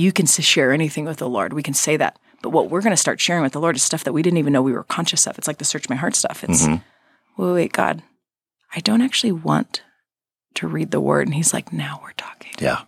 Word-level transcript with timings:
you 0.00 0.12
can 0.12 0.26
share 0.26 0.72
anything 0.72 1.04
with 1.04 1.18
the 1.18 1.28
Lord. 1.28 1.52
We 1.52 1.62
can 1.62 1.74
say 1.74 1.96
that. 1.98 2.18
But 2.42 2.50
what 2.50 2.70
we're 2.70 2.80
going 2.80 2.92
to 2.92 2.96
start 2.96 3.20
sharing 3.20 3.42
with 3.42 3.52
the 3.52 3.60
Lord 3.60 3.76
is 3.76 3.82
stuff 3.82 4.04
that 4.04 4.12
we 4.14 4.22
didn't 4.22 4.38
even 4.38 4.52
know 4.52 4.62
we 4.62 4.72
were 4.72 4.84
conscious 4.84 5.26
of. 5.26 5.36
It's 5.36 5.46
like 5.46 5.58
the 5.58 5.64
search 5.64 5.88
my 5.90 5.96
heart 5.96 6.14
stuff. 6.16 6.42
It's, 6.44 6.62
Mm-hmm. 6.66 7.42
wait, 7.42 7.52
wait, 7.52 7.72
God, 7.72 8.02
I 8.74 8.80
don't 8.80 9.02
actually 9.02 9.32
want 9.32 9.82
to 10.54 10.66
read 10.66 10.90
the 10.90 11.00
word. 11.00 11.26
And 11.26 11.34
he's 11.34 11.52
like, 11.52 11.72
now 11.72 12.00
we're 12.02 12.12
talking. 12.12 12.52
Yeah. 12.58 12.82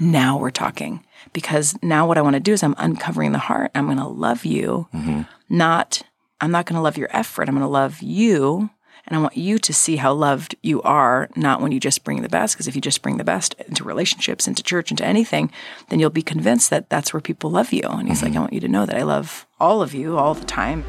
Now 0.00 0.36
we're 0.38 0.50
talking. 0.50 1.04
Because 1.32 1.76
now 1.82 2.06
what 2.06 2.18
I 2.18 2.22
want 2.22 2.34
to 2.34 2.40
do 2.40 2.52
is 2.52 2.62
I'm 2.62 2.74
uncovering 2.78 3.32
the 3.32 3.38
heart. 3.38 3.70
I'm 3.74 3.86
going 3.86 3.98
to 3.98 4.06
love 4.08 4.44
you, 4.44 4.88
Mm-hmm. 4.92 5.22
not, 5.48 6.02
I'm 6.40 6.50
not 6.50 6.66
going 6.66 6.76
to 6.76 6.82
love 6.82 6.98
your 6.98 7.08
effort. 7.16 7.48
I'm 7.48 7.54
going 7.54 7.62
to 7.66 7.68
love 7.68 8.02
you. 8.02 8.70
And 9.06 9.16
I 9.16 9.20
want 9.20 9.36
you 9.36 9.58
to 9.58 9.72
see 9.74 9.96
how 9.96 10.14
loved 10.14 10.56
you 10.62 10.80
are, 10.80 11.28
not 11.36 11.60
when 11.60 11.72
you 11.72 11.80
just 11.80 12.04
bring 12.04 12.22
the 12.22 12.28
best. 12.28 12.54
Because 12.54 12.68
if 12.68 12.74
you 12.74 12.80
just 12.80 13.02
bring 13.02 13.18
the 13.18 13.24
best 13.24 13.54
into 13.68 13.84
relationships, 13.84 14.48
into 14.48 14.62
church, 14.62 14.90
into 14.90 15.04
anything, 15.04 15.50
then 15.90 16.00
you'll 16.00 16.08
be 16.08 16.22
convinced 16.22 16.70
that 16.70 16.88
that's 16.88 17.12
where 17.12 17.20
people 17.20 17.50
love 17.50 17.70
you. 17.72 17.82
And 17.82 18.08
he's 18.08 18.22
like, 18.22 18.30
mm-hmm. 18.30 18.38
I 18.38 18.40
want 18.42 18.52
you 18.54 18.60
to 18.60 18.68
know 18.68 18.86
that 18.86 18.96
I 18.96 19.02
love 19.02 19.46
all 19.60 19.82
of 19.82 19.92
you 19.92 20.16
all 20.16 20.32
the 20.32 20.46
time. 20.46 20.84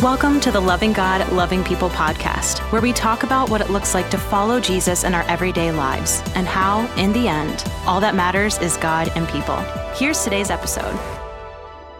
Welcome 0.00 0.40
to 0.40 0.50
the 0.50 0.58
Loving 0.58 0.94
God, 0.94 1.30
Loving 1.32 1.62
People 1.62 1.90
podcast, 1.90 2.60
where 2.72 2.80
we 2.80 2.94
talk 2.94 3.24
about 3.24 3.50
what 3.50 3.60
it 3.60 3.68
looks 3.68 3.92
like 3.92 4.10
to 4.10 4.18
follow 4.18 4.58
Jesus 4.58 5.04
in 5.04 5.14
our 5.14 5.22
everyday 5.24 5.70
lives 5.70 6.22
and 6.34 6.46
how, 6.46 6.92
in 6.96 7.12
the 7.12 7.28
end, 7.28 7.62
all 7.86 8.00
that 8.00 8.14
matters 8.14 8.58
is 8.58 8.78
God 8.78 9.12
and 9.14 9.28
people. 9.28 9.56
Here's 9.94 10.24
today's 10.24 10.50
episode. 10.50 10.98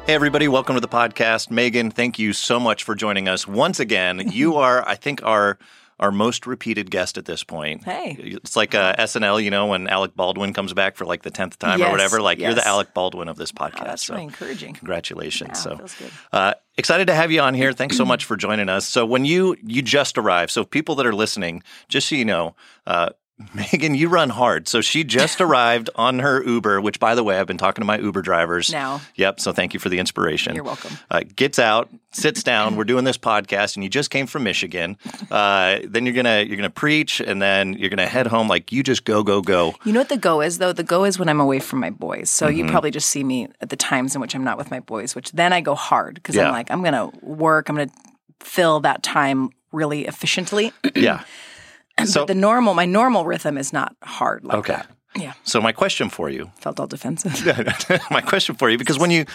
Hey, 0.04 0.14
everybody, 0.14 0.48
welcome 0.48 0.74
to 0.74 0.80
the 0.80 0.88
podcast. 0.88 1.48
Megan, 1.48 1.92
thank 1.92 2.18
you 2.18 2.32
so 2.32 2.58
much 2.58 2.82
for 2.82 2.96
joining 2.96 3.28
us 3.28 3.46
once 3.46 3.78
again. 3.78 4.20
You 4.32 4.56
are, 4.56 4.86
I 4.86 4.96
think, 4.96 5.22
our 5.22 5.58
our 6.00 6.10
most 6.10 6.46
repeated 6.46 6.90
guest 6.90 7.16
at 7.16 7.26
this 7.26 7.44
point. 7.44 7.84
Hey. 7.84 8.16
It's 8.18 8.56
like 8.56 8.74
uh, 8.74 8.96
SNL, 8.96 9.42
you 9.44 9.50
know, 9.52 9.66
when 9.66 9.86
Alec 9.86 10.16
Baldwin 10.16 10.52
comes 10.52 10.72
back 10.72 10.96
for 10.96 11.04
like 11.04 11.22
the 11.22 11.30
10th 11.30 11.58
time 11.58 11.80
or 11.80 11.90
whatever. 11.90 12.20
Like, 12.20 12.40
you're 12.40 12.54
the. 12.54 12.66
Alec 12.66 12.92
Baldwin 12.92 13.28
of 13.28 13.36
this 13.36 13.52
podcast. 13.52 13.82
Oh, 13.82 13.84
that's 13.84 14.04
so 14.06 14.14
really 14.14 14.24
encouraging. 14.24 14.74
congratulations. 14.74 15.50
Yeah, 15.50 15.62
so, 15.62 15.76
feels 15.76 15.94
good. 15.94 16.10
Uh, 16.32 16.54
excited 16.76 17.06
to 17.06 17.14
have 17.14 17.30
you 17.30 17.40
on 17.40 17.54
here. 17.54 17.72
Thanks 17.72 17.96
so 17.96 18.04
much 18.04 18.24
for 18.24 18.36
joining 18.36 18.68
us. 18.68 18.84
So, 18.88 19.06
when 19.06 19.24
you 19.24 19.56
you 19.62 19.82
just 19.82 20.18
arrived, 20.18 20.50
so 20.50 20.64
people 20.64 20.96
that 20.96 21.06
are 21.06 21.14
listening, 21.14 21.62
just 21.88 22.08
so 22.08 22.16
you 22.16 22.24
know, 22.24 22.56
uh, 22.86 23.10
Megan, 23.54 23.94
you 23.94 24.08
run 24.08 24.30
hard. 24.30 24.68
So 24.68 24.80
she 24.80 25.04
just 25.04 25.40
arrived 25.46 25.90
on 25.94 26.18
her 26.20 26.42
Uber, 26.42 26.80
which, 26.80 26.98
by 27.00 27.14
the 27.14 27.24
way, 27.24 27.38
I've 27.38 27.46
been 27.46 27.58
talking 27.58 27.82
to 27.82 27.86
my 27.86 27.98
Uber 27.98 28.22
drivers. 28.22 28.70
Now. 28.70 29.00
Yep. 29.16 29.40
So 29.40 29.52
thank 29.52 29.74
you 29.74 29.80
for 29.80 29.88
the 29.88 29.98
inspiration. 29.98 30.54
You're 30.54 30.64
welcome. 30.64 30.96
Uh, 31.10 31.22
gets 31.36 31.58
out, 31.58 31.88
sits 32.12 32.42
down. 32.42 32.76
We're 32.76 32.84
doing 32.84 33.04
this 33.04 33.18
podcast, 33.18 33.76
and 33.76 33.84
you 33.84 33.90
just 33.90 34.10
came 34.10 34.26
from 34.26 34.44
Michigan. 34.44 34.96
Uh, 35.32 35.78
then 35.86 36.04
you're 36.04 36.14
gonna 36.14 36.42
you're 36.42 36.56
gonna 36.58 36.68
preach, 36.68 37.18
and 37.18 37.40
then 37.40 37.72
you're 37.72 37.88
gonna 37.88 38.06
head 38.06 38.26
home. 38.26 38.48
Like 38.48 38.70
you 38.70 38.82
just 38.82 39.04
go 39.06 39.22
go 39.22 39.40
go. 39.40 39.74
You 39.84 39.92
know 39.94 40.00
what 40.00 40.10
the 40.10 40.18
go 40.18 40.42
is 40.42 40.58
though? 40.58 40.74
The 40.74 40.82
go 40.82 41.04
is 41.04 41.18
when 41.18 41.30
I'm 41.30 41.40
away 41.40 41.58
from 41.58 41.80
my 41.80 41.88
boys. 41.88 42.28
So 42.28 42.48
Mm-hmm. 42.48 42.58
you 42.58 42.66
probably 42.68 42.90
just 42.90 43.08
see 43.08 43.24
me 43.24 43.48
at 43.62 43.70
the 43.70 43.76
times 43.76 44.14
in 44.14 44.20
which 44.20 44.34
I'm 44.34 44.44
not 44.44 44.58
with 44.58 44.70
my 44.70 44.80
boys, 44.80 45.14
which 45.14 45.32
then 45.32 45.54
I 45.54 45.62
go 45.62 45.74
hard 45.74 46.16
because 46.16 46.34
Yeah. 46.36 46.48
I'm 46.48 46.52
like, 46.52 46.70
I'm 46.70 46.82
going 46.82 46.92
to 46.92 47.16
work. 47.24 47.70
I'm 47.70 47.76
going 47.76 47.88
to 47.88 47.94
fill 48.40 48.80
that 48.80 49.02
time 49.02 49.50
really 49.72 50.06
efficiently. 50.06 50.72
Yeah. 50.94 51.22
So 52.04 52.22
but 52.22 52.28
the 52.28 52.34
normal, 52.34 52.74
my 52.74 52.86
normal 52.86 53.24
rhythm 53.24 53.58
is 53.58 53.72
not 53.72 53.94
hard 54.02 54.44
like 54.44 54.58
okay. 54.58 54.72
that. 54.74 54.86
Yeah. 55.14 55.34
So 55.44 55.60
my 55.60 55.72
question 55.72 56.08
for 56.08 56.30
you, 56.30 56.50
Felt 56.60 56.80
all 56.80 56.86
defensive. 56.86 57.44
my 58.10 58.20
question 58.20 58.54
for 58.54 58.70
you, 58.70 58.78
because 58.78 58.98
when 58.98 59.10
you 59.10 59.26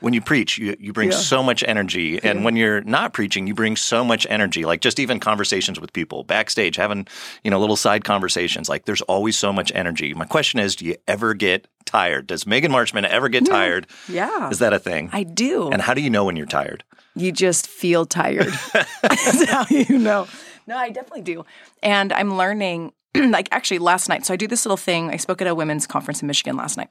when 0.00 0.12
you 0.12 0.20
preach, 0.20 0.58
you, 0.58 0.76
you 0.78 0.92
bring 0.92 1.10
Yeah. 1.10 1.16
so 1.16 1.42
much 1.42 1.64
energy, 1.66 2.22
and 2.22 2.44
when 2.44 2.56
you're 2.56 2.82
not 2.82 3.14
preaching, 3.14 3.46
you 3.46 3.54
bring 3.54 3.74
so 3.74 4.04
much 4.04 4.26
energy. 4.28 4.64
Like 4.64 4.80
just 4.80 4.98
even 4.98 5.18
conversations 5.18 5.80
with 5.80 5.92
people 5.92 6.24
backstage, 6.24 6.76
having 6.76 7.06
you 7.42 7.50
know 7.50 7.58
little 7.58 7.76
side 7.76 8.04
conversations. 8.04 8.68
Like 8.68 8.84
there's 8.84 9.02
always 9.02 9.36
so 9.36 9.52
much 9.52 9.72
energy. 9.74 10.14
My 10.14 10.26
question 10.26 10.60
is, 10.60 10.76
do 10.76 10.84
you 10.84 10.96
ever 11.08 11.34
get 11.34 11.66
tired? 11.84 12.26
Does 12.26 12.46
Megan 12.46 12.70
Marshman 12.70 13.04
ever 13.04 13.28
get 13.28 13.44
mm. 13.44 13.48
tired? 13.48 13.86
yeah. 14.08 14.50
Is 14.50 14.58
that 14.60 14.72
a 14.72 14.78
thing? 14.78 15.10
I 15.12 15.22
do. 15.24 15.70
and 15.70 15.82
how 15.82 15.94
do 15.94 16.00
you 16.00 16.10
know 16.10 16.24
when 16.24 16.36
you're 16.36 16.46
tired? 16.46 16.84
you 17.16 17.30
just 17.32 17.66
feel 17.66 18.04
tired. 18.06 18.52
That's 19.02 19.44
how 19.48 19.66
you 19.70 19.98
know. 19.98 20.26
No, 20.66 20.76
I 20.76 20.90
definitely 20.90 21.22
do. 21.22 21.44
And 21.82 22.12
I'm 22.12 22.36
learning, 22.36 22.92
like 23.14 23.48
actually 23.52 23.78
last 23.78 24.08
night. 24.08 24.24
So 24.24 24.34
I 24.34 24.36
do 24.36 24.46
this 24.46 24.64
little 24.64 24.76
thing. 24.76 25.10
I 25.10 25.16
spoke 25.16 25.40
at 25.40 25.46
a 25.46 25.54
women's 25.54 25.86
conference 25.86 26.22
in 26.22 26.26
Michigan 26.26 26.56
last 26.56 26.76
night. 26.76 26.88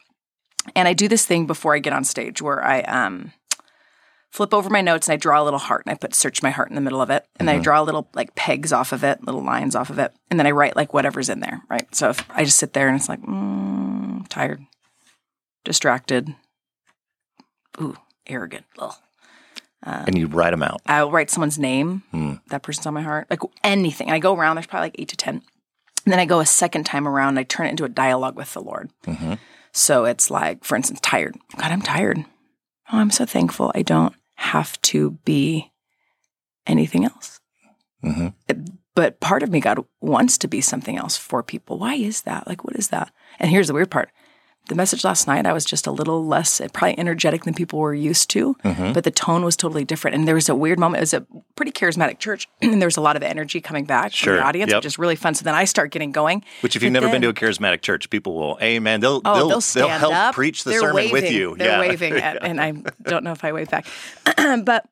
And 0.76 0.88
I 0.88 0.94
do 0.94 1.08
this 1.08 1.26
thing 1.26 1.46
before 1.46 1.76
I 1.76 1.80
get 1.80 1.94
on 1.94 2.04
stage 2.04 2.42
where 2.42 2.64
I 2.64 2.82
um, 2.82 3.34
flip 4.32 4.54
over 4.54 4.70
my 4.70 4.82
notes 4.82 5.08
and 5.08 5.14
I 5.14 5.18
draw 5.18 5.42
a 5.42 5.44
little 5.44 5.60
heart 5.60 5.84
and 5.86 5.94
I 5.94 5.98
put 5.98 6.16
search 6.16 6.42
my 6.42 6.50
heart 6.52 6.70
in 6.70 6.76
the 6.76 6.82
middle 6.82 7.02
of 7.02 7.10
it. 7.10 7.26
And 7.38 7.48
then 7.48 7.58
I 7.58 7.60
draw 7.60 7.82
little 7.82 8.10
like 8.14 8.34
pegs 8.36 8.72
off 8.72 8.92
of 8.92 9.04
it, 9.04 9.24
little 9.26 9.44
lines 9.44 9.76
off 9.76 9.90
of 9.90 10.00
it. 10.00 10.14
And 10.32 10.40
then 10.40 10.48
I 10.48 10.52
write 10.52 10.76
like 10.76 10.94
whatever's 10.94 11.30
in 11.30 11.40
there, 11.42 11.62
right? 11.70 11.94
So 11.94 12.10
if 12.10 12.26
I 12.32 12.44
just 12.46 12.58
sit 12.58 12.74
there 12.74 12.88
and 12.88 12.98
it's 12.98 13.10
like, 13.10 13.22
mm, 13.22 14.28
tired, 14.30 14.64
distracted, 15.66 16.34
ooh, 17.82 17.98
arrogant. 18.26 18.66
Ugh. 18.80 18.96
And 19.86 20.18
you 20.18 20.28
write 20.28 20.52
them 20.52 20.64
out. 20.64 20.82
I'll 20.86 21.12
write 21.12 21.30
someone's 21.30 21.60
name. 21.60 22.04
That 22.48 22.64
person's 22.64 22.86
on 22.88 22.94
my 22.94 23.02
heart. 23.02 23.28
Like 23.30 23.42
anything. 23.64 24.08
And 24.08 24.16
I 24.16 24.20
go 24.20 24.36
around, 24.36 24.56
there's 24.56 24.66
probably 24.68 24.86
like 24.88 24.96
eight 25.00 25.10
to 25.10 25.18
10. 25.18 25.42
And 26.06 26.12
then 26.12 26.20
I 26.20 26.26
go 26.26 26.40
a 26.40 26.46
second 26.46 26.86
time 26.86 27.08
around 27.08 27.30
and 27.30 27.40
I 27.40 27.44
turn 27.44 27.68
it 27.68 27.72
into 27.72 27.86
a 27.86 27.90
dialogue 27.90 28.36
with 28.36 28.54
the 28.54 28.62
Lord. 28.62 28.90
So 29.72 30.06
it's 30.06 30.30
like, 30.30 30.64
for 30.64 30.76
instance, 30.76 31.00
tired. 31.02 31.36
God, 31.58 31.72
I'm 31.72 31.82
tired. 31.82 32.20
Oh, 32.92 32.98
I'm 33.00 33.10
so 33.12 33.26
thankful 33.26 33.72
I 33.74 33.82
don't 33.82 34.14
have 34.36 34.80
to 34.84 35.12
be 35.26 35.72
anything 36.68 37.06
else. 37.06 37.40
Mhm. 38.04 38.34
It- 38.48 38.70
but 38.96 39.20
part 39.20 39.42
of 39.42 39.50
me, 39.50 39.60
God, 39.60 39.84
wants 40.02 40.38
to 40.38 40.48
be 40.48 40.62
something 40.62 40.98
else 40.98 41.18
for 41.18 41.42
people. 41.42 41.80
Why 41.80 41.96
is 41.96 42.22
that? 42.22 42.46
Like, 42.48 42.64
what 42.64 42.76
is 42.76 42.90
that? 42.90 43.12
And 43.40 43.50
here's 43.50 43.66
the 43.68 43.74
weird 43.74 43.90
part. 43.90 44.12
The 44.70 44.76
message 44.76 45.04
last 45.04 45.28
night, 45.28 45.46
I 45.46 45.52
was 45.52 45.66
just 45.66 45.88
a 45.88 45.92
little 45.92 46.26
less, 46.26 46.62
probably 46.72 46.98
energetic 46.98 47.44
than 47.44 47.54
people 47.54 47.80
were 47.80 47.94
used 47.94 48.30
to, 48.30 48.56
Mm-hmm. 48.64 48.94
but 48.94 49.04
the 49.04 49.12
tone 49.12 49.44
was 49.44 49.58
totally 49.58 49.84
different. 49.84 50.16
And 50.16 50.26
there 50.26 50.36
was 50.36 50.48
a 50.48 50.56
weird 50.56 50.80
moment. 50.80 51.00
It 51.00 51.04
was 51.04 51.14
a 51.14 51.28
pretty 51.56 51.74
charismatic 51.74 52.18
church, 52.20 52.48
and 52.62 52.82
there 52.82 52.88
was 52.88 52.96
a 52.96 53.02
lot 53.02 53.18
of 53.18 53.24
energy 53.24 53.60
coming 53.60 53.84
back 53.84 54.14
Sure. 54.14 54.36
from 54.36 54.42
the 54.42 54.48
audience, 54.48 54.70
Yep. 54.72 54.78
which 54.80 54.86
is 54.86 54.98
really 54.98 55.18
fun. 55.18 55.36
So 55.36 55.44
then 55.44 55.54
I 55.54 55.66
start 55.66 55.92
getting 55.92 56.14
going. 56.14 56.46
Which, 56.62 56.78
if 56.78 56.82
you've 56.82 56.94
But 56.94 57.02
never 57.02 57.12
been 57.12 57.22
to 57.24 57.28
a 57.30 57.34
charismatic 57.34 57.82
church, 57.82 58.10
people 58.10 58.36
will, 58.36 58.58
amen. 58.62 59.02
They'll 59.02 59.22
Oh, 59.26 59.36
they'll, 59.36 59.50
they'll 59.50 59.62
stand 59.62 59.90
help 60.00 60.14
up. 60.14 60.34
preach 60.34 60.64
the 60.64 60.70
They're 60.72 60.80
sermon 60.80 60.96
waving. 60.96 61.12
with 61.12 61.30
you. 61.32 61.56
They're 61.58 61.68
yeah. 61.72 61.80
waving, 61.90 62.14
at, 62.14 62.42
and 62.42 62.62
I 62.62 62.72
don't 63.04 63.26
know 63.26 63.34
if 63.34 63.44
I 63.44 63.52
wave 63.52 63.70
back. 63.70 63.86
but 64.64 64.86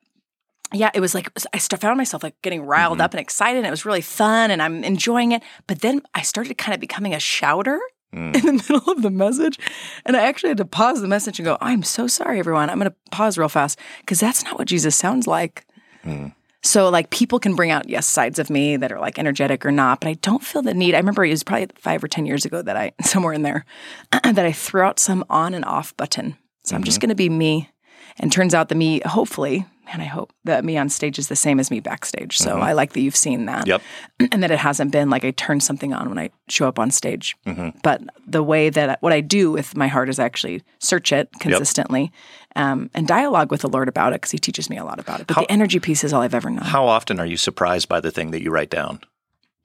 yeah, 0.74 0.90
it 0.92 1.00
was 1.00 1.14
like 1.14 1.30
I 1.54 1.58
found 1.58 1.96
myself 1.96 2.22
like 2.22 2.34
getting 2.42 2.62
riled 2.62 2.94
Mm-hmm. 2.98 3.00
up 3.04 3.12
and 3.14 3.20
excited. 3.20 3.58
And 3.58 3.66
it 3.66 3.70
was 3.70 3.86
really 3.86 4.00
fun, 4.02 4.50
and 4.50 4.60
I'm 4.62 4.84
enjoying 4.84 5.32
it. 5.32 5.42
But 5.66 5.80
then 5.80 6.02
I 6.14 6.20
started 6.22 6.58
kind 6.58 6.74
of 6.74 6.80
becoming 6.80 7.14
a 7.14 7.18
shouter. 7.20 7.80
Mm. 8.14 8.34
In 8.44 8.56
the 8.56 8.64
middle 8.74 8.90
of 8.92 9.02
the 9.02 9.10
message. 9.10 9.58
And 10.04 10.16
I 10.16 10.24
actually 10.26 10.50
had 10.50 10.58
to 10.58 10.64
pause 10.66 11.00
the 11.00 11.08
message 11.08 11.38
and 11.38 11.46
go, 11.46 11.56
I'm 11.60 11.82
so 11.82 12.06
sorry, 12.06 12.38
everyone. 12.38 12.68
I'm 12.68 12.78
going 12.78 12.90
to 12.90 12.96
pause 13.10 13.38
real 13.38 13.48
fast 13.48 13.78
because 14.00 14.20
that's 14.20 14.44
not 14.44 14.58
what 14.58 14.68
Jesus 14.68 14.94
sounds 14.96 15.26
like. 15.26 15.64
Mm. 16.04 16.34
So, 16.64 16.88
like, 16.90 17.10
people 17.10 17.40
can 17.40 17.56
bring 17.56 17.70
out, 17.70 17.88
yes, 17.88 18.06
sides 18.06 18.38
of 18.38 18.48
me 18.50 18.76
that 18.76 18.92
are 18.92 19.00
like 19.00 19.18
energetic 19.18 19.66
or 19.66 19.72
not, 19.72 19.98
but 20.00 20.08
I 20.08 20.14
don't 20.14 20.44
feel 20.44 20.62
the 20.62 20.74
need. 20.74 20.94
I 20.94 20.98
remember 20.98 21.24
it 21.24 21.30
was 21.30 21.42
probably 21.42 21.68
five 21.74 22.04
or 22.04 22.08
10 22.08 22.24
years 22.26 22.44
ago 22.44 22.62
that 22.62 22.76
I, 22.76 22.92
somewhere 23.02 23.32
in 23.32 23.42
there, 23.42 23.64
that 24.12 24.38
I 24.38 24.52
threw 24.52 24.82
out 24.82 24.98
some 25.00 25.24
on 25.28 25.54
and 25.54 25.64
off 25.64 25.96
button. 25.96 26.36
So, 26.64 26.76
I'm 26.76 26.84
just 26.84 26.96
Mm-hmm. 26.98 27.06
going 27.06 27.08
to 27.08 27.14
be 27.16 27.28
me. 27.30 27.70
And 28.18 28.30
turns 28.30 28.52
out 28.54 28.68
the 28.68 28.74
me, 28.74 29.00
hopefully, 29.06 29.64
and 29.92 30.00
I 30.02 30.04
hope 30.06 30.32
that 30.44 30.64
me 30.64 30.76
on 30.78 30.88
stage 30.88 31.18
is 31.18 31.28
the 31.28 31.36
same 31.36 31.58
as 31.58 31.70
me 31.70 31.80
backstage. 31.80 32.38
So, 32.38 32.58
I 32.58 32.72
like 32.72 32.92
that 32.92 33.00
you've 33.00 33.16
seen 33.16 33.46
that. 33.46 33.66
Yep. 33.66 33.82
And 34.32 34.42
that 34.42 34.50
it 34.50 34.58
hasn't 34.58 34.92
been 34.92 35.10
like 35.10 35.24
I 35.24 35.32
turn 35.32 35.60
something 35.60 35.92
on 35.92 36.08
when 36.08 36.18
I 36.18 36.30
show 36.48 36.68
up 36.68 36.78
on 36.78 36.90
stage. 36.90 37.36
Mm-hmm. 37.46 37.78
But 37.82 38.02
the 38.26 38.42
way 38.42 38.70
that 38.70 39.02
what 39.02 39.12
I 39.12 39.20
do 39.20 39.50
with 39.50 39.76
my 39.76 39.88
heart 39.88 40.08
is 40.08 40.18
actually 40.20 40.62
search 40.78 41.12
it 41.12 41.28
consistently 41.40 42.12
um, 42.54 42.88
and 42.94 43.08
dialogue 43.08 43.50
with 43.50 43.62
the 43.62 43.68
Lord 43.68 43.88
about 43.88 44.12
it 44.12 44.20
because 44.20 44.30
He 44.30 44.38
teaches 44.38 44.70
me 44.70 44.76
a 44.78 44.84
lot 44.84 45.00
about 45.00 45.20
it. 45.20 45.26
But 45.26 45.36
the 45.36 45.50
energy 45.50 45.80
piece 45.80 46.04
is 46.04 46.12
all 46.12 46.22
I've 46.22 46.34
ever 46.34 46.50
known. 46.50 46.64
How 46.64 46.86
often 46.86 47.18
are 47.18 47.26
you 47.26 47.36
surprised 47.36 47.88
by 47.88 48.00
the 48.00 48.10
thing 48.12 48.30
that 48.30 48.42
you 48.42 48.50
write 48.50 48.70
down 48.70 49.00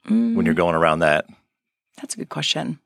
Mm. 0.08 0.36
when 0.36 0.46
you're 0.46 0.56
going 0.56 0.74
around 0.76 1.00
that? 1.00 1.26
That's 1.98 2.14
a 2.14 2.18
good 2.18 2.30
question. 2.30 2.80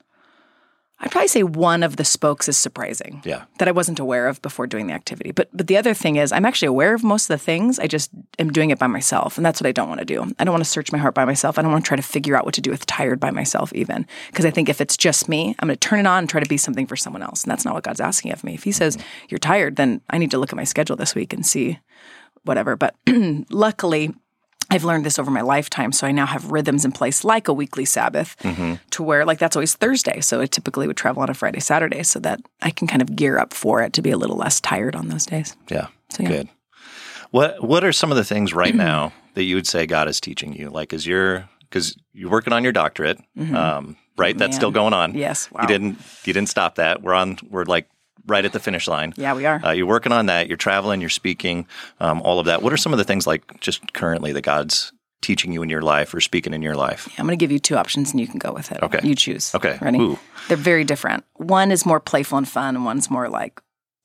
I'd 1.01 1.11
probably 1.11 1.27
say 1.27 1.43
one 1.43 1.81
of 1.81 1.95
the 1.95 2.05
spokes 2.05 2.47
is 2.47 2.57
surprising. 2.57 3.21
Yeah. 3.25 3.45
That 3.57 3.67
I 3.67 3.71
wasn't 3.71 3.99
aware 3.99 4.27
of 4.27 4.41
before 4.41 4.67
doing 4.67 4.87
the 4.87 4.93
activity. 4.93 5.31
But 5.31 5.49
but 5.51 5.67
the 5.67 5.77
other 5.77 5.93
thing 5.93 6.15
is 6.15 6.31
I'm 6.31 6.45
actually 6.45 6.67
aware 6.67 6.93
of 6.93 7.03
most 7.03 7.23
of 7.23 7.39
the 7.39 7.43
things. 7.43 7.79
I 7.79 7.87
just 7.87 8.11
am 8.37 8.51
doing 8.51 8.69
it 8.69 8.77
by 8.77 8.87
myself. 8.87 9.37
And 9.37 9.45
that's 9.45 9.59
what 9.59 9.67
I 9.67 9.71
don't 9.71 9.89
want 9.89 9.99
to 9.99 10.05
do. 10.05 10.21
I 10.37 10.43
don't 10.43 10.53
want 10.53 10.63
to 10.63 10.69
search 10.69 10.91
my 10.91 10.99
heart 10.99 11.15
by 11.15 11.25
myself. 11.25 11.57
I 11.57 11.63
don't 11.63 11.71
want 11.71 11.83
to 11.83 11.87
try 11.87 11.97
to 11.97 12.03
figure 12.03 12.35
out 12.35 12.45
what 12.45 12.53
to 12.53 12.61
do 12.61 12.69
with 12.69 12.85
tired 12.85 13.19
by 13.19 13.31
myself 13.31 13.73
even. 13.73 14.05
Because 14.27 14.45
I 14.45 14.51
think 14.51 14.69
if 14.69 14.79
it's 14.79 14.95
just 14.95 15.27
me, 15.27 15.55
I'm 15.59 15.67
going 15.67 15.77
to 15.77 15.87
turn 15.87 15.99
it 15.99 16.07
on 16.07 16.19
and 16.19 16.29
try 16.29 16.39
to 16.39 16.49
be 16.49 16.57
something 16.57 16.85
for 16.85 16.95
someone 16.95 17.23
else. 17.23 17.43
And 17.43 17.51
that's 17.51 17.65
not 17.65 17.73
what 17.73 17.83
God's 17.83 18.01
asking 18.01 18.31
of 18.31 18.43
me. 18.43 18.53
If 18.53 18.63
he 18.63 18.71
says 18.71 18.95
mm-hmm. 18.95 19.25
you're 19.29 19.39
tired, 19.39 19.77
then 19.77 20.01
I 20.09 20.19
need 20.19 20.31
to 20.31 20.37
look 20.37 20.53
at 20.53 20.57
my 20.57 20.63
schedule 20.63 20.95
this 20.95 21.15
week 21.15 21.33
and 21.33 21.45
see 21.45 21.79
whatever. 22.43 22.75
But 22.75 22.95
luckily, 23.49 24.13
I've 24.69 24.83
learned 24.85 25.05
this 25.05 25.19
over 25.19 25.29
my 25.31 25.41
lifetime. 25.41 25.91
So 25.91 26.07
I 26.07 26.11
now 26.11 26.25
have 26.25 26.51
rhythms 26.51 26.85
in 26.85 26.91
place 26.93 27.23
like 27.23 27.47
a 27.47 27.53
weekly 27.53 27.83
Sabbath 27.85 28.35
to 28.91 29.03
where, 29.03 29.25
like, 29.25 29.39
that's 29.39 29.55
always 29.55 29.73
Thursday. 29.75 30.21
So 30.21 30.39
I 30.41 30.45
typically 30.45 30.87
would 30.87 30.97
travel 30.97 31.21
on 31.23 31.29
a 31.29 31.33
Friday, 31.33 31.59
Saturday 31.59 32.03
so 32.03 32.19
that 32.19 32.39
I 32.61 32.69
can 32.69 32.87
kind 32.87 33.01
of 33.01 33.15
gear 33.15 33.37
up 33.37 33.53
for 33.53 33.81
it 33.81 33.93
to 33.93 34.01
be 34.01 34.11
a 34.11 34.17
little 34.17 34.37
less 34.37 34.61
tired 34.61 34.95
on 34.95 35.09
those 35.09 35.25
days. 35.25 35.55
Yeah. 35.69 35.87
So, 36.09 36.23
yeah. 36.23 36.29
Good. 36.29 36.49
What 37.31 37.63
What 37.63 37.83
are 37.83 37.91
some 37.93 38.11
of 38.11 38.17
the 38.17 38.23
things 38.23 38.53
right 38.53 38.75
now 38.89 39.11
that 39.33 39.43
you 39.43 39.55
would 39.55 39.67
say 39.67 39.85
God 39.85 40.07
is 40.07 40.21
teaching 40.21 40.53
you? 40.53 40.69
Like, 40.69 40.93
is 40.93 41.05
your 41.05 41.49
because 41.61 41.97
you're 42.13 42.29
working 42.29 42.53
on 42.53 42.63
your 42.63 42.73
doctorate, 42.73 43.19
um, 43.53 43.95
right? 44.17 44.37
That's 44.37 44.51
Man. 44.51 44.59
still 44.59 44.71
going 44.71 44.93
on. 44.93 45.15
Yes. 45.15 45.49
Wow. 45.51 45.61
You 45.61 45.67
didn't 45.67 45.97
you 46.25 46.33
didn't 46.33 46.49
stop 46.49 46.75
that. 46.75 47.01
We're 47.01 47.13
on. 47.13 47.37
We're 47.49 47.63
like 47.65 47.87
right 48.27 48.43
at 48.45 48.53
the 48.53 48.59
finish 48.59 48.87
line. 48.87 49.13
Yeah, 49.17 49.33
we 49.33 49.45
are. 49.45 49.63
Uh, 49.63 49.71
you're 49.71 49.85
working 49.87 50.11
on 50.11 50.27
that. 50.27 50.47
You're 50.47 50.57
traveling. 50.57 51.01
You're 51.01 51.09
speaking. 51.09 51.67
Um, 51.99 52.21
all 52.21 52.39
of 52.39 52.45
that. 52.45 52.61
What 52.61 52.73
are 52.73 52.77
some 52.77 52.93
of 52.93 52.97
the 52.97 53.03
things 53.05 53.27
like 53.27 53.59
just 53.59 53.93
currently 53.93 54.31
that 54.33 54.41
God's 54.41 54.91
teaching 55.21 55.51
you 55.53 55.61
in 55.61 55.69
your 55.69 55.81
life 55.81 56.13
or 56.13 56.21
speaking 56.21 56.53
in 56.53 56.61
your 56.61 56.75
life? 56.75 57.07
I'm 57.17 57.25
going 57.25 57.37
to 57.37 57.41
give 57.41 57.51
you 57.51 57.59
two 57.59 57.75
options 57.77 58.11
and 58.11 58.19
you 58.19 58.27
can 58.27 58.39
go 58.39 58.51
with 58.51 58.71
it. 58.71 58.81
Okay. 58.81 58.99
You 59.03 59.15
choose. 59.15 59.53
Okay. 59.55 59.77
Ready? 59.81 59.99
Ooh. 59.99 60.19
They're 60.47 60.57
very 60.57 60.83
different. 60.83 61.23
One 61.35 61.71
is 61.71 61.85
more 61.85 61.99
playful 61.99 62.37
and 62.37 62.47
fun, 62.47 62.75
and 62.75 62.85
one's 62.85 63.09
more 63.09 63.29
like, 63.29 63.61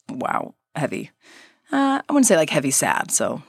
wow, 0.08 0.54
heavy. 0.74 1.10
Uh, 1.72 2.00
I 2.08 2.12
wouldn't 2.12 2.26
say 2.26 2.36
like 2.36 2.50
heavy 2.50 2.70
sad. 2.70 3.10
So, 3.10 3.42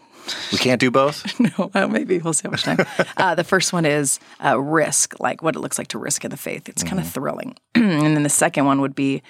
We 0.51 0.57
can't 0.57 0.79
do 0.79 0.89
both. 0.91 1.39
no, 1.39 1.71
well, 1.73 1.87
maybe 1.87 2.17
we'll 2.19 2.33
see 2.33 2.47
how 2.47 2.51
much 2.51 2.63
time. 2.63 2.79
uh, 3.17 3.35
the 3.35 3.43
first 3.43 3.73
one 3.73 3.85
is 3.85 4.19
uh, 4.43 4.59
risk, 4.59 5.19
like 5.19 5.43
what 5.43 5.55
it 5.55 5.59
looks 5.59 5.77
like 5.77 5.89
to 5.89 5.99
risk 5.99 6.23
in 6.25 6.31
the 6.31 6.37
faith. 6.37 6.67
It's 6.67 6.83
kind 6.83 6.99
of 6.99 7.07
thrilling. 7.07 7.57
and 7.75 8.15
then 8.15 8.23
the 8.23 8.29
second 8.29 8.65
one 8.65 8.81
would 8.81 8.95
be 8.95 9.21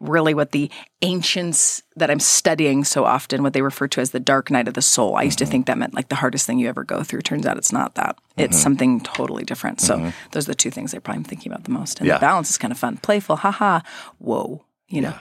really 0.00 0.32
what 0.34 0.52
the 0.52 0.70
ancients 1.02 1.82
that 1.96 2.10
I'm 2.10 2.20
studying 2.20 2.84
so 2.84 3.04
often, 3.04 3.42
what 3.42 3.52
they 3.52 3.62
refer 3.62 3.86
to 3.88 4.00
as 4.00 4.10
the 4.12 4.20
dark 4.20 4.50
night 4.50 4.66
of 4.68 4.74
the 4.74 4.82
soul. 4.82 5.16
I 5.16 5.22
used 5.22 5.38
to 5.38 5.46
think 5.46 5.66
that 5.66 5.76
meant 5.78 5.94
like 5.94 6.08
the 6.08 6.14
hardest 6.16 6.46
thing 6.46 6.58
you 6.58 6.68
ever 6.68 6.84
go 6.84 7.02
through. 7.02 7.20
Turns 7.22 7.46
out 7.46 7.58
it's 7.58 7.72
not 7.72 7.94
that. 7.96 8.16
It's 8.36 8.58
something 8.58 9.00
totally 9.02 9.44
different. 9.44 9.80
So 9.80 10.10
those 10.32 10.46
are 10.48 10.52
the 10.52 10.54
two 10.54 10.70
things 10.70 10.94
I 10.94 10.98
probably 11.00 11.18
am 11.18 11.24
thinking 11.24 11.52
about 11.52 11.64
the 11.64 11.70
most. 11.70 11.98
And 12.00 12.06
Yeah. 12.08 12.14
the 12.14 12.20
balance 12.20 12.48
is 12.50 12.56
kind 12.58 12.72
of 12.72 12.78
fun, 12.78 12.96
playful, 12.98 13.36
haha, 13.36 13.80
whoa, 14.18 14.64
you 14.88 15.02
know, 15.02 15.14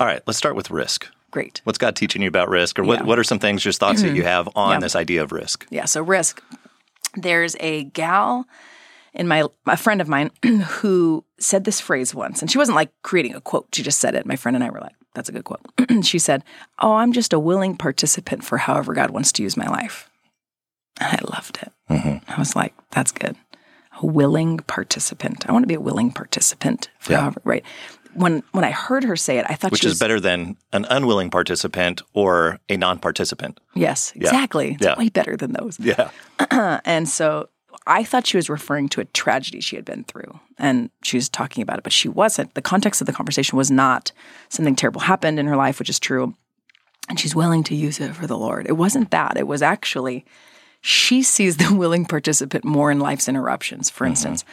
All 0.00 0.06
right. 0.06 0.20
Let's 0.26 0.36
start 0.38 0.56
with 0.56 0.70
risk. 0.70 1.06
great. 1.30 1.60
What's 1.64 1.78
God 1.78 1.94
teaching 1.96 2.20
you 2.22 2.28
about 2.28 2.48
risk, 2.48 2.78
or 2.78 2.82
what, 2.84 2.94
Yeah. 2.94 2.98
Mm-hmm. 3.00 3.08
what 3.08 3.18
are 3.20 3.24
some 3.24 3.38
things, 3.38 3.62
just 3.62 3.78
thoughts 3.80 4.02
that 4.02 4.14
you 4.16 4.24
have 4.34 4.48
on 4.56 4.80
this 4.80 4.96
idea 4.96 5.22
of 5.22 5.30
risk? 5.32 5.66
Yeah, 5.70 5.84
so 5.84 6.02
risk. 6.02 6.42
There's 7.16 7.54
a 7.60 7.84
gal 7.84 8.46
in 9.12 9.28
my 9.28 9.44
a 9.66 9.76
friend 9.76 10.00
of 10.00 10.08
mine 10.08 10.30
who 10.44 11.24
said 11.44 11.64
this 11.64 11.80
phrase 11.80 12.14
once, 12.14 12.40
and 12.42 12.50
she 12.50 12.58
wasn't 12.58 12.76
like 12.76 12.90
creating 13.02 13.34
a 13.34 13.40
quote. 13.40 13.68
She 13.72 13.82
just 13.82 14.00
said 14.00 14.14
it. 14.14 14.26
My 14.26 14.36
friend 14.36 14.54
and 14.56 14.64
I 14.64 14.70
were 14.70 14.80
like, 14.80 14.94
"That's 15.14 15.28
a 15.28 15.32
good 15.32 15.44
quote." 15.44 15.60
she 16.02 16.18
said, 16.18 16.42
"Oh, 16.80 16.94
I'm 16.94 17.12
just 17.12 17.32
a 17.32 17.38
willing 17.38 17.76
participant 17.76 18.44
for 18.44 18.58
however 18.58 18.94
God 18.94 19.10
wants 19.10 19.32
to 19.32 19.42
use 19.42 19.56
my 19.56 19.66
life." 19.66 20.10
And 21.00 21.12
I 21.18 21.20
loved 21.36 21.58
it. 21.62 21.72
Mm-hmm. 21.90 22.30
I 22.30 22.38
was 22.38 22.54
like, 22.56 22.74
"That's 22.90 23.12
good." 23.12 23.36
A 24.02 24.06
willing 24.06 24.58
participant. 24.58 25.48
I 25.48 25.52
want 25.52 25.62
to 25.62 25.68
be 25.68 25.74
a 25.74 25.80
willing 25.80 26.10
participant 26.10 26.90
for 26.98 27.12
Yeah. 27.12 27.20
however 27.20 27.40
right. 27.44 27.64
When 28.14 28.42
when 28.52 28.64
I 28.64 28.70
heard 28.70 29.04
her 29.04 29.16
say 29.16 29.38
it, 29.38 29.46
I 29.48 29.54
thought 29.54 29.70
Which 29.72 29.84
is 29.84 29.92
was 29.92 29.98
better 29.98 30.20
than 30.20 30.56
an 30.72 30.84
unwilling 30.90 31.30
participant 31.30 32.02
or 32.12 32.58
a 32.68 32.76
non-participant. 32.76 33.58
Yes, 33.74 34.12
exactly. 34.14 34.72
It's 34.74 34.84
Yeah. 34.84 34.96
way 34.98 35.08
better 35.08 35.36
than 35.36 35.52
those. 35.52 35.78
Yeah. 35.80 36.10
And 36.84 37.08
so 37.08 37.48
I 37.86 38.04
thought 38.04 38.26
she 38.26 38.36
was 38.36 38.48
referring 38.50 38.88
to 38.90 39.00
a 39.00 39.04
tragedy 39.06 39.60
she 39.60 39.76
had 39.76 39.84
been 39.84 40.04
through 40.04 40.40
and 40.58 40.90
she 41.02 41.16
was 41.16 41.28
talking 41.28 41.62
about 41.62 41.78
it, 41.78 41.84
but 41.84 41.92
she 41.92 42.08
wasn't. 42.08 42.54
The 42.54 42.62
context 42.62 43.00
of 43.00 43.06
the 43.06 43.12
conversation 43.12 43.56
was 43.58 43.70
not 43.70 44.12
something 44.48 44.76
terrible 44.76 45.02
happened 45.02 45.38
in 45.38 45.46
her 45.46 45.56
life, 45.56 45.78
which 45.78 45.88
is 45.90 45.98
true. 45.98 46.34
And 47.08 47.20
she's 47.20 47.34
willing 47.34 47.62
to 47.64 47.74
use 47.74 48.00
it 48.00 48.14
for 48.14 48.26
the 48.26 48.38
Lord. 48.38 48.66
It 48.66 48.78
wasn't 48.78 49.10
that. 49.10 49.36
It 49.36 49.46
was 49.46 49.60
actually 49.62 50.24
she 50.80 51.22
sees 51.22 51.56
the 51.56 51.74
willing 51.74 52.04
participant 52.04 52.64
more 52.64 52.90
in 52.90 52.98
life's 53.00 53.28
interruptions. 53.28 53.90
For 53.90 54.06
instance, 54.06 54.44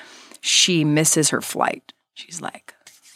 she 0.42 0.84
misses 0.86 1.30
her 1.30 1.42
flight. 1.42 1.94
She's 2.14 2.42
like, 2.42 2.74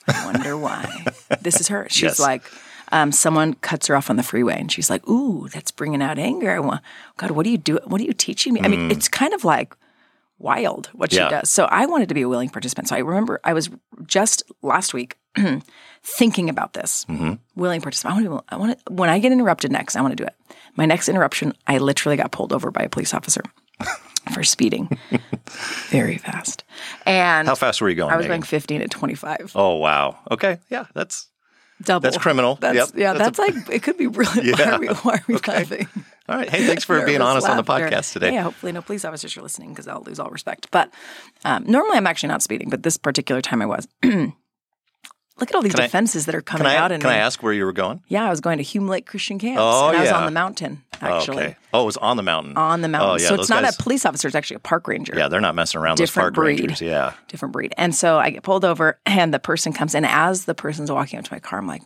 I 0.07 0.25
wonder 0.25 0.57
why. 0.57 1.05
this 1.41 1.59
is 1.59 1.67
her. 1.69 1.87
She's 1.89 2.03
Yes. 2.03 2.19
like, 2.19 2.43
um, 2.91 3.11
someone 3.11 3.55
cuts 3.55 3.87
her 3.87 3.95
off 3.95 4.09
on 4.09 4.15
the 4.15 4.23
freeway, 4.23 4.57
and 4.59 4.71
she's 4.71 4.89
like, 4.91 5.07
"Ooh, 5.09 5.47
that's 5.49 5.71
bringing 5.71 6.01
out 6.03 6.19
anger." 6.19 6.51
I 6.51 6.59
want, 6.59 6.81
God, 7.17 7.31
what 7.31 7.45
are 7.45 7.49
you 7.49 7.57
doing? 7.57 7.81
What 7.85 7.99
are 7.99 8.03
you 8.03 8.13
teaching 8.13 8.53
me? 8.53 8.61
I 8.61 8.67
mean, 8.67 8.91
it's 8.91 9.07
kind 9.07 9.33
of 9.33 9.43
like 9.43 9.75
wild 10.37 10.87
what 10.93 11.11
Yeah. 11.13 11.27
she 11.27 11.35
does. 11.35 11.49
So 11.49 11.65
I 11.65 11.85
wanted 11.85 12.09
to 12.09 12.15
be 12.15 12.21
a 12.21 12.29
willing 12.29 12.49
participant. 12.49 12.89
So 12.89 12.95
I 12.95 12.99
remember 12.99 13.39
I 13.43 13.53
was 13.53 13.69
just 14.05 14.43
last 14.61 14.93
week 14.93 15.17
thinking 16.03 16.49
about 16.49 16.73
this. 16.73 17.05
Mm-hmm. 17.09 17.33
Willing 17.55 17.81
participant. 17.81 18.15
I 18.17 18.21
want 18.29 18.47
to. 18.47 18.53
I 18.53 18.57
want 18.57 18.85
to. 18.85 18.93
When 18.93 19.09
I 19.09 19.19
get 19.19 19.31
interrupted 19.31 19.71
next, 19.71 19.95
I 19.95 20.01
want 20.01 20.11
to 20.11 20.15
do 20.23 20.25
it. 20.25 20.35
My 20.75 20.85
next 20.85 21.07
interruption, 21.09 21.53
I 21.67 21.77
literally 21.77 22.17
got 22.17 22.31
pulled 22.31 22.51
over 22.53 22.69
by 22.71 22.81
a 22.83 22.89
police 22.89 23.13
officer 23.13 23.41
for 24.33 24.43
speeding, 24.43 24.89
very 25.89 26.17
fast, 26.17 26.63
and 27.05 27.47
How 27.47 27.55
fast 27.55 27.81
were 27.81 27.89
you 27.89 27.95
going? 27.95 28.11
I 28.11 28.17
was 28.17 28.25
Megan? 28.25 28.41
going 28.41 28.43
15 28.43 28.81
at 28.81 28.91
25. 28.91 29.53
Oh 29.55 29.75
wow. 29.75 30.17
Okay. 30.31 30.59
Yeah. 30.69 30.85
That's 30.93 31.27
Double. 31.81 31.99
That's 32.01 32.17
criminal. 32.17 32.55
That's, 32.55 32.75
Yep. 32.75 32.89
Yeah, 32.95 33.13
That's 33.13 33.37
that's, 33.37 33.39
like 33.55 33.69
it 33.75 33.83
could 33.83 33.97
be 33.97 34.07
really. 34.07 34.51
Why 34.53 34.63
are 34.63 34.79
we, 34.79 34.87
why 35.03 35.13
are 35.15 35.23
we 35.27 35.35
laughing? 35.35 35.87
All 36.27 36.35
right. 36.37 36.49
Hey, 36.49 36.65
thanks 36.65 36.83
for 36.83 37.05
being 37.05 37.21
honest 37.21 37.47
on 37.47 37.57
the 37.57 37.63
podcast 37.63 38.13
today. 38.13 38.33
Yeah, 38.33 38.43
hopefully 38.43 38.71
no 38.71 38.81
police 38.81 39.05
officers 39.05 39.35
are 39.37 39.41
listening 39.41 39.69
because 39.69 39.87
I'll 39.87 40.01
lose 40.03 40.19
all 40.19 40.29
respect. 40.29 40.69
But 40.71 40.91
um, 41.43 41.65
normally 41.65 41.97
I'm 41.97 42.07
actually 42.07 42.29
not 42.29 42.41
speeding, 42.41 42.69
but 42.69 42.83
this 42.83 42.97
particular 42.97 43.41
time 43.41 43.61
I 43.61 43.65
was. 43.65 43.87
Look 45.37 45.49
at 45.49 45.55
all 45.55 45.61
these 45.61 45.73
Can 45.73 45.81
I- 45.81 45.87
defenses 45.87 46.27
that 46.27 46.35
are 46.35 46.41
coming 46.41 46.65
I 46.65 46.77
out 46.77 46.93
in 46.93 47.01
can 47.01 47.09
I 47.09 47.17
ask 47.17 47.43
where 47.43 47.51
you 47.51 47.65
were 47.65 47.73
going? 47.73 48.01
Yeah, 48.07 48.25
I 48.25 48.29
was 48.29 48.39
going 48.39 48.57
to 48.59 48.63
Hume 48.63 48.87
Lake 48.87 49.05
Christian 49.05 49.37
Camps. 49.37 49.59
Oh, 49.61 49.89
and 49.89 49.97
I 49.97 49.99
was 49.99 50.09
yeah. 50.09 50.17
on 50.17 50.25
the 50.25 50.31
mountain, 50.31 50.81
actually. 51.01 51.37
Oh, 51.37 51.47
okay. 51.47 51.57
Oh, 51.73 51.81
it 51.83 51.85
was 51.87 51.97
on 51.97 52.15
the 52.15 52.23
mountain. 52.23 52.55
On 52.55 52.79
the 52.79 52.87
mountain. 52.87 53.09
Oh, 53.09 53.17
yeah. 53.21 53.27
so 53.27 53.35
it's 53.35 53.49
not 53.49 53.63
guys- 53.63 53.77
a 53.77 53.83
police 53.83 54.05
officer, 54.05 54.29
it's 54.29 54.35
actually 54.35 54.55
a 54.55 54.59
park 54.59 54.87
ranger. 54.87 55.13
Yeah, 55.13 55.27
they're 55.27 55.41
not 55.41 55.53
messing 55.53 55.81
around. 55.81 55.97
Those 55.97 56.07
Different 56.07 56.27
park 56.27 56.33
breed. 56.35 56.59
rangers. 56.61 56.81
Yeah. 56.81 57.11
different 57.27 57.51
breed. 57.51 57.73
And 57.77 57.93
so 57.93 58.17
I 58.17 58.29
get 58.29 58.43
pulled 58.43 58.63
over, 58.63 58.97
and 59.05 59.33
the 59.33 59.39
person 59.39 59.73
comes 59.73 59.93
in. 59.93 60.05
As 60.05 60.45
the 60.45 60.55
person's 60.55 60.89
walking 60.89 61.19
up 61.19 61.25
to 61.25 61.33
my 61.33 61.39
car, 61.39 61.59
I'm 61.59 61.67
like, 61.67 61.81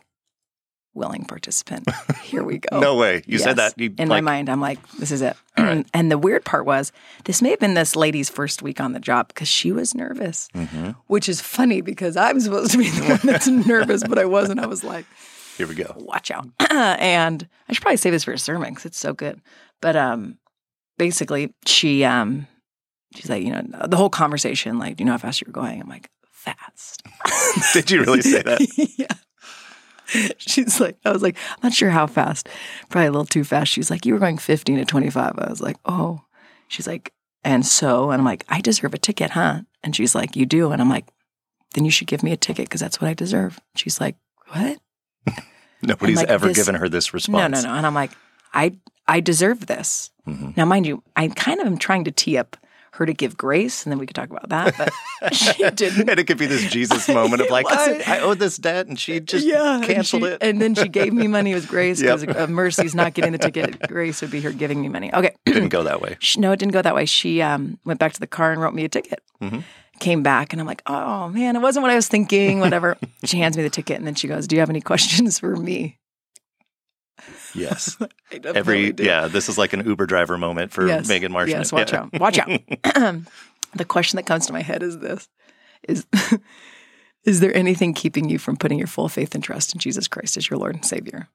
willing 0.94 1.24
participant. 1.24 1.88
Here 2.22 2.42
we 2.42 2.58
go. 2.58 2.80
No 2.80 2.96
way. 2.96 3.22
You 3.26 3.38
said 3.38 3.56
that. 3.56 3.74
You, 3.78 3.94
in 3.98 4.08
like, 4.08 4.22
my 4.22 4.32
mind. 4.32 4.48
I'm 4.48 4.60
like, 4.60 4.78
this 4.92 5.10
is 5.10 5.22
it. 5.22 5.36
and 5.56 6.10
the 6.10 6.18
weird 6.18 6.44
part 6.44 6.66
was, 6.66 6.92
this 7.24 7.40
may 7.42 7.50
have 7.50 7.60
been 7.60 7.74
this 7.74 7.94
lady's 7.96 8.28
first 8.28 8.62
week 8.62 8.80
on 8.80 8.92
the 8.92 9.00
job 9.00 9.28
because 9.28 9.48
she 9.48 9.72
was 9.72 9.94
nervous, 9.94 10.48
Mm-hmm. 10.54 10.90
which 11.06 11.28
is 11.28 11.40
funny 11.40 11.80
because 11.80 12.16
I'm 12.16 12.40
supposed 12.40 12.72
to 12.72 12.78
be 12.78 12.90
the 12.90 13.06
one 13.06 13.20
that's 13.22 13.46
nervous, 13.66 14.02
but 14.02 14.18
I 14.18 14.24
wasn't. 14.24 14.60
I 14.60 14.66
was 14.66 14.82
like, 14.82 15.06
Here 15.56 15.66
we 15.66 15.74
go. 15.74 15.94
watch 15.96 16.30
out. 16.30 16.46
and 16.70 17.46
I 17.68 17.72
should 17.72 17.82
probably 17.82 17.96
save 17.96 18.12
this 18.12 18.24
for 18.24 18.32
a 18.32 18.38
sermon 18.38 18.70
because 18.70 18.86
it's 18.86 18.98
so 18.98 19.12
good. 19.12 19.40
But 19.80 19.96
um, 19.96 20.38
basically, 20.98 21.54
she 21.66 22.04
um, 22.04 22.46
she's 23.14 23.30
like, 23.30 23.42
you 23.44 23.50
know, 23.52 23.62
the 23.86 23.96
whole 23.96 24.10
conversation, 24.10 24.78
like, 24.78 24.96
do 24.96 25.02
you 25.02 25.06
know 25.06 25.12
how 25.12 25.18
fast 25.18 25.40
you 25.40 25.46
were 25.46 25.52
going? 25.52 25.80
I'm 25.80 25.88
like, 25.88 26.10
fast. 26.32 27.02
Did 27.74 27.90
you 27.90 28.00
really 28.02 28.22
say 28.22 28.42
that? 28.42 28.60
yeah. 28.98 29.06
She's 30.38 30.80
like, 30.80 30.96
I 31.04 31.10
was 31.10 31.22
like, 31.22 31.36
I'm 31.50 31.58
not 31.64 31.72
sure 31.72 31.90
how 31.90 32.06
fast. 32.06 32.48
Probably 32.88 33.06
a 33.06 33.12
little 33.12 33.26
too 33.26 33.44
fast. 33.44 33.70
She's 33.70 33.90
like, 33.90 34.06
you 34.06 34.12
were 34.12 34.20
going 34.20 34.38
15 34.38 34.78
to 34.78 34.84
25. 34.84 35.34
I 35.38 35.50
was 35.50 35.60
like, 35.60 35.76
oh. 35.84 36.22
She's 36.68 36.86
like, 36.86 37.12
and 37.42 37.66
so, 37.66 38.10
and 38.10 38.20
I'm 38.20 38.24
like, 38.24 38.44
I 38.48 38.60
deserve 38.60 38.94
a 38.94 38.98
ticket, 38.98 39.30
huh? 39.30 39.62
And 39.82 39.96
she's 39.96 40.14
like, 40.14 40.36
you 40.36 40.46
do. 40.46 40.72
And 40.72 40.80
I'm 40.80 40.88
like, 40.88 41.06
then 41.74 41.84
you 41.84 41.90
should 41.90 42.06
give 42.06 42.22
me 42.22 42.32
a 42.32 42.36
ticket 42.36 42.66
because 42.66 42.80
that's 42.80 43.00
what 43.00 43.08
I 43.08 43.14
deserve. 43.14 43.58
She's 43.76 44.00
like, 44.00 44.16
what? 44.48 44.78
Nobody's 45.82 46.18
like, 46.18 46.28
ever 46.28 46.52
given 46.52 46.74
her 46.74 46.88
this 46.88 47.14
response. 47.14 47.52
No, 47.52 47.60
no, 47.60 47.68
no. 47.68 47.74
And 47.76 47.86
I'm 47.86 47.94
like, 47.94 48.12
I, 48.52 48.76
I 49.08 49.20
deserve 49.20 49.66
this. 49.66 50.10
Mm-hmm. 50.26 50.50
Now, 50.56 50.64
mind 50.64 50.86
you, 50.86 51.02
I 51.16 51.28
kind 51.28 51.60
of 51.60 51.66
am 51.66 51.78
trying 51.78 52.04
to 52.04 52.10
tee 52.10 52.36
up 52.36 52.56
her 52.92 53.06
to 53.06 53.12
give 53.14 53.36
grace, 53.36 53.84
and 53.84 53.92
then 53.92 53.98
we 53.98 54.06
could 54.06 54.16
talk 54.16 54.30
about 54.30 54.48
that. 54.48 54.74
But 55.20 55.34
she 55.34 55.52
didn't. 55.70 56.08
and 56.08 56.18
it 56.20 56.24
could 56.26 56.38
be 56.38 56.46
this 56.46 56.70
Jesus 56.70 57.08
moment 57.08 57.40
of 57.42 57.50
like, 57.50 57.66
I. 57.68 58.02
I 58.06 58.20
owed 58.20 58.38
this 58.38 58.56
debt, 58.56 58.86
and 58.88 58.98
she 58.98 59.20
just 59.20 59.46
and 59.46 59.84
canceled 59.84 60.22
she- 60.22 60.28
it. 60.28 60.38
And 60.42 60.60
then 60.60 60.74
she 60.74 60.88
gave 60.88 61.12
me 61.12 61.26
money 61.28 61.52
as 61.52 61.66
grace 61.66 62.00
Yep. 62.02 62.20
because 62.20 62.36
uh, 62.36 62.46
mercy's 62.48 62.94
not 62.94 63.14
getting 63.14 63.32
the 63.32 63.38
ticket. 63.38 63.80
Grace 63.88 64.20
would 64.22 64.30
be 64.30 64.40
her 64.40 64.50
giving 64.52 64.80
me 64.80 64.88
money. 64.88 65.12
Okay. 65.14 65.34
Didn't 65.46 65.68
go 65.68 65.82
that 65.84 66.00
way. 66.00 66.16
She- 66.20 66.40
no, 66.40 66.52
it 66.52 66.58
didn't 66.58 66.72
go 66.72 66.82
that 66.82 66.94
way. 66.94 67.06
She 67.06 67.40
um, 67.42 67.78
went 67.84 68.00
back 68.00 68.12
to 68.14 68.20
the 68.20 68.26
car 68.26 68.52
and 68.52 68.60
wrote 68.60 68.74
me 68.74 68.84
a 68.84 68.88
ticket. 68.88 69.20
Mm-hmm. 69.40 69.60
Came 70.00 70.22
back 70.22 70.52
and 70.54 70.60
I'm 70.60 70.66
like, 70.66 70.82
oh 70.86 71.28
man, 71.28 71.56
it 71.56 71.60
wasn't 71.60 71.82
what 71.82 71.90
I 71.92 71.94
was 71.94 72.08
thinking. 72.08 72.58
Whatever. 72.60 72.96
she 73.24 73.36
hands 73.36 73.56
me 73.56 73.62
the 73.62 73.68
ticket 73.70 73.98
and 73.98 74.06
then 74.06 74.14
she 74.14 74.28
goes, 74.28 74.46
"Do 74.48 74.56
you 74.56 74.60
have 74.60 74.70
any 74.70 74.80
questions 74.80 75.38
for 75.38 75.54
me?" 75.54 75.98
Yes. 77.54 77.96
Every 78.44 78.92
do. 78.92 79.04
yeah, 79.04 79.28
this 79.28 79.48
is 79.48 79.58
like 79.58 79.72
an 79.72 79.84
Uber 79.86 80.06
driver 80.06 80.38
moment 80.38 80.72
for 80.72 80.86
yes. 80.86 81.08
Megan 81.08 81.32
Marshman. 81.32 81.58
Yes, 81.60 81.72
watch 81.72 81.92
Yeah. 81.92 82.02
out. 82.12 82.20
Watch 82.20 82.38
out. 82.38 82.48
the 83.74 83.84
question 83.86 84.16
that 84.16 84.26
comes 84.26 84.46
to 84.46 84.52
my 84.52 84.62
head 84.62 84.82
is 84.82 84.98
this 84.98 85.28
is 85.88 86.06
is 87.24 87.40
there 87.40 87.54
anything 87.56 87.94
keeping 87.94 88.28
you 88.28 88.38
from 88.38 88.56
putting 88.56 88.78
your 88.78 88.86
full 88.86 89.08
faith 89.08 89.34
and 89.34 89.44
trust 89.44 89.74
in 89.74 89.78
Jesus 89.80 90.08
Christ 90.08 90.36
as 90.36 90.48
your 90.48 90.58
Lord 90.58 90.74
and 90.74 90.84
Savior? 90.84 91.28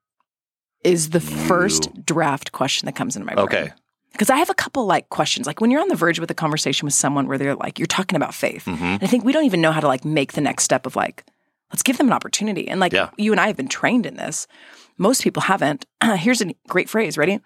Is 0.83 1.09
the 1.11 1.19
first 1.19 2.05
draft 2.05 2.51
question 2.51 2.85
that 2.85 2.95
comes 2.95 3.15
into 3.15 3.25
my 3.25 3.33
brain. 3.33 3.45
Okay. 3.45 3.71
Because 4.11 4.29
I 4.29 4.37
have 4.37 4.49
a 4.49 4.53
couple 4.53 4.85
like 4.85 5.09
questions. 5.09 5.45
Like 5.47 5.59
when 5.59 5.71
you're 5.71 5.81
on 5.81 5.89
the 5.89 5.95
verge 5.95 6.19
with 6.19 6.31
a 6.31 6.35
conversation 6.35 6.85
with 6.85 6.93
someone 6.93 7.27
where 7.27 7.37
they're 7.37 7.55
like, 7.55 7.79
you're 7.79 7.85
talking 7.87 8.15
about 8.15 8.33
faith. 8.33 8.65
Mm-hmm. 8.65 8.83
And 8.83 9.03
I 9.03 9.07
think 9.07 9.25
we 9.25 9.33
don't 9.33 9.45
even 9.45 9.61
know 9.61 9.71
how 9.71 9.81
to 9.81 9.87
like 9.87 10.05
make 10.05 10.33
the 10.33 10.41
next 10.41 10.63
step 10.63 10.85
of 10.85 10.95
like, 10.95 11.25
let's 11.71 11.83
give 11.83 11.97
them 11.97 12.07
an 12.07 12.13
opportunity. 12.13 12.67
And 12.67 12.79
like 12.79 12.93
Yeah. 12.93 13.09
you 13.17 13.31
and 13.33 13.41
I 13.41 13.47
have 13.47 13.57
been 13.57 13.67
trained 13.67 14.05
in 14.05 14.15
this. 14.15 14.47
Most 14.97 15.23
people 15.23 15.41
haven't. 15.43 15.85
Here's 16.03 16.41
a 16.41 16.53
great 16.67 16.89
phrase. 16.89 17.17
Ready? 17.17 17.39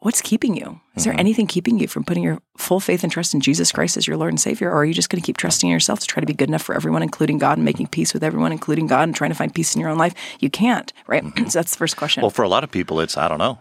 What's 0.00 0.20
keeping 0.20 0.54
you? 0.54 0.80
Is 0.96 1.02
Mm-hmm. 1.04 1.10
there 1.10 1.20
anything 1.20 1.46
keeping 1.46 1.78
you 1.78 1.88
from 1.88 2.04
putting 2.04 2.22
your 2.22 2.38
full 2.58 2.78
faith 2.80 3.02
and 3.04 3.10
trust 3.12 3.32
in 3.32 3.40
Jesus 3.40 3.72
Christ 3.72 3.96
as 3.96 4.06
your 4.06 4.16
Lord 4.18 4.32
and 4.32 4.40
Savior? 4.40 4.70
Or 4.70 4.76
are 4.76 4.84
you 4.84 4.92
just 4.92 5.08
going 5.08 5.20
to 5.20 5.24
keep 5.26 5.38
trusting 5.38 5.68
in 5.68 5.72
yourself 5.72 6.00
to 6.00 6.06
try 6.06 6.20
to 6.20 6.26
be 6.26 6.34
good 6.34 6.48
enough 6.50 6.62
for 6.62 6.74
everyone, 6.74 7.02
including 7.02 7.38
God, 7.38 7.56
and 7.58 7.64
making 7.64 7.86
peace 7.86 8.12
with 8.12 8.22
everyone, 8.22 8.52
including 8.52 8.86
God, 8.86 9.04
and 9.04 9.14
trying 9.14 9.30
to 9.30 9.34
find 9.36 9.54
peace 9.54 9.74
in 9.74 9.80
your 9.80 9.88
own 9.90 9.96
life? 9.98 10.14
You 10.40 10.50
can't, 10.50 10.92
right? 11.06 11.24
so 11.48 11.58
that's 11.58 11.70
the 11.72 11.78
first 11.78 11.96
question. 11.96 12.20
Mm-hmm. 12.20 12.24
Well, 12.26 12.30
for 12.30 12.42
a 12.44 12.48
lot 12.48 12.64
of 12.64 12.70
people, 12.70 13.00
it's 13.00 13.16
I 13.16 13.28
don't 13.28 13.38
know. 13.38 13.58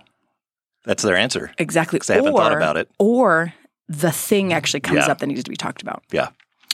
That's 0.86 1.02
their 1.04 1.16
answer. 1.16 1.52
Exactly. 1.58 1.98
'Cause 2.00 2.08
they 2.08 2.16
haven't 2.16 2.34
thought 2.34 2.52
about 2.56 2.76
it. 2.76 2.90
Or 3.00 3.54
the 3.88 4.12
thing 4.12 4.52
actually 4.52 4.82
comes 4.82 5.06
Yeah. 5.06 5.12
up 5.12 5.20
that 5.20 5.28
needs 5.28 5.44
to 5.46 5.50
be 5.50 5.56
talked 5.56 5.82
about. 5.82 6.04
Yeah. 6.12 6.30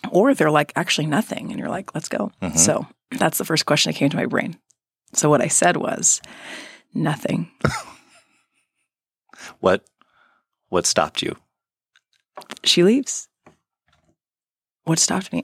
Or 0.09 0.33
they're 0.33 0.49
like, 0.49 0.73
actually 0.75 1.05
nothing. 1.07 1.51
And 1.51 1.59
you're 1.59 1.69
like, 1.69 1.93
let's 1.93 2.09
go. 2.09 2.31
Mm-hmm. 2.41 2.57
So 2.57 2.87
that's 3.11 3.37
the 3.37 3.45
first 3.45 3.67
question 3.67 3.91
that 3.91 3.97
came 3.97 4.09
to 4.09 4.17
my 4.17 4.25
brain. 4.25 4.57
So 5.13 5.29
what 5.29 5.41
I 5.41 5.47
said 5.47 5.77
was, 5.77 6.21
nothing. 6.93 7.51
What 9.61 9.85
what 10.67 10.85
stopped 10.85 11.21
you? 11.21 11.35
She 12.63 12.83
leaves. 12.83 13.27
What 14.83 14.99
stopped 14.99 15.31
me? 15.31 15.43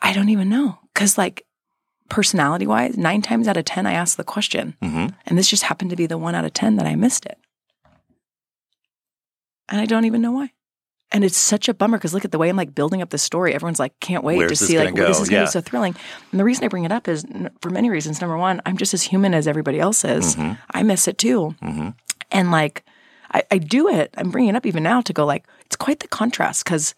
I 0.00 0.12
don't 0.12 0.28
even 0.28 0.48
know. 0.48 0.78
Cause 0.94 1.18
like 1.18 1.44
personality 2.08 2.66
wise, 2.66 2.96
nine 2.96 3.20
times 3.20 3.48
out 3.48 3.56
of 3.56 3.64
10, 3.64 3.84
I 3.86 3.92
ask 3.92 4.16
the 4.16 4.24
question. 4.24 4.76
hmm 4.80 5.08
And 5.26 5.36
this 5.36 5.48
just 5.50 5.64
happened 5.64 5.90
to 5.90 5.96
be 5.96 6.06
the 6.06 6.18
one 6.18 6.34
out 6.36 6.44
of 6.44 6.52
10 6.54 6.76
that 6.76 6.86
I 6.86 6.94
missed 6.94 7.26
it. 7.26 7.38
And 9.68 9.80
I 9.80 9.84
don't 9.86 10.04
even 10.04 10.22
know 10.22 10.32
why. 10.32 10.52
And 11.10 11.24
it's 11.24 11.38
such 11.38 11.68
a 11.70 11.74
bummer 11.74 11.96
because 11.96 12.12
look 12.12 12.24
at 12.26 12.32
the 12.32 12.38
way 12.38 12.50
I'm 12.50 12.56
like 12.56 12.74
building 12.74 13.00
up 13.00 13.08
the 13.10 13.18
story. 13.18 13.54
Everyone's 13.54 13.78
like, 13.78 13.98
can't 14.00 14.22
wait 14.22 14.36
Where's 14.36 14.58
to 14.58 14.66
see 14.66 14.78
like 14.78 14.94
this 14.94 15.18
is 15.18 15.28
going 15.28 15.28
to 15.30 15.34
Yeah. 15.36 15.44
be 15.44 15.50
so 15.50 15.60
thrilling. 15.62 15.96
And 16.32 16.38
the 16.40 16.44
reason 16.44 16.64
I 16.64 16.68
bring 16.68 16.84
it 16.84 16.92
up 16.92 17.08
is 17.08 17.24
n- 17.24 17.50
for 17.62 17.70
many 17.70 17.88
reasons. 17.88 18.20
Number 18.20 18.36
one, 18.36 18.60
I'm 18.66 18.76
just 18.76 18.92
as 18.92 19.02
human 19.04 19.32
as 19.32 19.48
everybody 19.48 19.80
else 19.80 20.04
is. 20.04 20.36
Mhm. 20.36 20.58
I 20.70 20.82
miss 20.82 21.08
it 21.08 21.16
too. 21.16 21.54
hmm 21.62 21.90
And 22.30 22.50
like, 22.50 22.84
I, 23.32 23.42
I 23.50 23.56
do 23.58 23.88
it. 23.88 24.12
I'm 24.18 24.30
bringing 24.30 24.50
it 24.50 24.56
up 24.56 24.66
even 24.66 24.82
now 24.82 25.00
to 25.00 25.12
go 25.14 25.24
like, 25.24 25.46
it's 25.64 25.76
quite 25.76 26.00
the 26.00 26.08
contrast 26.08 26.64
because 26.64 26.94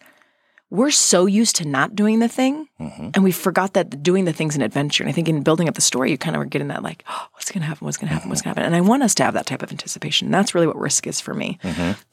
we're 0.71 0.89
so 0.89 1.25
used 1.27 1.57
to 1.57 1.67
not 1.67 1.95
doing 1.95 2.17
the 2.19 2.27
thing, 2.27 2.67
hmm 2.79 3.09
and 3.13 3.23
we 3.25 3.31
forgot 3.33 3.73
that 3.73 4.01
doing 4.01 4.23
the 4.25 4.31
thing's 4.33 4.55
an 4.55 4.61
adventure. 4.61 5.03
And 5.03 5.09
I 5.09 5.13
think 5.13 5.27
in 5.29 5.43
building 5.43 5.67
up 5.67 5.75
the 5.75 5.81
story, 5.81 6.09
you 6.11 6.17
kind 6.17 6.35
of 6.35 6.41
are 6.41 6.45
getting 6.45 6.69
that 6.69 6.81
like, 6.81 7.03
oh, 7.09 7.27
what's 7.33 7.51
going 7.51 7.61
to 7.61 7.67
happen? 7.67 7.85
What's 7.85 7.97
going 7.97 8.07
to 8.07 8.13
happen? 8.13 8.29
What's 8.29 8.41
going 8.41 8.55
to 8.55 8.61
happen? 8.61 8.73
And 8.73 8.75
I 8.83 8.87
want 8.87 9.03
us 9.03 9.13
to 9.15 9.23
have 9.23 9.33
that 9.35 9.45
type 9.45 9.61
of 9.61 9.71
anticipation. 9.71 10.27
And 10.27 10.33
that's 10.33 10.55
really 10.55 10.65
what 10.67 10.79
risk 10.79 11.05
is 11.07 11.19
for 11.21 11.33
me, 11.33 11.59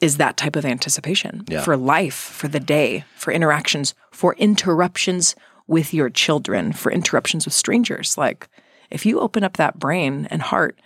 is 0.01 0.17
that 0.17 0.35
type 0.37 0.55
of 0.57 0.65
anticipation 0.65 1.45
Yeah. 1.47 1.61
for 1.63 1.75
life, 1.77 2.15
for 2.15 2.47
the 2.49 2.59
day, 2.59 3.05
for 3.15 3.31
interactions, 3.31 3.95
for 4.11 4.35
interruptions 4.35 5.35
with 5.67 5.93
your 5.93 6.09
children, 6.09 6.73
for 6.73 6.91
interruptions 6.91 7.45
with 7.45 7.53
strangers. 7.53 8.17
Like 8.17 8.49
if 8.91 9.05
you 9.05 9.19
open 9.21 9.43
up 9.43 9.55
that 9.57 9.79
brain 9.79 10.27
and 10.31 10.41
heart 10.41 10.77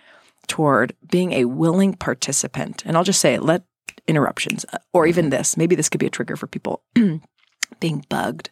toward 0.48 0.94
being 1.10 1.32
a 1.34 1.46
willing 1.46 1.94
participant, 1.96 2.84
and 2.86 2.96
I'll 2.98 3.04
just 3.04 3.22
say 3.22 3.40
let 3.40 3.64
interruptions, 4.08 4.66
uh, 4.74 4.78
or 4.92 5.08
even 5.08 5.30
this, 5.30 5.56
maybe 5.58 5.76
this 5.76 5.90
could 5.90 6.00
be 6.00 6.08
a 6.08 6.10
trigger 6.12 6.36
for 6.36 6.46
people 6.48 6.84
being 7.80 8.06
bugged. 8.10 8.50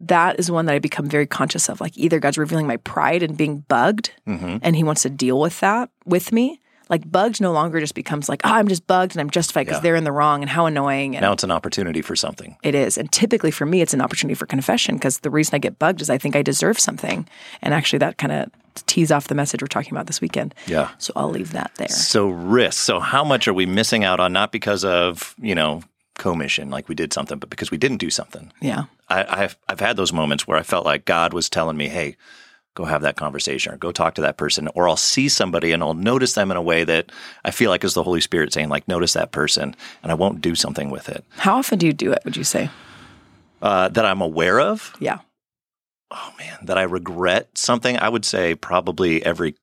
That 0.00 0.38
is 0.38 0.50
one 0.50 0.66
that 0.66 0.74
I 0.74 0.78
become 0.80 1.06
very 1.08 1.26
conscious 1.26 1.68
of. 1.68 1.80
Like 1.80 1.96
either 1.96 2.18
God's 2.18 2.36
revealing 2.36 2.66
my 2.66 2.76
pride 2.78 3.22
and 3.22 3.36
being 3.36 3.60
bugged, 3.68 4.10
hmm 4.26 4.58
and 4.62 4.76
He 4.76 4.84
wants 4.84 5.02
to 5.02 5.10
deal 5.10 5.38
with 5.40 5.60
that 5.60 5.90
with 6.04 6.32
me. 6.32 6.60
Like 6.90 7.10
bugged 7.10 7.40
no 7.40 7.50
longer 7.52 7.80
just 7.80 7.94
becomes 7.94 8.28
like, 8.28 8.42
oh, 8.44 8.50
I'm 8.52 8.68
just 8.68 8.86
bugged 8.86 9.12
and 9.12 9.20
I'm 9.22 9.30
justified 9.30 9.64
because 9.64 9.78
Yeah. 9.78 9.82
they're 9.82 9.96
in 9.96 10.04
the 10.04 10.12
wrong 10.12 10.42
and 10.42 10.50
how 10.50 10.66
annoying. 10.66 11.16
And 11.16 11.22
Now 11.22 11.32
it's 11.32 11.42
an 11.44 11.50
opportunity 11.50 12.02
for 12.02 12.14
something. 12.14 12.58
it 12.62 12.74
is. 12.74 12.98
And 12.98 13.10
typically 13.10 13.50
for 13.50 13.64
me, 13.64 13.80
it's 13.80 13.94
an 13.94 14.02
opportunity 14.02 14.34
for 14.34 14.44
confession 14.44 14.96
because 14.96 15.20
the 15.20 15.30
reason 15.30 15.54
I 15.54 15.58
get 15.58 15.78
bugged 15.78 16.02
is 16.02 16.10
I 16.10 16.18
think 16.18 16.36
I 16.36 16.42
deserve 16.42 16.78
something. 16.78 17.26
And 17.62 17.72
actually, 17.72 18.00
that 18.00 18.18
kind 18.18 18.32
of 18.32 18.50
tees 18.86 19.10
off 19.10 19.28
the 19.28 19.34
message 19.34 19.62
we're 19.62 19.68
talking 19.68 19.92
about 19.92 20.08
this 20.08 20.20
weekend. 20.20 20.54
Yeah. 20.66 20.90
So 20.98 21.12
I'll 21.16 21.30
leave 21.30 21.52
that 21.52 21.70
there. 21.76 21.88
So 21.88 22.28
risk. 22.28 22.82
So 22.82 23.00
how 23.00 23.24
much 23.24 23.48
are 23.48 23.54
we 23.54 23.64
missing 23.64 24.04
out 24.04 24.20
on? 24.20 24.34
Not 24.34 24.52
because 24.52 24.84
of 24.84 25.34
you 25.40 25.54
know 25.54 25.80
commission, 26.18 26.70
like 26.70 26.88
we 26.88 26.94
did 26.94 27.12
something, 27.12 27.38
but 27.38 27.50
because 27.50 27.70
we 27.70 27.78
didn't 27.78 27.98
do 27.98 28.10
something. 28.10 28.52
Yeah. 28.60 28.84
I, 29.08 29.42
I've 29.42 29.56
I've 29.68 29.80
had 29.80 29.96
those 29.96 30.12
moments 30.12 30.46
where 30.46 30.58
I 30.58 30.62
felt 30.62 30.84
like 30.86 31.04
God 31.04 31.32
was 31.32 31.48
telling 31.48 31.76
me, 31.76 31.88
"Hey, 31.88 32.16
go 32.74 32.84
have 32.84 33.02
that 33.02 33.16
conversation, 33.16 33.72
or 33.72 33.76
go 33.76 33.92
talk 33.92 34.14
to 34.14 34.22
that 34.22 34.36
person," 34.36 34.68
or 34.74 34.88
I'll 34.88 34.96
see 34.96 35.28
somebody 35.28 35.72
and 35.72 35.82
I'll 35.82 35.94
notice 35.94 36.32
them 36.34 36.50
in 36.50 36.56
a 36.56 36.62
way 36.62 36.84
that 36.84 37.10
I 37.44 37.50
feel 37.50 37.70
like 37.70 37.84
is 37.84 37.94
the 37.94 38.02
Holy 38.02 38.20
Spirit 38.20 38.52
saying, 38.52 38.68
"Like, 38.68 38.88
notice 38.88 39.12
that 39.12 39.32
person," 39.32 39.76
and 40.02 40.10
I 40.12 40.14
won't 40.14 40.40
do 40.40 40.54
something 40.54 40.90
with 40.90 41.08
it 41.08 41.24
How 41.36 41.56
often 41.56 41.78
do 41.78 41.86
you 41.86 41.92
do 41.92 42.12
it, 42.12 42.20
would 42.24 42.36
you 42.36 42.44
say? 42.44 42.70
uh, 43.62 43.88
that 43.88 44.04
I'm 44.04 44.20
aware 44.20 44.60
of. 44.60 44.92
Yeah. 45.00 45.18
Oh 46.10 46.32
man, 46.38 46.58
that 46.64 46.78
I 46.78 46.82
regret 46.82 47.56
something. 47.58 47.98
I 47.98 48.08
would 48.08 48.24
say 48.24 48.54
probably 48.54 49.24
every 49.24 49.56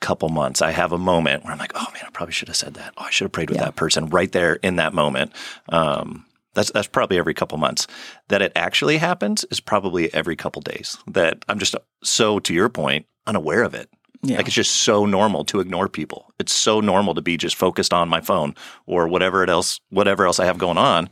couple 0.00 0.28
months 0.28 0.62
I 0.62 0.70
have 0.70 0.92
a 0.92 0.98
moment 0.98 1.44
where 1.44 1.52
I'm 1.52 1.58
like, 1.58 1.72
"Oh 1.74 1.86
man, 1.92 2.02
I 2.06 2.10
probably 2.10 2.32
should 2.32 2.48
have 2.48 2.56
said 2.56 2.74
that. 2.74 2.94
Oh, 2.96 3.04
I 3.04 3.10
should 3.10 3.26
have 3.26 3.32
prayed 3.32 3.50
with 3.50 3.58
Yeah. 3.58 3.66
that 3.66 3.76
person 3.76 4.06
right 4.06 4.30
there 4.32 4.54
in 4.56 4.76
that 4.76 4.94
moment." 4.94 5.32
Um, 5.68 6.24
that's 6.54 6.70
that's 6.72 6.88
probably 6.88 7.18
every 7.18 7.34
couple 7.34 7.58
months. 7.58 7.86
That 8.28 8.42
it 8.42 8.52
actually 8.56 8.96
happens 8.98 9.44
is 9.50 9.60
probably 9.60 10.12
every 10.14 10.36
couple 10.36 10.62
days. 10.62 10.98
That 11.06 11.44
I'm 11.48 11.58
just 11.58 11.76
so 12.02 12.38
to 12.40 12.54
your 12.54 12.68
point 12.68 13.06
unaware 13.26 13.62
of 13.62 13.74
it. 13.74 13.88
Yeah. 14.22 14.36
Like 14.36 14.46
it's 14.46 14.54
just 14.56 14.72
so 14.82 15.06
normal 15.06 15.44
to 15.46 15.60
ignore 15.60 15.88
people. 15.88 16.30
It's 16.38 16.52
so 16.52 16.80
normal 16.80 17.14
to 17.14 17.22
be 17.22 17.36
just 17.36 17.56
focused 17.56 17.94
on 17.94 18.08
my 18.08 18.20
phone 18.20 18.54
or 18.86 19.08
whatever 19.08 19.42
it 19.42 19.48
else 19.48 19.80
whatever 19.90 20.26
else 20.26 20.38
I 20.40 20.44
have 20.46 20.58
going 20.58 20.76
on 20.78 21.08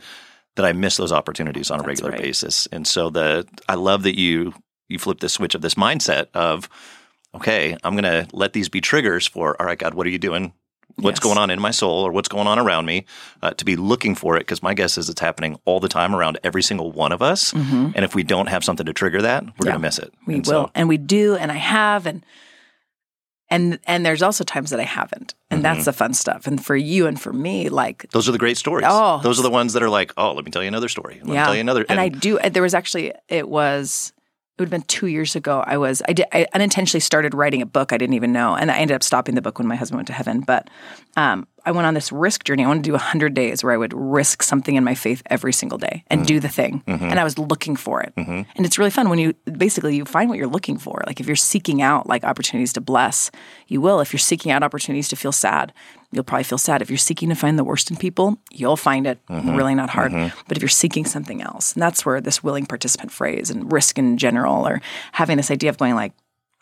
that 0.57 0.66
I 0.66 0.73
miss 0.73 0.97
those 0.97 1.12
opportunities 1.12 1.71
on 1.71 1.78
a 1.78 1.83
That's 1.83 1.87
regular 2.02 2.11
right. 2.12 2.21
basis. 2.21 2.66
And 2.73 2.87
so 2.87 3.09
the 3.11 3.47
I 3.68 3.76
love 3.76 4.02
that 4.02 4.18
you 4.18 4.52
you 4.88 4.99
flip 4.99 5.21
the 5.21 5.28
switch 5.28 5.54
of 5.54 5.61
this 5.62 5.75
mindset 5.75 6.26
of 6.35 6.68
okay, 7.35 7.76
I'm 7.85 7.94
going 7.94 8.04
to 8.04 8.26
let 8.32 8.52
these 8.52 8.68
be 8.68 8.80
triggers 8.80 9.26
for 9.26 9.61
all 9.61 9.66
right, 9.66 9.78
God, 9.78 9.94
what 9.94 10.06
are 10.06 10.11
you 10.11 10.18
doing? 10.18 10.52
What's 10.97 11.18
Yes. 11.18 11.25
going 11.25 11.38
on 11.38 11.50
in 11.50 11.61
my 11.61 11.70
soul 11.70 12.02
or 12.02 12.11
what's 12.11 12.28
going 12.28 12.49
on 12.49 12.58
around 12.58 12.87
me? 12.87 13.04
Uh, 13.40 13.50
to 13.52 13.64
be 13.64 13.76
looking 13.76 14.14
for 14.16 14.37
it 14.37 14.40
because 14.40 14.62
my 14.62 14.75
guess 14.75 14.99
is 14.99 15.08
it's 15.08 15.20
happening 15.20 15.56
all 15.64 15.78
the 15.78 15.88
time 15.88 16.12
around 16.14 16.38
every 16.42 16.62
single 16.62 16.90
one 16.90 17.12
of 17.12 17.23
us. 17.23 17.52
Mhm. 17.52 17.92
And 17.94 18.04
if 18.04 18.14
we 18.16 18.25
don't 18.25 18.49
have 18.49 18.64
something 18.64 18.85
to 18.87 18.92
trigger 18.92 19.23
that, 19.23 19.44
we're 19.44 19.50
Yeah. 19.61 19.64
going 19.64 19.75
to 19.75 19.78
miss 19.80 19.99
it. 19.99 20.12
We 20.26 20.35
And 20.37 20.47
will, 20.47 20.64
so- 20.66 20.70
and 20.75 20.88
we 20.88 20.97
do, 20.97 21.37
and 21.37 21.52
I 21.52 21.56
have, 21.56 22.06
and 22.06 22.25
and 23.50 23.78
and 23.87 24.04
there's 24.04 24.23
also 24.23 24.44
times 24.44 24.70
that 24.70 24.80
I 24.80 24.85
haven't, 24.85 25.35
and 25.50 25.64
that's 25.64 25.78
Mm-hmm. 25.80 25.85
the 25.85 25.92
fun 25.94 26.14
stuff. 26.14 26.47
And 26.47 26.62
for 26.64 26.76
you 26.76 27.06
and 27.06 27.18
for 27.20 27.32
me, 27.32 27.68
like 27.70 28.06
those 28.11 28.28
are 28.28 28.32
the 28.32 28.38
great 28.38 28.58
stories. 28.58 28.87
Oh. 28.88 29.20
those 29.23 29.38
are 29.38 29.42
the 29.42 29.50
ones 29.50 29.73
that 29.73 29.82
are 29.82 29.88
like, 29.88 30.12
oh, 30.18 30.32
let 30.32 30.44
me 30.44 30.50
tell 30.50 30.62
you 30.62 30.68
another 30.68 30.88
story. 30.88 31.14
Let 31.16 31.26
me 31.26 31.35
yeah, 31.35 31.44
tell 31.47 31.54
you 31.54 31.61
another. 31.62 31.87
And, 31.88 31.99
I 32.00 32.08
do. 32.08 32.38
There 32.40 32.62
was 32.62 32.75
actually 32.75 33.12
it 33.28 33.49
was 33.49 34.12
it 34.59 34.62
would 34.62 34.73
have 34.73 34.81
been 34.81 34.88
two 34.88 35.07
years 35.07 35.37
ago. 35.37 35.62
I 35.65 35.77
was 35.77 36.03
I 36.09 36.12
did 36.12 36.27
I 36.33 36.45
unintentionally 36.53 37.00
started 37.00 37.33
writing 37.33 37.62
a 37.62 37.67
book. 37.67 37.93
I 37.93 37.97
didn't 37.97 38.15
even 38.15 38.33
know, 38.33 38.57
and 38.57 38.73
I 38.73 38.79
ended 38.79 38.97
up 38.97 39.05
stopping 39.05 39.37
the 39.37 39.43
book 39.43 39.61
when 39.61 39.69
my 39.69 39.77
husband 39.77 39.99
went 39.99 40.09
to 40.09 40.12
heaven. 40.12 40.41
But 40.41 40.69
um, 41.17 41.47
I 41.65 41.73
went 41.73 41.87
on 41.87 41.95
this 41.95 42.11
risk 42.12 42.45
journey. 42.45 42.65
I 42.65 42.69
wanted 42.69 42.85
to 42.85 42.91
do 42.91 42.97
hundred 42.97 43.35
days 43.35 43.62
where 43.62 43.73
I 43.73 43.77
would 43.77 43.93
risk 43.95 44.43
something 44.43 44.77
in 44.77 44.85
my 44.85 44.95
faith 44.95 45.23
every 45.27 45.53
single 45.53 45.79
day 45.79 46.05
and 46.09 46.27
do 46.27 46.35
mm-hmm. 46.35 46.43
the 46.43 46.49
thing. 46.49 46.83
Mm-hmm. 46.87 47.05
And 47.05 47.21
I 47.21 47.25
was 47.25 47.38
looking 47.38 47.77
for 47.77 48.00
it. 48.03 48.12
Mm-hmm. 48.17 48.43
And 48.57 48.67
it's 48.67 48.79
really 48.79 48.91
fun 48.91 49.09
when 49.09 49.19
you 49.19 49.35
basically 49.53 49.97
you 49.97 50.05
find 50.05 50.29
what 50.29 50.38
you're 50.38 50.47
looking 50.47 50.79
for. 50.79 51.03
Like 51.07 51.21
if 51.21 51.27
you're 51.27 51.37
seeking 51.37 51.83
out 51.83 52.07
like 52.07 52.25
opportunities 52.25 52.73
to 52.75 52.81
bless, 52.81 53.31
you 53.67 53.81
will. 53.81 54.00
If 54.00 54.12
you're 54.12 54.19
seeking 54.19 54.53
out 54.53 54.62
opportunities 54.62 55.09
to 55.09 55.17
feel 55.17 55.33
sad, 55.33 55.73
you'll 56.12 56.25
probably 56.25 56.45
feel 56.45 56.59
sad. 56.59 56.83
If 56.83 56.91
you're 56.91 56.97
seeking 56.97 57.29
to 57.29 57.35
find 57.35 57.59
the 57.59 57.65
worst 57.65 57.91
in 57.91 57.97
people, 57.97 58.38
you'll 58.50 58.77
find 58.77 59.07
it. 59.07 59.19
Really 59.29 59.75
not 59.75 59.91
hard. 59.91 60.12
But 60.12 60.57
if 60.57 60.62
you're 60.62 60.69
seeking 60.69 61.05
something 61.05 61.43
else, 61.43 61.75
and 61.75 61.83
that's 61.83 62.07
where 62.07 62.21
this 62.21 62.43
willing 62.43 62.67
participant 62.67 63.12
phrase 63.12 63.50
and 63.50 63.71
risk 63.73 63.99
in 63.99 64.17
general, 64.17 64.67
or 64.67 64.81
having 65.12 65.37
this 65.37 65.50
idea 65.50 65.71
of 65.71 65.79
going 65.79 65.95
like, 65.95 66.12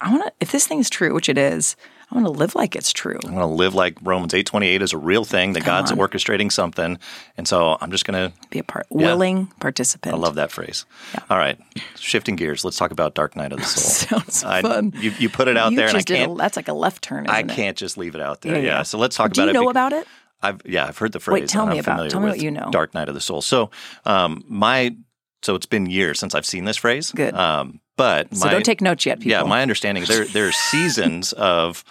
I 0.01 0.11
want 0.11 0.25
to. 0.25 0.33
If 0.41 0.53
this 0.53 0.67
thing 0.67 0.79
is 0.79 0.91
true, 0.91 1.15
which 1.15 1.29
it 1.29 1.39
is, 1.39 1.77
I 2.11 2.15
want 2.15 2.27
to 2.27 2.33
live 2.33 2.55
like 2.55 2.77
it's 2.77 2.93
true. 2.93 3.19
I'm 3.25 3.31
going 3.31 3.41
to 3.41 3.47
live 3.47 3.75
like 3.75 3.99
Romans 4.01 4.33
8:28 4.33 4.81
is 4.81 4.93
a 4.93 4.99
real 4.99 5.25
thing 5.25 5.55
that 5.55 5.65
God's 5.65 5.91
on. 5.91 5.99
orchestrating 5.99 6.53
something, 6.53 6.99
and 7.37 7.49
so 7.49 7.77
I'm 7.81 7.91
just 7.91 8.05
going 8.05 8.31
to. 8.31 8.37
Be 8.51 8.61
a 8.61 8.65
part, 8.65 8.87
willing 8.91 9.47
participant. 9.59 10.15
I 10.15 10.19
love 10.19 10.37
that 10.37 10.53
phrase. 10.53 10.85
All 11.29 11.37
right, 11.37 11.59
shifting 11.97 12.37
gears. 12.37 12.65
Let's 12.65 12.77
talk 12.77 12.93
about 12.93 13.15
Dark 13.17 13.35
Night 13.35 13.53
of 13.53 13.59
the 13.59 13.65
Soul. 13.65 14.21
Sounds 14.29 14.45
I- 14.45 14.63
fun. 14.63 14.93
You, 14.97 15.13
you 15.19 15.29
put 15.29 15.49
it 15.49 15.57
out 15.57 15.73
you 15.73 15.79
there, 15.79 15.89
and 15.89 15.97
I 15.97 16.03
can't. 16.03 16.33
A, 16.33 16.35
that's 16.37 16.57
like 16.57 16.69
a 16.69 16.73
left 16.73 17.03
turn. 17.03 17.25
Isn't 17.25 17.35
I 17.35 17.41
it? 17.41 17.49
can't 17.49 17.77
just 17.77 17.99
leave 17.99 18.15
it 18.15 18.21
out 18.21 18.41
there. 18.43 18.55
Yeah, 18.55 18.59
Yeah. 18.61 18.67
yeah. 18.79 18.83
So 18.83 18.99
let's 18.99 19.17
talk 19.17 19.33
Do 19.33 19.43
about 19.43 19.53
you 19.53 19.61
it. 19.61 19.63
know 19.65 19.71
about 19.71 19.93
it? 19.93 20.07
I've 20.43 20.61
yeah, 20.65 20.87
I've 20.87 20.99
heard 20.99 21.11
the 21.13 21.19
phrase. 21.21 21.51
tell 21.51 21.67
me 21.67 21.79
about- 21.81 22.09
tell 22.11 22.21
me 22.21 22.29
what 22.29 22.41
you 22.41 22.51
know. 22.53 22.69
Dark 22.71 22.95
Night 22.95 23.09
of 23.09 23.15
the 23.15 23.21
Soul. 23.21 23.43
So, 23.43 23.71
um, 24.05 24.45
my 24.47 24.95
so 25.43 25.55
it's 25.57 25.67
been 25.67 25.87
years 25.87 26.21
since 26.21 26.35
I've 26.37 26.47
seen 26.47 26.67
this 26.67 26.77
phrase. 26.77 27.11
Good. 27.11 27.35
Um, 27.35 27.81
but 27.97 28.35
So 28.35 28.47
my, 28.47 28.53
don't 28.53 28.65
take 28.65 28.81
notes 28.81 29.07
yet, 29.07 29.19
people. 29.19 29.31
yeah, 29.31 29.43
my 29.43 29.63
understanding 29.63 30.03
is 30.03 30.09
there 30.09 30.25
there 30.27 30.49
are 30.49 30.53
seasons 30.53 31.33
of 31.33 31.85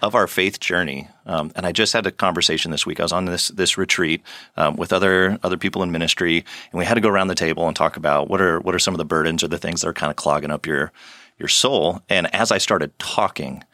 of 0.00 0.14
our 0.14 0.26
faith 0.26 0.58
journey, 0.58 1.08
um, 1.26 1.52
and 1.54 1.64
I 1.64 1.72
just 1.72 1.92
had 1.92 2.06
a 2.06 2.10
conversation 2.10 2.70
this 2.70 2.84
week. 2.84 3.00
I 3.00 3.04
was 3.04 3.12
on 3.12 3.26
this 3.26 3.48
this 3.48 3.78
retreat 3.78 4.22
um, 4.56 4.76
with 4.76 4.92
other 4.92 5.38
other 5.42 5.56
people 5.56 5.82
in 5.82 5.90
ministry, 5.92 6.44
and 6.72 6.78
we 6.78 6.84
had 6.84 6.94
to 6.94 7.00
go 7.00 7.08
around 7.08 7.28
the 7.28 7.34
table 7.34 7.66
and 7.66 7.76
talk 7.76 7.96
about 7.96 8.28
what 8.28 8.40
are 8.40 8.60
what 8.60 8.74
are 8.74 8.80
some 8.80 8.94
of 8.94 8.98
the 8.98 9.04
burdens 9.04 9.42
or 9.44 9.48
the 9.48 9.58
things 9.58 9.80
that 9.80 9.88
are 9.88 9.92
kind 9.92 10.10
of 10.10 10.16
clogging 10.16 10.50
up 10.50 10.66
your 10.66 10.92
your 11.38 11.48
soul. 11.48 12.00
And 12.08 12.32
as 12.34 12.50
I 12.52 12.58
started 12.58 12.96
talking, 12.98 13.64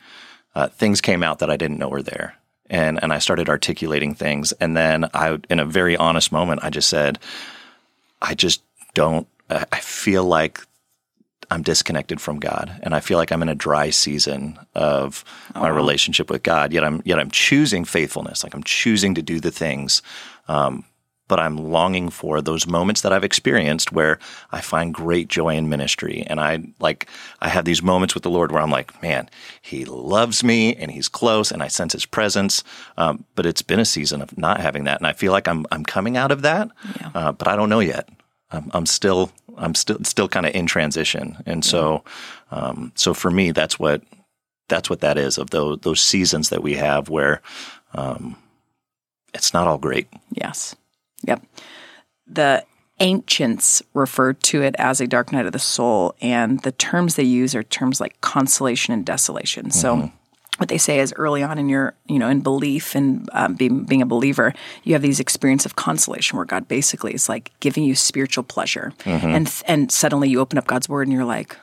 uh, 0.54 0.68
things 0.68 1.00
came 1.00 1.22
out 1.22 1.38
that 1.38 1.50
I 1.50 1.56
didn't 1.56 1.78
know 1.78 1.88
were 1.88 2.02
there. 2.02 2.34
And, 2.70 3.02
and 3.02 3.14
I 3.14 3.18
started 3.18 3.48
articulating 3.48 4.14
things. 4.14 4.52
And 4.52 4.76
then 4.76 5.08
I, 5.14 5.38
in 5.48 5.58
a 5.58 5.64
very 5.64 5.96
honest 5.96 6.32
moment, 6.32 6.60
I 6.62 6.68
just 6.68 6.88
said, 6.88 7.18
I 8.20 8.34
just 8.34 8.62
don't, 8.92 9.26
I 9.48 9.80
feel 9.80 10.24
like 10.24 10.60
I'm 11.50 11.62
disconnected 11.62 12.20
from 12.20 12.38
God. 12.38 12.78
And 12.82 12.94
I 12.94 13.00
feel 13.00 13.16
like 13.18 13.32
I'm 13.32 13.42
in 13.42 13.48
a 13.48 13.54
dry 13.54 13.90
season 13.90 14.58
of 14.74 15.24
my 15.54 15.68
relationship 15.68 16.30
with 16.30 16.42
God. 16.42 16.72
Yet 16.72 16.84
I'm, 16.84 17.00
yet 17.04 17.18
I'm 17.18 17.30
choosing 17.30 17.84
faithfulness. 17.84 18.44
Like 18.44 18.54
I'm 18.54 18.62
choosing 18.64 19.14
to 19.14 19.22
do 19.22 19.40
the 19.40 19.50
things. 19.50 20.02
Um, 20.46 20.84
but 21.26 21.38
I'm 21.38 21.58
longing 21.58 22.08
for 22.08 22.40
those 22.40 22.66
moments 22.66 23.02
that 23.02 23.12
I've 23.12 23.22
experienced 23.24 23.92
where 23.92 24.18
I 24.50 24.62
find 24.62 24.94
great 24.94 25.28
joy 25.28 25.56
in 25.56 25.68
ministry. 25.68 26.24
And 26.26 26.40
I 26.40 26.64
like, 26.80 27.06
I 27.40 27.48
have 27.48 27.66
these 27.66 27.82
moments 27.82 28.14
with 28.14 28.22
the 28.22 28.30
Lord 28.30 28.50
where 28.50 28.62
I'm 28.62 28.70
like, 28.70 29.02
man, 29.02 29.28
he 29.60 29.84
loves 29.84 30.42
me 30.42 30.74
and 30.76 30.90
he's 30.90 31.06
close 31.08 31.50
and 31.52 31.62
I 31.62 31.68
sense 31.68 31.92
his 31.92 32.06
presence. 32.06 32.64
Um, 32.96 33.24
but 33.34 33.44
it's 33.44 33.60
been 33.60 33.78
a 33.78 33.84
season 33.84 34.22
of 34.22 34.38
not 34.38 34.60
having 34.60 34.84
that. 34.84 35.00
And 35.00 35.06
I 35.06 35.12
feel 35.12 35.32
like 35.32 35.46
I'm, 35.48 35.66
I'm 35.70 35.84
coming 35.84 36.16
out 36.16 36.30
of 36.32 36.40
that, 36.42 36.70
Yeah. 36.98 37.10
uh, 37.14 37.32
but 37.32 37.46
I 37.46 37.56
don't 37.56 37.68
know 37.68 37.80
yet. 37.80 38.08
I'm, 38.50 38.70
I'm 38.72 38.86
still, 38.86 39.30
I'm 39.58 39.74
still, 39.74 40.02
still 40.04 40.28
kind 40.28 40.46
of 40.46 40.54
in 40.54 40.66
transition. 40.66 41.36
And 41.46 41.64
so, 41.64 42.04
um, 42.50 42.92
so 42.94 43.12
for 43.14 43.30
me, 43.30 43.50
that's 43.50 43.78
what, 43.78 44.02
that's 44.68 44.90
what 44.90 45.00
that 45.00 45.16
is 45.18 45.38
of 45.38 45.50
those 45.50 45.78
those 45.80 46.00
seasons 46.00 46.50
that 46.50 46.62
we 46.62 46.74
have 46.74 47.08
where 47.08 47.40
um, 47.94 48.36
it's 49.34 49.54
not 49.54 49.66
all 49.66 49.78
great. 49.78 50.08
Yes. 50.30 50.76
Yep. 51.22 51.42
The 52.26 52.64
ancients 53.00 53.82
referred 53.94 54.42
to 54.42 54.62
it 54.62 54.74
as 54.78 55.00
a 55.00 55.06
dark 55.06 55.32
night 55.32 55.46
of 55.46 55.52
the 55.52 55.58
soul, 55.58 56.14
and 56.20 56.60
the 56.62 56.72
terms 56.72 57.14
they 57.14 57.22
use 57.22 57.54
are 57.54 57.62
terms 57.62 58.00
like 58.00 58.20
consolation 58.20 58.92
and 58.92 59.06
desolation. 59.06 59.70
So, 59.70 60.12
what 60.58 60.68
they 60.68 60.78
say 60.78 60.98
is 61.00 61.12
early 61.16 61.42
on 61.42 61.58
in 61.58 61.68
your, 61.68 61.94
you 62.06 62.18
know, 62.18 62.28
in 62.28 62.40
belief 62.40 62.94
and 62.94 63.28
um, 63.32 63.54
being, 63.54 63.84
being 63.84 64.02
a 64.02 64.06
believer, 64.06 64.52
you 64.84 64.92
have 64.92 65.02
these 65.02 65.18
experience 65.20 65.64
of 65.64 65.74
consolation 65.76 66.36
where 66.36 66.44
God 66.44 66.68
basically 66.68 67.14
is 67.14 67.28
like 67.28 67.50
giving 67.60 67.82
you 67.84 67.94
spiritual 67.94 68.44
pleasure, 68.44 68.92
and 69.06 69.50
and 69.66 69.90
suddenly 69.90 70.28
you 70.28 70.40
open 70.40 70.58
up 70.58 70.66
God's 70.66 70.88
word 70.88 71.06
and 71.08 71.12
you're 71.14 71.24
like, 71.24 71.56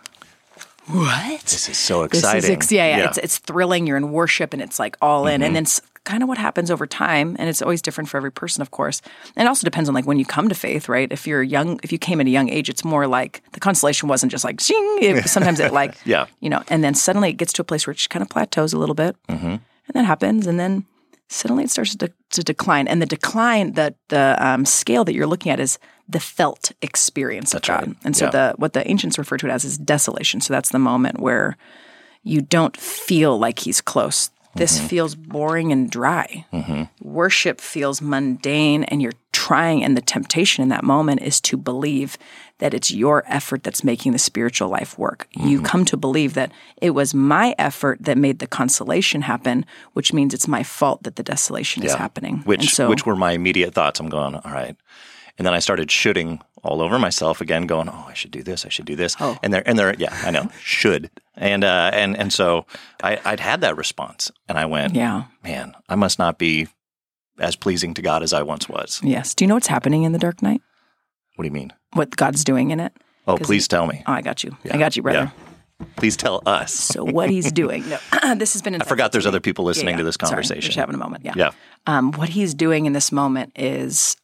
what? 0.88 1.42
This 1.42 1.68
is 1.70 1.78
so 1.78 2.08
This 2.08 2.20
exciting. 2.20 2.44
is 2.44 2.50
ex- 2.50 2.72
yeah, 2.72 2.98
yeah, 2.98 3.08
It's 3.08 3.18
it's 3.18 3.38
thrilling. 3.40 3.88
You're 3.88 3.98
in 3.98 4.12
worship, 4.12 4.54
and 4.54 4.62
it's 4.62 4.80
like 4.80 4.98
all 5.02 5.28
in. 5.28 5.42
And 5.42 5.56
then 5.56 5.66
kind 6.06 6.24
of 6.24 6.30
what 6.30 6.38
happens 6.38 6.72
over 6.72 6.88
time, 6.88 7.36
and 7.38 7.50
it's 7.50 7.62
always 7.62 7.82
different 7.82 8.10
for 8.10 8.18
every 8.18 8.32
person, 8.32 8.62
of 8.62 8.72
course. 8.72 9.02
And 9.36 9.46
it 9.46 9.50
also 9.50 9.66
depends 9.66 9.90
on 9.90 9.96
like 9.96 10.06
when 10.06 10.18
you 10.20 10.26
come 10.26 10.48
to 10.50 10.56
faith, 10.56 10.88
right? 10.88 11.12
If 11.12 11.28
you're 11.28 11.44
young, 11.44 11.80
if 11.84 11.92
you 11.92 11.98
came 11.98 12.22
at 12.22 12.28
a 12.28 12.30
young 12.30 12.48
age, 12.50 12.70
it's 12.70 12.84
more 12.86 13.08
like 13.08 13.42
the 13.52 13.60
consolation 13.60 14.08
wasn't 14.08 14.32
just 14.32 14.44
like 14.46 14.62
zing. 14.62 14.98
It, 15.02 15.28
sometimes 15.28 15.60
it 15.60 15.74
like 15.74 15.96
Yeah. 16.06 16.28
you 16.40 16.50
know, 16.50 16.64
and 16.70 16.84
then 16.84 16.94
suddenly 16.96 17.30
it 17.30 17.38
gets 17.38 17.52
to 17.54 17.62
a 17.62 17.66
place 17.66 17.86
where 17.86 17.92
it 17.92 17.98
just 17.98 18.10
kind 18.10 18.24
of 18.24 18.30
plateaus 18.30 18.72
a 18.74 18.78
little 18.80 18.96
bit, 18.96 19.16
and 19.28 19.60
that 19.94 20.06
happens, 20.06 20.48
and 20.48 20.60
then 20.60 20.86
suddenly 21.28 21.64
it 21.64 21.70
starts 21.72 21.96
to, 21.96 22.12
to 22.32 22.44
decline. 22.44 22.88
And 22.88 23.02
the 23.02 23.06
decline, 23.08 23.74
the 23.74 23.94
the 24.10 24.36
um, 24.40 24.64
scale 24.66 25.04
that 25.06 25.14
you're 25.14 25.28
looking 25.28 25.52
at 25.52 25.60
is 25.60 25.80
the 26.08 26.20
felt 26.20 26.72
experience 26.84 27.56
of 27.56 27.64
God. 27.64 27.88
right. 27.88 27.96
And 28.06 28.16
so 28.16 28.26
Yeah. 28.26 28.32
the 28.32 28.54
what 28.58 28.74
the 28.74 28.88
ancients 28.88 29.18
refer 29.18 29.38
to 29.38 29.48
it 29.48 29.52
as 29.52 29.66
is 29.66 29.78
desolation. 29.80 30.40
So 30.42 30.54
that's 30.54 30.70
the 30.70 30.78
moment 30.80 31.20
where 31.20 31.58
you 32.22 32.42
don't 32.42 32.78
feel 32.78 33.40
like 33.40 33.58
he's 33.60 33.82
close. 33.82 34.30
This 34.56 34.78
mm-hmm. 34.78 34.88
feels 34.88 35.16
boring 35.16 35.72
and 35.72 35.90
dry. 35.90 36.46
Mm-hmm. 36.54 36.84
Worship 37.02 37.60
feels 37.60 38.02
mundane, 38.02 38.86
and 38.86 39.02
you're 39.02 39.12
trying, 39.34 39.84
and 39.84 39.98
the 39.98 40.02
temptation 40.02 40.64
in 40.64 40.70
that 40.70 40.84
moment 40.84 41.22
is 41.22 41.42
to 41.42 41.58
believe 41.58 42.18
that 42.60 42.74
it's 42.74 42.90
your 42.90 43.24
effort 43.28 43.64
that's 43.64 43.84
making 43.84 44.14
the 44.14 44.18
spiritual 44.18 44.70
life 44.70 44.98
work. 44.98 45.28
You 45.34 45.58
mm-hmm. 45.58 45.66
come 45.66 45.86
to 45.86 45.98
believe 45.98 46.36
that 46.36 46.52
it 46.82 46.92
was 46.92 47.14
my 47.14 47.54
effort 47.60 47.98
that 48.02 48.18
made 48.18 48.40
the 48.40 48.48
consolation 48.48 49.24
happen, 49.24 49.66
which 49.92 50.14
means 50.14 50.34
it's 50.34 50.48
my 50.48 50.64
fault 50.64 51.04
that 51.04 51.18
the 51.18 51.24
desolation 51.24 51.84
is 51.84 51.94
happening. 51.94 52.38
Which 52.46 52.74
so, 52.74 52.90
which 52.90 53.06
were 53.06 53.16
my 53.16 53.34
immediate 53.34 53.74
thoughts. 53.74 54.00
I'm 54.00 54.10
going, 54.10 54.36
all 54.36 54.52
right. 54.52 54.76
And 55.38 55.46
then 55.46 55.54
I 55.54 55.60
started 55.60 55.92
shooting 55.92 56.42
all 56.66 56.82
over 56.82 57.00
myself 57.00 57.42
again, 57.42 57.68
going, 57.68 57.88
"Oh, 57.90 58.06
I 58.08 58.14
should 58.14 58.32
do 58.32 58.44
this. 58.44 58.66
I 58.66 58.70
should 58.70 58.86
do 58.86 58.96
this." 58.96 59.16
Oh. 59.20 59.38
And 59.44 59.54
there, 59.54 59.64
and 59.68 59.78
there, 59.78 59.94
yeah, 59.98 60.18
I 60.24 60.32
know, 60.32 60.50
should. 60.62 61.10
And 61.36 61.64
uh, 61.64 61.92
and 61.94 62.18
and 62.18 62.34
so 62.34 62.66
I, 63.04 63.20
I'd 63.24 63.40
had 63.40 63.62
that 63.62 63.78
response, 63.78 64.32
and 64.50 64.58
I 64.58 64.66
went, 64.66 64.96
yeah, 64.96 65.26
"Man, 65.44 65.76
I 65.88 65.96
must 65.96 66.20
not 66.20 66.38
be 66.38 66.68
as 67.40 67.56
pleasing 67.56 67.94
to 67.94 68.02
God 68.02 68.24
as 68.24 68.34
I 68.34 68.42
once 68.42 68.68
was." 68.68 69.00
yes. 69.04 69.34
Do 69.36 69.44
you 69.44 69.48
know 69.48 69.56
what's 69.56 69.68
happening 69.68 70.04
in 70.04 70.12
the 70.12 70.20
dark 70.20 70.42
night? 70.42 70.62
What 71.36 71.44
do 71.44 71.48
you 71.48 71.54
mean? 71.54 71.72
What 71.94 72.16
God's 72.16 72.44
doing 72.44 72.72
in 72.72 72.80
it? 72.80 72.94
Oh, 73.28 73.38
please 73.38 73.68
tell 73.68 73.88
me. 73.88 74.04
Oh, 74.08 74.14
I 74.14 74.22
got 74.22 74.44
you. 74.44 74.56
I 74.72 74.78
got 74.78 74.96
you, 74.96 75.02
brother. 75.02 75.32
Please 75.98 76.16
tell 76.16 76.42
us. 76.46 76.74
So 76.74 77.04
what 77.04 77.30
he's 77.30 77.52
doing? 77.64 77.84
No, 77.90 78.36
this 78.36 78.54
has 78.54 78.62
been. 78.62 78.82
I 78.82 78.86
forgot 78.86 79.12
there's 79.12 79.26
other 79.26 79.40
people 79.42 79.66
listening 79.66 79.98
to 79.98 80.04
this 80.04 80.16
Sorry, 80.16 80.30
conversation. 80.30 80.62
just 80.62 80.78
having 80.78 80.96
a 80.96 80.98
moment. 80.98 81.26
Yeah. 81.26 81.34
Yeah. 81.36 81.52
Um, 81.86 82.12
what 82.14 82.30
he's 82.30 82.54
doing 82.54 82.86
in 82.86 82.94
this 82.94 83.12
moment 83.12 83.52
is 83.56 84.16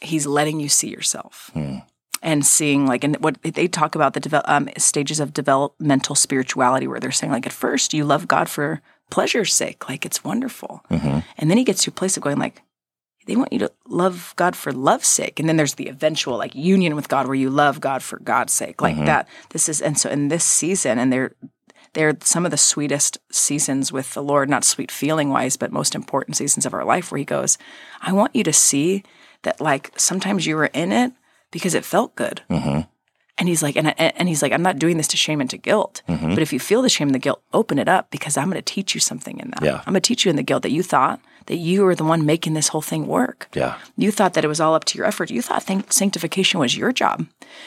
he's 0.00 0.26
letting 0.26 0.60
you 0.60 0.68
see 0.68 0.88
yourself 0.88 1.50
Hmm. 1.54 1.78
and 2.22 2.44
seeing 2.44 2.86
like 2.86 3.04
and 3.04 3.16
what 3.22 3.40
they 3.42 3.68
talk 3.68 3.94
about 3.94 4.14
the 4.14 4.42
um, 4.52 4.68
stages 4.78 5.20
of 5.20 5.32
developmental 5.32 6.14
spirituality 6.14 6.86
where 6.86 7.00
they're 7.00 7.12
saying 7.12 7.32
like 7.32 7.46
at 7.46 7.52
first 7.52 7.94
you 7.94 8.04
love 8.04 8.26
God 8.28 8.48
for 8.48 8.80
pleasure's 9.10 9.54
sake, 9.54 9.88
like 9.88 10.04
it's 10.04 10.24
wonderful, 10.24 10.82
Mm-hmm. 10.90 11.20
and 11.38 11.50
then 11.50 11.58
he 11.58 11.64
gets 11.64 11.82
to 11.84 11.90
a 11.90 11.94
place 11.94 12.16
of 12.16 12.22
going 12.22 12.38
like. 12.38 12.62
They 13.26 13.34
want 13.34 13.52
you 13.52 13.58
to 13.58 13.72
love 13.88 14.34
God 14.36 14.54
for 14.54 14.70
love's 14.72 15.08
sake. 15.08 15.40
And 15.40 15.48
then 15.48 15.56
there's 15.56 15.74
the 15.74 15.88
eventual 15.88 16.36
like 16.38 16.54
union 16.54 16.94
with 16.94 17.08
God 17.08 17.26
where 17.26 17.34
you 17.34 17.50
love 17.50 17.80
God 17.80 18.00
for 18.04 18.20
God's 18.20 18.52
sake. 18.52 18.80
Like 18.80 18.94
Mm-hmm. 18.94 19.06
that. 19.06 19.26
This 19.50 19.68
is 19.68 19.82
and 19.82 19.98
so 19.98 20.08
in 20.08 20.28
this 20.28 20.44
season, 20.44 21.00
and 21.00 21.12
they're 21.12 21.32
they're 21.94 22.16
some 22.20 22.44
of 22.44 22.52
the 22.52 22.56
sweetest 22.56 23.18
seasons 23.32 23.90
with 23.90 24.14
the 24.14 24.22
Lord, 24.22 24.48
not 24.48 24.62
sweet 24.62 24.92
feeling 24.92 25.30
wise, 25.30 25.56
but 25.56 25.72
most 25.72 25.96
important 25.96 26.36
seasons 26.36 26.66
of 26.66 26.72
our 26.72 26.84
life 26.84 27.10
where 27.10 27.18
He 27.18 27.24
goes, 27.24 27.58
I 28.00 28.12
want 28.12 28.36
you 28.36 28.44
to 28.44 28.52
see 28.52 29.02
that, 29.46 29.60
like, 29.60 29.92
sometimes 29.96 30.44
you 30.44 30.56
were 30.56 30.66
in 30.66 30.92
it 30.92 31.12
because 31.50 31.74
it 31.74 31.84
felt 31.84 32.14
good. 32.14 32.42
Mm-hmm. 32.50 32.80
And 33.38 33.48
he's 33.48 33.62
like, 33.62 33.76
and, 33.76 33.98
and 33.98 34.28
he's 34.28 34.40
like, 34.42 34.52
I'm 34.52 34.62
not 34.62 34.78
doing 34.78 34.96
this 34.96 35.08
to 35.08 35.16
shame 35.16 35.40
and 35.40 35.50
to 35.50 35.58
guilt. 35.58 36.02
Mm-hmm. 36.08 36.30
But 36.30 36.38
if 36.38 36.52
you 36.52 36.58
feel 36.58 36.80
the 36.80 36.88
shame 36.88 37.08
and 37.08 37.14
the 37.14 37.18
guilt, 37.18 37.42
open 37.52 37.78
it 37.78 37.88
up 37.88 38.10
because 38.10 38.36
I'm 38.36 38.48
going 38.48 38.62
to 38.62 38.62
teach 38.62 38.94
you 38.94 39.00
something 39.00 39.38
in 39.38 39.50
that. 39.50 39.62
Yeah. 39.62 39.82
I'm 39.86 39.92
going 39.92 39.94
to 39.94 40.00
teach 40.00 40.24
you 40.24 40.30
in 40.30 40.36
the 40.36 40.42
guilt 40.42 40.62
that 40.62 40.70
you 40.70 40.82
thought 40.82 41.20
that 41.46 41.56
you 41.56 41.84
were 41.84 41.94
the 41.94 42.04
one 42.04 42.26
making 42.26 42.54
this 42.54 42.68
whole 42.68 42.82
thing 42.82 43.06
work. 43.06 43.48
Yeah. 43.54 43.78
You 43.96 44.10
thought 44.10 44.34
that 44.34 44.44
it 44.44 44.48
was 44.48 44.60
all 44.60 44.74
up 44.74 44.84
to 44.86 44.98
your 44.98 45.06
effort. 45.06 45.30
You 45.30 45.42
thought 45.42 45.62
sanctification 45.90 46.60
was 46.60 46.76
your 46.76 46.92
job. 46.92 47.26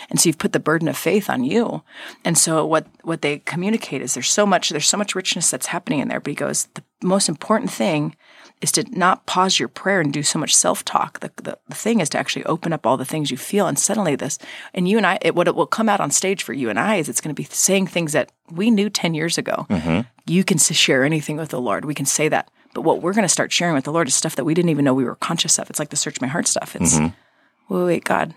And 0.09 0.19
so 0.19 0.29
you've 0.29 0.37
put 0.37 0.53
the 0.53 0.59
burden 0.59 0.87
of 0.87 0.97
faith 0.97 1.29
on 1.29 1.43
you. 1.43 1.83
And 2.25 2.37
so 2.37 2.65
what 2.65 2.87
what 3.03 3.21
they 3.21 3.39
communicate 3.39 4.01
is 4.01 4.13
there's 4.13 4.29
so 4.29 4.45
much 4.45 4.69
there's 4.69 4.87
so 4.87 4.97
much 4.97 5.15
richness 5.15 5.49
that's 5.49 5.67
happening 5.67 5.99
in 5.99 6.07
there. 6.07 6.19
But 6.19 6.31
he 6.31 6.35
goes, 6.35 6.67
the 6.73 6.83
most 7.01 7.29
important 7.29 7.71
thing 7.71 8.15
is 8.61 8.71
to 8.73 8.83
not 8.97 9.25
pause 9.25 9.57
your 9.57 9.69
prayer 9.69 10.01
and 10.01 10.11
do 10.11 10.21
so 10.21 10.37
much 10.37 10.53
self-talk. 10.53 11.21
The, 11.21 11.31
the, 11.37 11.57
the 11.69 11.75
thing 11.75 12.01
is 12.01 12.09
to 12.09 12.17
actually 12.17 12.43
open 12.45 12.73
up 12.73 12.85
all 12.85 12.97
the 12.97 13.05
things 13.05 13.31
you 13.31 13.37
feel 13.37 13.67
and 13.67 13.79
suddenly 13.79 14.15
this 14.15 14.37
and 14.73 14.87
you 14.87 14.97
and 14.97 15.05
I 15.05 15.17
it, 15.21 15.33
what 15.33 15.47
it 15.47 15.55
will 15.55 15.65
come 15.65 15.87
out 15.87 16.01
on 16.01 16.11
stage 16.11 16.43
for 16.43 16.53
you 16.53 16.69
and 16.69 16.79
I 16.79 16.95
is 16.95 17.07
it's 17.07 17.21
going 17.21 17.33
to 17.33 17.41
be 17.41 17.47
saying 17.49 17.87
things 17.87 18.11
that 18.11 18.31
we 18.51 18.69
knew 18.69 18.89
10 18.89 19.13
years 19.13 19.37
ago. 19.37 19.65
Mm-hmm. 19.69 20.01
You 20.25 20.43
can 20.43 20.57
share 20.57 21.03
anything 21.03 21.37
with 21.37 21.49
the 21.49 21.61
Lord. 21.61 21.85
We 21.85 21.95
can 21.95 22.05
say 22.05 22.27
that. 22.29 22.51
But 22.73 22.81
what 22.81 23.01
we're 23.01 23.13
going 23.13 23.23
to 23.23 23.29
start 23.29 23.51
sharing 23.51 23.75
with 23.75 23.85
the 23.85 23.93
Lord 23.93 24.07
is 24.07 24.13
stuff 24.13 24.35
that 24.35 24.45
we 24.45 24.53
didn't 24.53 24.69
even 24.69 24.85
know 24.85 24.93
we 24.93 25.05
were 25.05 25.15
conscious 25.15 25.57
of. 25.57 25.69
It's 25.69 25.79
like 25.79 25.89
the 25.89 25.95
search 25.95 26.21
my 26.21 26.27
heart 26.27 26.47
stuff. 26.47 26.75
It's, 26.75 26.95
mm-hmm. 26.95 27.73
wait, 27.73 27.85
wait, 27.85 28.03
God, 28.03 28.35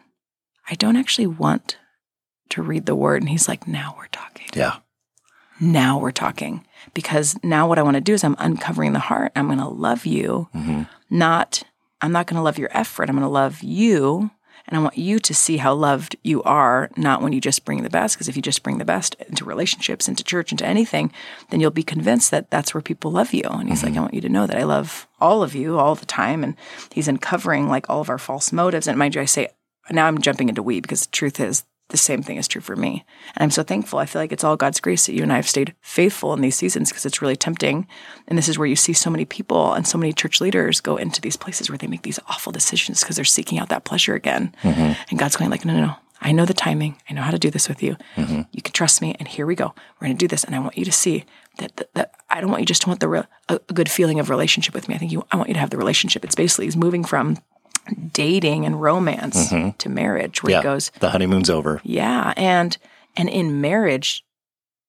I 0.70 0.74
don't 0.74 0.96
actually 0.96 1.26
want 1.26 1.76
to 2.50 2.62
read 2.62 2.86
the 2.86 2.94
word. 2.94 3.22
And 3.22 3.28
he's 3.28 3.48
like, 3.48 3.66
now 3.66 3.94
we're 3.98 4.06
talking. 4.06 4.46
Yeah. 4.54 4.76
Now 5.60 5.98
we're 5.98 6.12
talking. 6.12 6.64
Because 6.94 7.36
now 7.42 7.68
what 7.68 7.78
I 7.78 7.82
want 7.82 7.96
to 7.96 8.00
do 8.00 8.14
is 8.14 8.24
I'm 8.24 8.36
uncovering 8.38 8.92
the 8.92 8.98
heart. 8.98 9.32
I'm 9.36 9.46
going 9.46 9.58
to 9.58 9.68
love 9.68 10.06
you, 10.06 10.48
mm-hmm. 10.54 10.82
not, 11.10 11.62
I'm 12.00 12.12
not 12.12 12.26
going 12.26 12.36
to 12.36 12.42
love 12.42 12.58
your 12.58 12.70
effort. 12.72 13.08
I'm 13.08 13.16
going 13.16 13.22
to 13.22 13.28
love 13.28 13.62
you. 13.62 14.30
And 14.66 14.76
I 14.76 14.82
want 14.82 14.96
you 14.96 15.18
to 15.18 15.34
see 15.34 15.56
how 15.56 15.74
loved 15.74 16.16
you 16.22 16.42
are, 16.44 16.88
not 16.96 17.20
when 17.20 17.32
you 17.32 17.40
just 17.40 17.64
bring 17.64 17.82
the 17.82 17.90
best. 17.90 18.14
Because 18.14 18.28
if 18.28 18.36
you 18.36 18.42
just 18.42 18.62
bring 18.62 18.78
the 18.78 18.84
best 18.84 19.16
into 19.28 19.44
relationships, 19.44 20.08
into 20.08 20.22
church, 20.22 20.52
into 20.52 20.64
anything, 20.64 21.12
then 21.50 21.60
you'll 21.60 21.70
be 21.70 21.82
convinced 21.82 22.30
that 22.30 22.50
that's 22.50 22.72
where 22.72 22.80
people 22.80 23.10
love 23.10 23.34
you. 23.34 23.42
And 23.44 23.68
he's 23.68 23.82
like, 23.82 23.92
mm-hmm. 23.92 23.98
I 23.98 24.02
want 24.02 24.14
you 24.14 24.20
to 24.20 24.28
know 24.28 24.46
that 24.46 24.58
I 24.58 24.62
love 24.62 25.08
all 25.20 25.42
of 25.42 25.54
you 25.54 25.78
all 25.78 25.94
the 25.94 26.06
time. 26.06 26.44
And 26.44 26.56
he's 26.92 27.08
uncovering 27.08 27.68
like 27.68 27.90
all 27.90 28.00
of 28.00 28.08
our 28.08 28.18
false 28.18 28.52
motives. 28.52 28.86
And 28.86 28.96
mind 28.98 29.14
you, 29.14 29.20
I 29.20 29.26
say, 29.26 29.48
now 29.90 30.06
I'm 30.06 30.20
jumping 30.20 30.48
into 30.48 30.62
we 30.62 30.80
because 30.80 31.06
the 31.06 31.12
truth 31.12 31.40
is 31.40 31.64
the 31.92 31.98
same 31.98 32.22
thing 32.22 32.36
is 32.36 32.48
true 32.48 32.60
for 32.60 32.74
me. 32.74 33.04
And 33.36 33.44
I'm 33.44 33.50
so 33.50 33.62
thankful. 33.62 33.98
I 33.98 34.06
feel 34.06 34.20
like 34.20 34.32
it's 34.32 34.42
all 34.42 34.56
God's 34.56 34.80
grace 34.80 35.06
that 35.06 35.14
you 35.14 35.22
and 35.22 35.32
I 35.32 35.36
have 35.36 35.48
stayed 35.48 35.74
faithful 35.80 36.32
in 36.34 36.40
these 36.40 36.56
seasons 36.56 36.90
because 36.90 37.06
it's 37.06 37.22
really 37.22 37.36
tempting. 37.36 37.86
And 38.26 38.36
this 38.36 38.48
is 38.48 38.58
where 38.58 38.66
you 38.66 38.76
see 38.76 38.92
so 38.92 39.10
many 39.10 39.24
people 39.24 39.74
and 39.74 39.86
so 39.86 39.98
many 39.98 40.12
church 40.12 40.40
leaders 40.40 40.80
go 40.80 40.96
into 40.96 41.20
these 41.20 41.36
places 41.36 41.70
where 41.70 41.78
they 41.78 41.86
make 41.86 42.02
these 42.02 42.18
awful 42.28 42.50
decisions 42.50 43.00
because 43.00 43.16
they're 43.16 43.24
seeking 43.24 43.58
out 43.58 43.68
that 43.68 43.84
pleasure 43.84 44.14
again. 44.14 44.54
Mm-hmm. 44.62 45.00
And 45.10 45.18
God's 45.18 45.36
going 45.36 45.50
like, 45.50 45.64
no, 45.64 45.74
no, 45.74 45.86
no. 45.86 45.94
I 46.24 46.32
know 46.32 46.44
the 46.44 46.54
timing. 46.54 46.96
I 47.10 47.14
know 47.14 47.22
how 47.22 47.32
to 47.32 47.38
do 47.38 47.50
this 47.50 47.68
with 47.68 47.82
you. 47.82 47.96
Mm-hmm. 48.16 48.42
You 48.52 48.62
can 48.62 48.72
trust 48.72 49.02
me. 49.02 49.14
And 49.18 49.26
here 49.26 49.44
we 49.44 49.56
go. 49.56 49.74
We're 50.00 50.06
going 50.06 50.16
to 50.16 50.24
do 50.24 50.28
this. 50.28 50.44
And 50.44 50.54
I 50.54 50.60
want 50.60 50.78
you 50.78 50.84
to 50.84 50.92
see 50.92 51.24
that, 51.58 51.76
that, 51.76 51.94
that 51.94 52.14
I 52.30 52.40
don't 52.40 52.50
want 52.50 52.60
you 52.60 52.66
just 52.66 52.82
to 52.82 52.88
want 52.88 53.00
the 53.00 53.26
a, 53.48 53.60
a 53.68 53.72
good 53.72 53.90
feeling 53.90 54.20
of 54.20 54.30
relationship 54.30 54.72
with 54.72 54.88
me. 54.88 54.94
I 54.94 54.98
think 54.98 55.10
you, 55.10 55.26
I 55.32 55.36
want 55.36 55.48
you 55.48 55.54
to 55.54 55.60
have 55.60 55.70
the 55.70 55.76
relationship. 55.76 56.24
It's 56.24 56.36
basically 56.36 56.66
he's 56.66 56.76
moving 56.76 57.04
from 57.04 57.38
dating 58.12 58.64
and 58.66 58.80
romance 58.80 59.50
mm-hmm. 59.52 59.70
to 59.78 59.88
marriage 59.88 60.42
where 60.42 60.52
Yeah. 60.52 60.58
he 60.58 60.64
goes, 60.64 60.90
The 61.00 61.10
honeymoon's 61.10 61.50
over. 61.50 61.80
yeah, 61.84 62.32
and 62.36 62.76
and 63.16 63.28
in 63.28 63.60
marriage, 63.60 64.24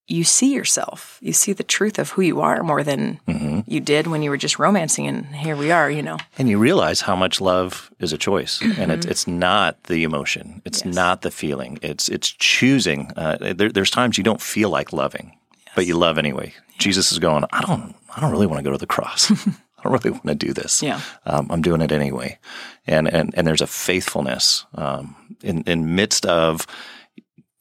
you 0.06 0.22
see 0.24 0.52
yourself. 0.54 1.18
You 1.22 1.32
see 1.32 1.52
the 1.54 1.62
truth 1.62 1.98
of 1.98 2.10
who 2.10 2.22
you 2.22 2.40
are 2.42 2.62
more 2.62 2.82
than 2.82 3.20
mm-hmm. 3.26 3.60
you 3.66 3.80
did 3.80 4.06
when 4.06 4.22
you 4.22 4.28
were 4.30 4.36
just 4.36 4.58
romancing. 4.58 5.06
And 5.06 5.26
here 5.34 5.56
we 5.56 5.70
are, 5.70 5.90
you 5.90 6.02
know. 6.02 6.18
And 6.38 6.48
you 6.48 6.58
realize 6.58 7.00
how 7.00 7.16
much 7.16 7.40
love 7.40 7.90
is 8.00 8.12
a 8.12 8.18
choice, 8.18 8.60
and 8.60 8.92
it's 8.92 9.04
mm-hmm. 9.06 9.10
it's 9.10 9.26
not 9.26 9.82
the 9.84 10.04
emotion, 10.04 10.60
it's 10.64 10.84
Yes. 10.84 10.94
not 10.94 11.22
the 11.22 11.30
feeling, 11.30 11.78
it's 11.82 12.08
it's 12.08 12.30
choosing. 12.30 13.10
Uh, 13.16 13.54
there, 13.54 13.70
there's 13.70 13.90
times 13.90 14.18
you 14.18 14.24
don't 14.24 14.42
feel 14.42 14.68
like 14.68 14.92
loving, 14.92 15.36
but 15.74 15.86
you 15.86 15.96
love 15.96 16.18
anyway. 16.18 16.52
Jesus 16.78 17.12
is 17.12 17.18
going. 17.18 17.44
I 17.52 17.60
don't. 17.62 17.94
I 18.16 18.20
don't 18.20 18.30
really 18.30 18.46
want 18.46 18.58
to 18.58 18.64
go 18.64 18.72
to 18.72 18.78
the 18.78 18.86
cross. 18.86 19.32
I 19.84 19.88
don't 19.88 20.04
really 20.04 20.10
want 20.10 20.26
to 20.26 20.34
do 20.34 20.52
this. 20.52 20.82
Yeah. 20.82 21.00
Um, 21.26 21.48
I'm 21.50 21.62
doing 21.62 21.82
it 21.82 21.92
anyway, 21.92 22.38
and 22.86 23.06
and 23.06 23.34
and 23.36 23.46
there's 23.46 23.60
a 23.60 23.66
faithfulness 23.66 24.64
um, 24.74 25.36
in 25.42 25.62
in 25.62 25.94
midst 25.94 26.24
of 26.24 26.66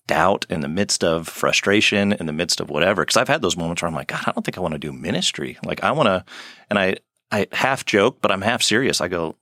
doubt, 0.08 0.46
in 0.50 0.62
the 0.62 0.68
midst 0.68 1.04
of 1.04 1.28
frustration, 1.28 2.14
in 2.14 2.26
the 2.26 2.34
midst 2.34 2.62
of 2.62 2.70
whatever. 2.70 3.04
Because 3.04 3.18
I've 3.18 3.28
had 3.28 3.42
those 3.42 3.58
moments 3.58 3.82
where 3.82 3.90
I'm 3.90 3.96
like, 3.96 4.08
God, 4.08 4.24
I 4.26 4.32
don't 4.32 4.44
think 4.44 4.58
I 4.58 4.62
want 4.62 4.74
to 4.74 4.80
do 4.80 4.94
ministry. 4.94 5.58
Like 5.66 5.84
I 5.84 5.92
want 5.92 6.08
to, 6.08 6.26
and 6.70 6.80
I 6.80 6.96
I 7.32 7.48
half 7.52 7.86
joke, 7.86 8.20
but 8.22 8.32
I'm 8.32 8.42
half 8.42 8.62
serious. 8.62 9.02
I 9.02 9.08
go, 9.10 9.36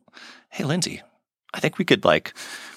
Hey, 0.50 0.64
Lindsay, 0.64 1.02
I 1.54 1.60
think 1.60 1.78
we 1.78 1.86
could 1.86 2.06
like 2.06 2.34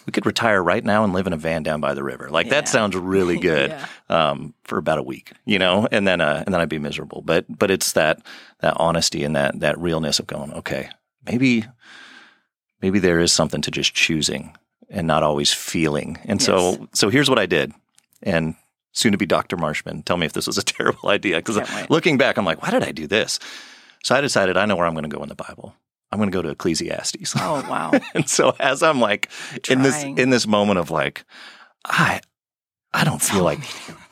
we 0.07 0.11
could 0.13 0.27
retire 0.27 0.63
right 0.63 0.85
now 0.85 1.03
and 1.05 1.13
live 1.13 1.27
in 1.27 1.33
a 1.33 1.37
van 1.37 1.63
down 1.63 1.81
by 1.81 1.95
the 1.95 2.03
river. 2.03 2.29
Like 2.31 2.51
that 2.51 2.69
sounds 2.69 2.95
really 2.97 3.39
good 3.51 3.71
Yeah. 3.71 3.87
um, 4.09 4.53
for 4.65 4.79
about 4.79 4.99
a 4.99 5.03
week, 5.03 5.33
you 5.47 5.59
know, 5.59 5.87
and 5.91 6.07
then 6.07 6.21
uh, 6.21 6.43
and 6.45 6.53
then 6.55 6.61
I'd 6.61 6.69
be 6.69 6.79
miserable. 6.79 7.23
But 7.23 7.45
but 7.49 7.71
it's 7.71 7.93
that 7.93 8.21
that 8.61 8.75
honesty 8.79 9.25
and 9.25 9.35
that 9.37 9.61
that 9.61 9.79
realness 9.79 10.19
of 10.19 10.27
going, 10.27 10.53
okay, 10.55 10.89
maybe 11.27 11.65
maybe 12.83 12.99
there 12.99 13.21
is 13.21 13.33
something 13.33 13.61
to 13.63 13.71
just 13.71 13.95
choosing 13.95 14.57
and 14.91 15.07
not 15.07 15.23
always 15.23 15.53
feeling. 15.53 16.19
And 16.25 16.41
Yes. 16.41 16.47
so 16.47 16.89
so 16.93 17.09
here's 17.09 17.31
what 17.31 17.39
I 17.39 17.47
did, 17.47 17.73
and 18.23 18.55
soon 18.93 19.13
to 19.13 19.19
be 19.19 19.27
Dr. 19.27 19.57
Marshman. 19.57 20.03
Tell 20.03 20.17
me 20.17 20.27
if 20.27 20.33
this 20.35 20.47
was 20.47 20.59
a 20.59 20.63
terrible 20.77 21.09
idea 21.09 21.37
because 21.37 21.59
looking 21.91 22.19
back, 22.19 22.37
I'm 22.37 22.45
like, 22.45 22.63
why 22.63 22.71
did 22.71 22.83
I 22.83 22.93
do 22.93 23.07
this? 23.07 23.39
So 24.03 24.15
I 24.15 24.21
decided 24.21 24.57
I 24.57 24.67
know 24.67 24.77
where 24.77 24.87
I'm 24.87 24.93
going 24.95 25.09
to 25.09 25.17
go 25.17 25.23
in 25.23 25.29
the 25.31 25.35
Bible. 25.35 25.75
I'm 26.15 26.19
going 26.21 26.31
to 26.31 26.37
go 26.37 26.43
to 26.43 26.51
Ecclesiastes. 26.51 27.35
Oh 27.37 27.67
wow. 27.69 27.91
And 28.15 28.29
so 28.31 28.55
as 28.61 28.83
I'm 28.85 29.01
like 29.01 29.29
in 29.69 29.83
this 29.83 30.03
in 30.05 30.31
this 30.31 30.47
moment 30.47 30.79
of 30.79 30.91
like, 30.91 31.25
I 31.85 32.21
I 32.93 33.03
don't 33.03 33.21
feel 33.21 33.43
like 33.43 33.59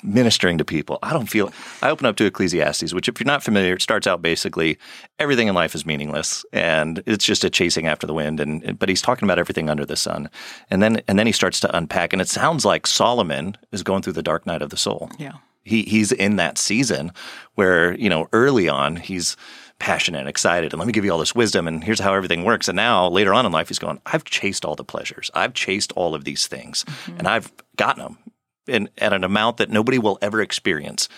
ministering 0.03 0.59
to 0.59 0.65
people. 0.65 0.99
I 1.05 1.13
don't 1.13 1.29
feel 1.29 1.53
I 1.81 1.91
open 1.91 2.07
up 2.07 2.17
to 2.17 2.25
Ecclesiastes, 2.25 2.93
which 2.93 3.07
if 3.09 3.21
you're 3.21 3.27
not 3.27 3.45
familiar, 3.45 3.75
it 3.75 3.83
starts 3.83 4.09
out 4.09 4.21
basically 4.21 4.77
everything 5.21 5.47
in 5.47 5.55
life 5.55 5.77
is 5.77 5.87
meaningless 5.87 6.45
and 6.53 7.01
it's 7.07 7.25
just 7.25 7.45
a 7.45 7.51
chasing 7.51 7.87
after 7.87 8.07
the 8.09 8.15
wind 8.15 8.41
and 8.41 8.77
but 8.81 8.89
he's 8.89 9.01
talking 9.03 9.25
about 9.27 9.39
everything 9.39 9.71
under 9.71 9.87
the 9.87 9.97
sun. 9.97 10.29
And 10.71 10.83
then 10.83 11.01
and 11.07 11.17
then 11.21 11.27
he 11.29 11.33
starts 11.33 11.61
to 11.61 11.77
unpack 11.77 12.13
and 12.13 12.21
it 12.21 12.29
sounds 12.29 12.65
like 12.65 12.89
Solomon 12.89 13.57
is 13.71 13.85
going 13.85 14.03
through 14.03 14.15
the 14.15 14.23
dark 14.25 14.45
night 14.47 14.63
of 14.63 14.71
the 14.71 14.77
soul 14.77 15.09
Yeah. 15.21 15.35
he 15.63 15.85
he's 15.85 16.11
in 16.11 16.35
that 16.37 16.59
season 16.59 17.13
where 17.55 17.95
you 17.97 18.11
know 18.11 18.27
early 18.33 18.69
on 18.69 18.97
he's 18.97 19.37
passionate 19.83 20.21
and 20.21 20.29
excited 20.29 20.73
and 20.73 20.79
let 20.79 20.87
me 20.87 20.93
give 20.93 21.05
you 21.05 21.11
all 21.11 21.19
this 21.19 21.35
wisdom 21.35 21.67
and 21.67 21.83
here's 21.83 21.99
how 21.99 22.15
everything 22.15 22.45
works. 22.45 22.69
And 22.69 22.77
now 22.77 23.09
later 23.09 23.35
on 23.35 23.45
in 23.45 23.51
life 23.51 23.67
he's 23.67 23.81
going 23.81 24.01
i've 24.07 24.23
chased 24.23 24.65
all 24.65 24.77
the 24.77 24.85
pleasures. 24.85 25.29
I've 25.35 25.55
chased 25.55 25.91
all 25.93 26.15
of 26.15 26.23
these 26.25 26.47
things 26.47 26.85
and 27.19 27.27
i've 27.27 27.53
gotten 27.77 28.05
them 28.05 28.19
in, 28.69 28.89
at 28.99 29.13
an 29.13 29.25
amount 29.25 29.57
that 29.57 29.71
nobody 29.71 29.99
will 29.99 30.19
ever 30.23 30.41
experience 30.41 31.09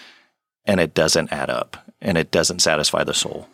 and 0.64 0.80
it 0.80 0.94
doesn't 0.94 1.30
add 1.30 1.50
up 1.50 1.76
and 2.00 2.16
it 2.16 2.30
doesn't 2.30 2.60
satisfy 2.60 3.04
the 3.04 3.12
soul. 3.12 3.48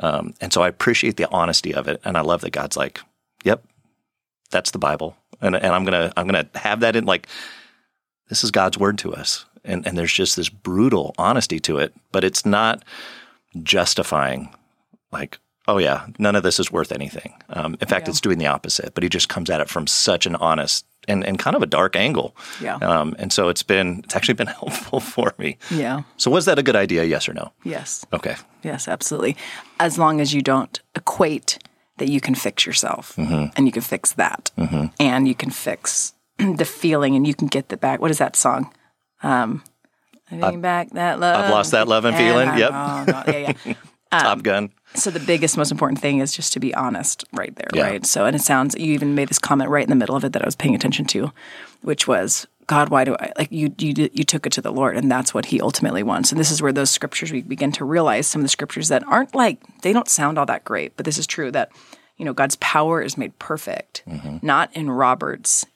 Um, 0.00 0.34
and 0.40 0.52
so 0.52 0.62
i 0.62 0.68
appreciate 0.68 1.16
the 1.16 1.30
honesty 1.30 1.72
of 1.72 1.86
it 1.86 2.00
and 2.04 2.16
i 2.16 2.22
love 2.22 2.40
that 2.40 2.50
god's 2.50 2.76
like 2.76 3.00
yep 3.44 3.62
that's 4.50 4.72
the 4.72 4.78
bible 4.78 5.16
and, 5.40 5.54
and 5.54 5.72
i'm 5.72 5.84
gonna 5.84 6.12
i'm 6.16 6.26
gonna 6.26 6.48
have 6.56 6.80
that 6.80 6.96
in 6.96 7.04
like 7.04 7.28
this 8.28 8.42
is 8.42 8.50
God's 8.50 8.78
word 8.78 8.98
to 8.98 9.14
us. 9.14 9.44
And, 9.64 9.86
and 9.86 9.96
there's 9.98 10.12
just 10.12 10.36
this 10.36 10.48
brutal 10.48 11.14
honesty 11.18 11.58
to 11.60 11.78
it, 11.78 11.92
but 12.12 12.24
it's 12.24 12.46
not 12.46 12.84
justifying, 13.62 14.54
like, 15.12 15.38
oh, 15.68 15.78
yeah, 15.78 16.06
none 16.18 16.36
of 16.36 16.42
this 16.42 16.60
is 16.60 16.70
worth 16.70 16.92
anything. 16.92 17.34
Um, 17.50 17.76
in 17.80 17.88
fact, 17.88 18.06
Yeah. 18.06 18.10
it's 18.10 18.20
doing 18.20 18.38
the 18.38 18.46
opposite, 18.46 18.94
but 18.94 19.02
he 19.02 19.08
just 19.08 19.28
comes 19.28 19.50
at 19.50 19.60
it 19.60 19.68
from 19.68 19.86
such 19.86 20.24
an 20.26 20.36
honest 20.36 20.86
and, 21.08 21.24
and 21.24 21.38
kind 21.38 21.56
of 21.56 21.62
a 21.62 21.66
dark 21.66 21.96
angle. 21.96 22.36
Yeah. 22.60 22.76
Um, 22.76 23.16
and 23.18 23.32
so 23.32 23.48
it's 23.48 23.62
been, 23.64 24.00
it's 24.04 24.14
actually 24.14 24.34
been 24.34 24.46
helpful 24.60 25.00
for 25.00 25.34
me. 25.38 25.58
Yeah. 25.70 26.02
So 26.16 26.30
was 26.30 26.44
that 26.44 26.58
a 26.58 26.62
good 26.62 26.76
idea? 26.76 27.04
Yes 27.04 27.28
or 27.28 27.34
no? 27.34 27.52
Yes. 27.64 28.04
Okay. 28.12 28.36
Yes, 28.62 28.86
absolutely. 28.88 29.36
As 29.80 29.98
long 29.98 30.20
as 30.20 30.32
you 30.32 30.40
don't 30.42 30.80
equate 30.94 31.58
that 31.98 32.08
you 32.08 32.20
can 32.20 32.34
fix 32.34 32.66
yourself 32.66 33.14
Mm-hmm. 33.16 33.46
and 33.56 33.66
you 33.66 33.72
can 33.72 33.82
fix 33.82 34.12
that 34.12 34.50
and 35.00 35.26
you 35.28 35.34
can 35.34 35.50
fix 35.50 36.12
the 36.38 36.64
feeling 36.64 37.16
and 37.16 37.26
you 37.26 37.34
can 37.34 37.48
get 37.48 37.70
the 37.70 37.76
back. 37.76 38.00
What 38.00 38.10
is 38.10 38.18
that 38.18 38.36
song? 38.36 38.72
Um, 39.22 39.64
Getting 40.30 40.60
back 40.60 40.90
that 40.90 41.20
love. 41.20 41.44
I've 41.44 41.50
lost 41.50 41.70
that 41.70 41.88
love 41.88 42.04
and 42.04 42.16
feeling. 42.16 42.48
I- 42.48 42.58
Yep. 42.58 42.70
oh, 42.72 43.22
yeah, 43.28 43.52
yeah. 43.64 43.74
Top 44.10 44.42
Gun. 44.42 44.64
Um, 44.64 44.70
so 44.94 45.10
the 45.10 45.20
biggest, 45.20 45.56
most 45.56 45.70
important 45.70 46.00
thing 46.00 46.20
is 46.20 46.32
just 46.32 46.52
to 46.54 46.60
be 46.60 46.74
honest 46.74 47.24
right 47.32 47.54
there, 47.54 47.68
Yeah. 47.74 47.82
right? 47.82 48.06
So, 48.06 48.24
and 48.24 48.34
it 48.34 48.42
sounds, 48.42 48.74
you 48.78 48.92
even 48.94 49.14
made 49.14 49.28
this 49.28 49.38
comment 49.38 49.68
right 49.68 49.82
in 49.82 49.90
the 49.90 49.96
middle 49.96 50.16
of 50.16 50.24
it 50.24 50.32
that 50.32 50.42
I 50.42 50.46
was 50.46 50.56
paying 50.56 50.74
attention 50.74 51.04
to, 51.06 51.32
which 51.82 52.06
was, 52.06 52.46
God, 52.66 52.88
why 52.88 53.04
do 53.04 53.14
I, 53.18 53.32
like 53.36 53.52
you, 53.52 53.74
you, 53.78 54.08
you 54.12 54.24
took 54.24 54.46
it 54.46 54.52
to 54.52 54.62
the 54.62 54.72
Lord 54.72 54.96
and 54.96 55.10
that's 55.10 55.34
what 55.34 55.46
he 55.46 55.60
ultimately 55.60 56.02
wants. 56.02 56.32
And 56.32 56.40
this 56.40 56.50
is 56.50 56.62
where 56.62 56.72
those 56.72 56.90
scriptures, 56.90 57.30
we 57.30 57.42
begin 57.42 57.72
to 57.72 57.84
realize 57.84 58.26
some 58.26 58.40
of 58.40 58.44
the 58.44 58.48
scriptures 58.48 58.88
that 58.88 59.06
aren't 59.06 59.34
like, 59.34 59.60
they 59.82 59.92
don't 59.92 60.08
sound 60.08 60.38
all 60.38 60.46
that 60.46 60.64
great, 60.64 60.96
but 60.96 61.04
this 61.04 61.18
is 61.18 61.26
true 61.26 61.50
that, 61.50 61.70
you 62.16 62.24
know, 62.24 62.32
God's 62.32 62.56
power 62.56 63.02
is 63.02 63.18
made 63.18 63.38
perfect, 63.38 64.02
mm-hmm. 64.08 64.38
not 64.40 64.74
in 64.74 64.88
Robert's 64.88 65.66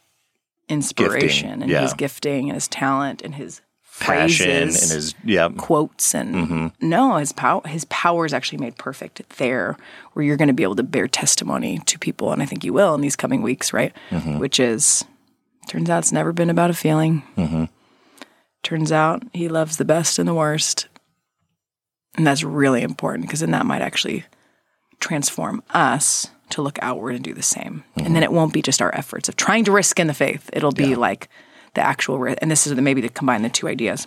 inspiration 0.68 1.62
and 1.62 1.70
yeah. 1.70 1.82
his 1.82 1.94
gifting 1.94 2.48
and 2.48 2.54
his 2.54 2.68
talent 2.68 3.22
and 3.22 3.34
his 3.34 3.60
Passion 4.00 4.46
phrases 4.68 4.82
and 4.90 4.96
his, 4.96 5.14
yeah. 5.24 5.48
quotes 5.56 6.14
and 6.14 6.34
Mm-hmm. 6.34 6.88
no 6.88 7.16
his 7.16 7.32
power 7.32 7.60
his 7.66 7.84
power 7.86 8.24
is 8.26 8.32
actually 8.34 8.58
made 8.58 8.76
perfect 8.78 9.22
there 9.38 9.76
where 10.14 10.24
you're 10.24 10.36
going 10.38 10.48
to 10.48 10.54
be 10.54 10.62
able 10.62 10.76
to 10.76 10.82
bear 10.82 11.06
testimony 11.06 11.78
to 11.86 11.98
people 11.98 12.32
and 12.32 12.42
i 12.42 12.46
think 12.46 12.64
you 12.64 12.72
will 12.72 12.94
in 12.94 13.00
these 13.02 13.16
coming 13.16 13.42
weeks 13.42 13.72
right 13.72 13.92
Mm-hmm. 14.10 14.38
which 14.38 14.58
is 14.58 15.04
turns 15.68 15.88
out 15.90 15.98
it's 15.98 16.12
never 16.12 16.32
been 16.32 16.50
about 16.50 16.70
a 16.70 16.74
feeling 16.74 17.22
Mm-hmm. 17.36 17.64
turns 18.62 18.90
out 18.90 19.22
he 19.32 19.48
loves 19.48 19.76
the 19.76 19.84
best 19.84 20.18
and 20.18 20.26
the 20.28 20.34
worst 20.34 20.88
and 22.16 22.26
that's 22.26 22.42
really 22.42 22.82
important 22.82 23.26
because 23.26 23.40
then 23.40 23.52
that 23.52 23.66
might 23.66 23.82
actually 23.82 24.24
transform 24.98 25.62
us 25.70 26.28
to 26.50 26.62
look 26.62 26.78
outward 26.82 27.14
and 27.14 27.24
do 27.24 27.32
the 27.32 27.42
same 27.42 27.84
and 27.96 28.14
then 28.16 28.22
it 28.22 28.32
won't 28.32 28.52
be 28.52 28.60
just 28.62 28.82
our 28.82 28.94
efforts 28.94 29.28
of 29.28 29.36
trying 29.36 29.64
to 29.64 29.72
risk 29.72 30.00
in 30.00 30.06
the 30.08 30.14
faith 30.14 30.50
it'll 30.52 30.72
be 30.72 30.94
like 30.96 31.28
the 31.74 31.80
actual 31.80 32.18
risk 32.18 32.38
and 32.40 32.50
this 32.50 32.66
is 32.66 32.74
the, 32.74 32.82
maybe 32.82 33.00
to 33.02 33.08
combine 33.08 33.42
the 33.42 33.48
two 33.48 33.68
ideas. 33.68 34.06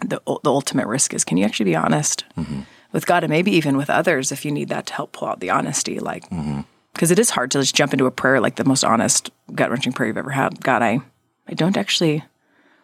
The, 0.00 0.20
the 0.26 0.50
ultimate 0.50 0.86
risk 0.86 1.14
is 1.14 1.24
can 1.24 1.36
you 1.36 1.44
actually 1.44 1.66
be 1.66 1.76
honest 1.76 2.24
mm-hmm. 2.36 2.62
with 2.92 3.06
God 3.06 3.22
and 3.22 3.30
maybe 3.30 3.52
even 3.52 3.76
with 3.76 3.88
others 3.88 4.32
if 4.32 4.44
you 4.44 4.50
need 4.50 4.68
that 4.68 4.86
to 4.86 4.94
help 4.94 5.12
pull 5.12 5.28
out 5.28 5.40
the 5.40 5.50
honesty 5.50 6.00
like 6.00 6.28
mm-hmm. 6.30 6.62
because 6.92 7.10
it 7.10 7.18
is 7.18 7.30
hard 7.30 7.52
to 7.52 7.60
just 7.60 7.74
jump 7.74 7.92
into 7.92 8.06
a 8.06 8.10
prayer 8.10 8.40
like 8.40 8.56
the 8.56 8.64
most 8.64 8.82
honest 8.82 9.30
gut 9.54 9.70
wrenching 9.70 9.92
prayer 9.92 10.08
you've 10.08 10.16
ever 10.16 10.30
had. 10.30 10.60
God 10.60 10.82
I 10.82 11.00
I 11.46 11.54
don't 11.54 11.76
actually 11.76 12.24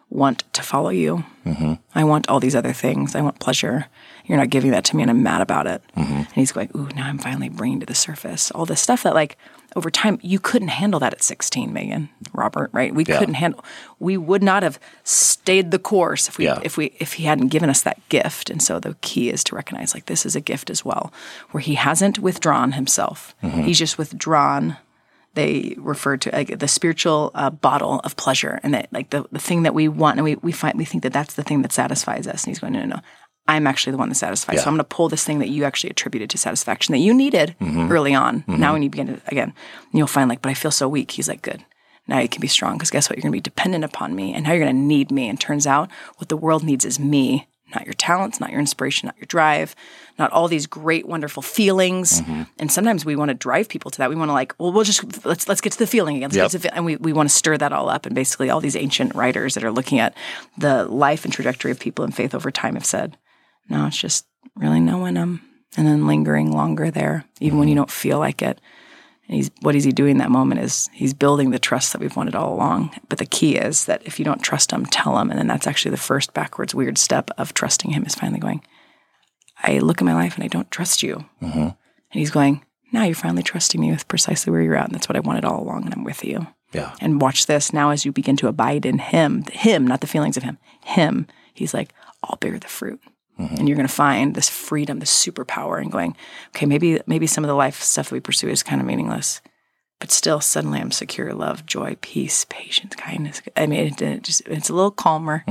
want 0.09 0.43
to 0.53 0.61
follow 0.63 0.89
you. 0.89 1.23
I 1.95 2.03
want 2.03 2.29
all 2.29 2.39
these 2.39 2.55
other 2.55 2.73
things. 2.73 3.15
I 3.15 3.21
want 3.21 3.39
pleasure. 3.39 3.87
You're 4.25 4.37
not 4.37 4.51
giving 4.51 4.69
that 4.71 4.83
to 4.85 4.95
me 4.95 5.01
and 5.01 5.09
I'm 5.09 5.23
mad 5.23 5.41
about 5.41 5.65
it. 5.65 5.81
And 5.95 6.27
he's 6.33 6.51
going 6.51 6.69
ooh 6.75 6.87
now 6.95 7.07
I'm 7.07 7.17
finally 7.17 7.49
bringing 7.49 7.79
to 7.79 7.85
the 7.87 7.95
surface. 7.95 8.51
All 8.51 8.65
this 8.67 8.81
stuff 8.81 9.01
that 9.03 9.15
like 9.15 9.35
over 9.75 9.89
time 9.89 10.19
you 10.21 10.39
couldn't 10.39 10.67
handle 10.69 10.99
that 10.99 11.13
at 11.13 11.23
16 11.23 11.73
Megan 11.73 12.09
Robert 12.33 12.69
right? 12.71 12.93
We 12.93 13.03
Yeah. 13.05 13.17
couldn't 13.17 13.33
handle 13.35 13.63
we 13.99 14.15
would 14.17 14.43
not 14.43 14.61
have 14.61 14.79
stayed 15.03 15.71
the 15.71 15.79
course 15.79 16.27
if 16.27 16.37
we 16.37 16.45
Yeah. 16.45 16.59
if 16.63 16.77
we 16.77 16.85
if 16.99 17.13
he 17.13 17.23
hadn't 17.23 17.47
given 17.47 17.69
us 17.69 17.81
that 17.81 17.97
gift. 18.09 18.51
And 18.51 18.61
so 18.61 18.79
the 18.79 18.95
key 19.01 19.29
is 19.31 19.43
to 19.45 19.55
recognize 19.55 19.95
like 19.95 20.05
this 20.05 20.23
is 20.25 20.35
a 20.35 20.41
gift 20.41 20.69
as 20.69 20.85
well 20.85 21.11
where 21.49 21.61
he 21.61 21.73
hasn't 21.75 22.19
withdrawn 22.19 22.73
himself. 22.73 23.33
Mm-hmm. 23.43 23.61
He's 23.63 23.79
just 23.79 23.97
withdrawn 23.97 24.77
they 25.35 25.75
refer 25.77 26.17
to 26.17 26.31
like, 26.31 26.59
the 26.59 26.67
spiritual 26.67 27.31
uh, 27.35 27.49
bottle 27.49 27.99
of 28.03 28.15
pleasure 28.15 28.59
and 28.63 28.73
that 28.73 28.91
like 28.91 29.09
the, 29.11 29.25
the 29.31 29.39
thing 29.39 29.63
that 29.63 29.73
we 29.73 29.87
want 29.87 30.17
and 30.17 30.23
we, 30.23 30.35
we 30.35 30.51
find 30.51 30.77
we 30.77 30.85
think 30.85 31.03
that 31.03 31.13
that's 31.13 31.35
the 31.35 31.43
thing 31.43 31.61
that 31.61 31.71
satisfies 31.71 32.27
us. 32.27 32.43
And 32.43 32.51
he's 32.51 32.59
going 32.59 32.73
no 32.73 32.79
no 32.79 32.85
no. 32.95 33.01
I'm 33.47 33.65
actually 33.65 33.91
the 33.91 33.97
one 33.97 34.09
that 34.09 34.15
satisfies. 34.15 34.57
Yeah. 34.57 34.61
so 34.61 34.67
i'm 34.67 34.75
going 34.75 34.79
to 34.79 34.95
pull 34.95 35.09
this 35.09 35.23
thing 35.23 35.39
that 35.39 35.49
you 35.49 35.63
actually 35.63 35.89
attributed 35.89 36.29
to 36.31 36.37
satisfaction 36.37 36.91
that 36.93 36.99
you 36.99 37.13
needed 37.13 37.55
early 37.61 38.13
on. 38.13 38.43
Now 38.47 38.73
when 38.73 38.83
you 38.83 38.89
begin 38.89 39.07
to 39.07 39.21
again 39.27 39.53
you'll 39.91 40.07
find 40.07 40.29
like 40.29 40.41
but 40.41 40.49
i 40.49 40.53
feel 40.53 40.71
so 40.71 40.87
weak. 40.87 41.11
He's 41.11 41.27
like 41.27 41.41
good. 41.41 41.63
Now 42.07 42.19
you 42.19 42.27
can 42.29 42.41
be 42.41 42.47
strong 42.47 42.73
because 42.73 42.89
guess 42.89 43.09
what? 43.09 43.17
You're 43.17 43.21
going 43.21 43.31
to 43.33 43.37
be 43.37 43.41
dependent 43.41 43.83
upon 43.83 44.15
me 44.15 44.33
and 44.33 44.43
now 44.43 44.51
you're 44.53 44.63
going 44.63 44.75
to 44.75 44.81
need 44.81 45.11
me. 45.11 45.29
And 45.29 45.39
turns 45.39 45.67
out 45.67 45.91
what 46.17 46.29
the 46.29 46.37
world 46.37 46.63
needs 46.63 46.85
is 46.85 46.99
me 46.99 47.47
not 47.73 47.85
your 47.85 47.93
talents 47.93 48.39
not 48.39 48.51
your 48.51 48.59
inspiration 48.59 49.07
not 49.07 49.17
your 49.17 49.25
drive 49.25 49.75
not 50.19 50.31
all 50.31 50.49
these 50.49 50.67
great 50.67 51.07
wonderful 51.07 51.41
feelings. 51.41 52.21
Mm-hmm. 52.21 52.43
And 52.59 52.71
sometimes 52.71 53.05
we 53.05 53.15
want 53.15 53.29
to 53.29 53.35
drive 53.35 53.69
people 53.69 53.89
to 53.91 53.97
that. 53.99 54.09
We 54.09 54.17
want 54.17 54.29
to 54.29 54.33
like 54.33 54.53
well 54.59 54.71
we'll 54.71 54.83
just 54.83 55.25
let's 55.25 55.47
let's 55.47 55.61
get 55.61 55.71
to 55.71 55.79
the 55.79 55.87
feeling 55.87 56.17
again. 56.17 56.29
Yep. 56.31 56.51
the 56.51 56.75
and 56.75 56.85
we, 56.85 56.97
we 56.97 57.13
want 57.13 57.29
to 57.29 57.35
stir 57.35 57.57
that 57.57 57.71
all 57.71 57.89
up 57.89 58.05
and 58.05 58.13
basically 58.13 58.49
all 58.49 58.59
these 58.59 58.75
ancient 58.75 59.15
writers 59.15 59.55
that 59.55 59.63
are 59.63 59.71
looking 59.71 59.99
at 59.99 60.13
the 60.57 60.83
life 60.85 61.23
and 61.23 61.33
trajectory 61.33 61.71
of 61.71 61.79
people 61.79 62.03
in 62.05 62.11
faith 62.11 62.35
over 62.35 62.51
time 62.51 62.75
have 62.75 62.85
said 62.85 63.17
no 63.69 63.87
it's 63.87 63.97
just 63.97 64.27
really 64.55 64.79
knowing 64.79 65.13
them 65.13 65.29
um, 65.29 65.41
and 65.77 65.87
then 65.87 66.05
lingering 66.05 66.51
longer 66.51 66.91
there 66.91 67.23
even 67.39 67.57
when 67.57 67.67
you 67.67 67.73
mm-hmm. 67.73 67.81
don't 67.81 67.91
feel 67.91 68.19
like 68.19 68.41
it 68.41 68.59
and 69.29 69.35
he's 69.35 69.51
what 69.61 69.75
is 69.75 69.83
he 69.83 69.91
doing 69.91 70.13
in 70.13 70.17
that 70.17 70.31
moment 70.31 70.59
is 70.59 70.89
he's 70.91 71.13
building 71.13 71.51
the 71.51 71.59
trust 71.59 71.93
that 71.93 72.01
we've 72.01 72.15
wanted 72.15 72.33
all 72.33 72.51
along. 72.51 72.89
But 73.09 73.19
the 73.19 73.27
key 73.27 73.57
is 73.57 73.85
that 73.85 74.01
if 74.03 74.17
you 74.17 74.25
don't 74.25 74.41
trust 74.41 74.71
him, 74.71 74.87
tell 74.87 75.19
him. 75.19 75.29
And 75.29 75.39
then 75.39 75.45
that's 75.45 75.67
actually 75.67 75.91
the 75.91 75.97
first 75.97 76.33
backwards 76.33 76.73
weird 76.73 76.97
step 76.97 77.29
of 77.37 77.53
trusting 77.53 77.91
him 77.91 78.03
is 78.05 78.15
finally 78.15 78.39
going, 78.39 78.63
I 79.61 79.77
look 79.77 80.01
at 80.01 80.05
my 80.05 80.15
life 80.15 80.33
and 80.33 80.43
I 80.43 80.47
don't 80.47 80.71
trust 80.71 81.03
you. 81.03 81.25
Mm-hmm. 81.43 81.59
And 81.59 81.75
he's 82.11 82.31
going, 82.31 82.65
now 82.91 83.03
you're 83.03 83.13
finally 83.13 83.43
trusting 83.43 83.79
me 83.79 83.91
with 83.91 84.07
precisely 84.07 84.49
where 84.49 84.63
you're 84.63 84.75
at. 84.75 84.85
And 84.85 84.95
that's 84.95 85.07
what 85.07 85.15
I 85.15 85.19
wanted 85.19 85.45
all 85.45 85.61
along. 85.61 85.85
And 85.85 85.93
I'm 85.93 86.03
with 86.03 86.23
you. 86.23 86.47
Yeah. 86.73 86.95
And 86.99 87.21
watch 87.21 87.45
this. 87.45 87.71
Now, 87.71 87.91
as 87.91 88.05
you 88.05 88.11
begin 88.11 88.35
to 88.37 88.47
abide 88.47 88.83
in 88.83 88.97
him, 88.97 89.43
him, 89.51 89.85
not 89.85 90.01
the 90.01 90.07
feelings 90.07 90.37
of 90.37 90.43
him, 90.43 90.57
him, 90.83 91.27
he's 91.53 91.73
like, 91.75 91.93
I'll 92.23 92.37
bear 92.37 92.57
the 92.57 92.67
fruit. 92.67 92.99
And 93.39 93.67
you're 93.67 93.77
going 93.77 93.87
to 93.87 93.93
find 93.93 94.35
this 94.35 94.49
freedom, 94.49 94.99
this 94.99 95.25
superpower, 95.25 95.79
and 95.81 95.91
going, 95.91 96.15
okay, 96.49 96.65
maybe 96.65 96.99
maybe 97.07 97.25
some 97.25 97.43
of 97.43 97.47
the 97.47 97.55
life 97.55 97.81
stuff 97.81 98.09
that 98.09 98.15
we 98.15 98.19
pursue 98.19 98.49
is 98.49 98.63
kind 98.63 98.81
of 98.81 98.87
meaningless, 98.87 99.41
but 99.99 100.11
still, 100.11 100.39
suddenly 100.39 100.79
I'm 100.79 100.91
secure, 100.91 101.33
love, 101.33 101.65
joy, 101.65 101.97
peace, 102.01 102.45
patience, 102.49 102.95
kindness. 102.95 103.41
I 103.55 103.67
mean, 103.67 103.87
it, 103.87 104.01
it 104.01 104.23
just 104.23 104.41
it's 104.47 104.69
a 104.69 104.73
little 104.73 104.91
calmer. 104.91 105.43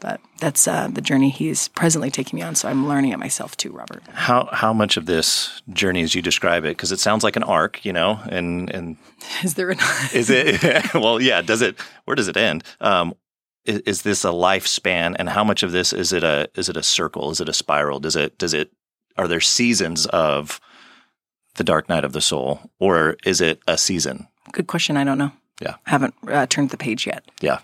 But 0.00 0.20
that's 0.38 0.68
uh, 0.68 0.86
the 0.86 1.00
journey 1.00 1.28
he's 1.28 1.66
presently 1.66 2.08
taking 2.08 2.36
me 2.36 2.42
on. 2.44 2.54
So 2.54 2.68
I'm 2.68 2.86
learning 2.86 3.10
it 3.10 3.18
myself 3.18 3.56
too, 3.56 3.72
Robert. 3.72 4.04
How 4.12 4.48
how 4.52 4.72
much 4.72 4.96
of 4.96 5.06
this 5.06 5.60
journey, 5.72 6.02
as 6.02 6.14
you 6.14 6.22
describe 6.22 6.64
it, 6.64 6.70
because 6.70 6.92
it 6.92 7.00
sounds 7.00 7.24
like 7.24 7.34
an 7.34 7.42
arc, 7.42 7.84
you 7.84 7.92
know, 7.92 8.20
and 8.28 8.70
and 8.70 8.96
is 9.42 9.54
there 9.54 9.70
an 9.70 9.78
is 10.14 10.30
it? 10.30 10.94
well, 10.94 11.20
yeah. 11.20 11.42
Does 11.42 11.62
it? 11.62 11.80
Where 12.04 12.14
does 12.14 12.28
it 12.28 12.36
end? 12.36 12.62
Um, 12.80 13.14
is, 13.68 13.80
is 13.80 14.02
this 14.02 14.24
a 14.24 14.28
lifespan, 14.28 15.14
and 15.18 15.28
how 15.28 15.44
much 15.44 15.62
of 15.62 15.72
this 15.72 15.92
is 15.92 16.12
it 16.12 16.24
a 16.24 16.48
is 16.54 16.68
it 16.68 16.76
a 16.76 16.82
circle? 16.82 17.30
Is 17.30 17.40
it 17.40 17.48
a 17.48 17.52
spiral? 17.52 18.00
Does 18.00 18.16
it 18.16 18.38
does 18.38 18.54
it? 18.54 18.72
Are 19.16 19.28
there 19.28 19.40
seasons 19.40 20.06
of 20.06 20.60
the 21.56 21.64
dark 21.64 21.88
night 21.88 22.04
of 22.04 22.12
the 22.12 22.20
soul, 22.20 22.60
or 22.78 23.16
is 23.24 23.40
it 23.40 23.60
a 23.68 23.76
season? 23.76 24.26
Good 24.52 24.66
question. 24.66 24.96
I 24.96 25.04
don't 25.04 25.18
know. 25.18 25.32
Yeah, 25.60 25.74
I 25.86 25.90
haven't 25.90 26.14
uh, 26.26 26.46
turned 26.46 26.70
the 26.70 26.76
page 26.76 27.06
yet. 27.06 27.30
Yeah, 27.40 27.60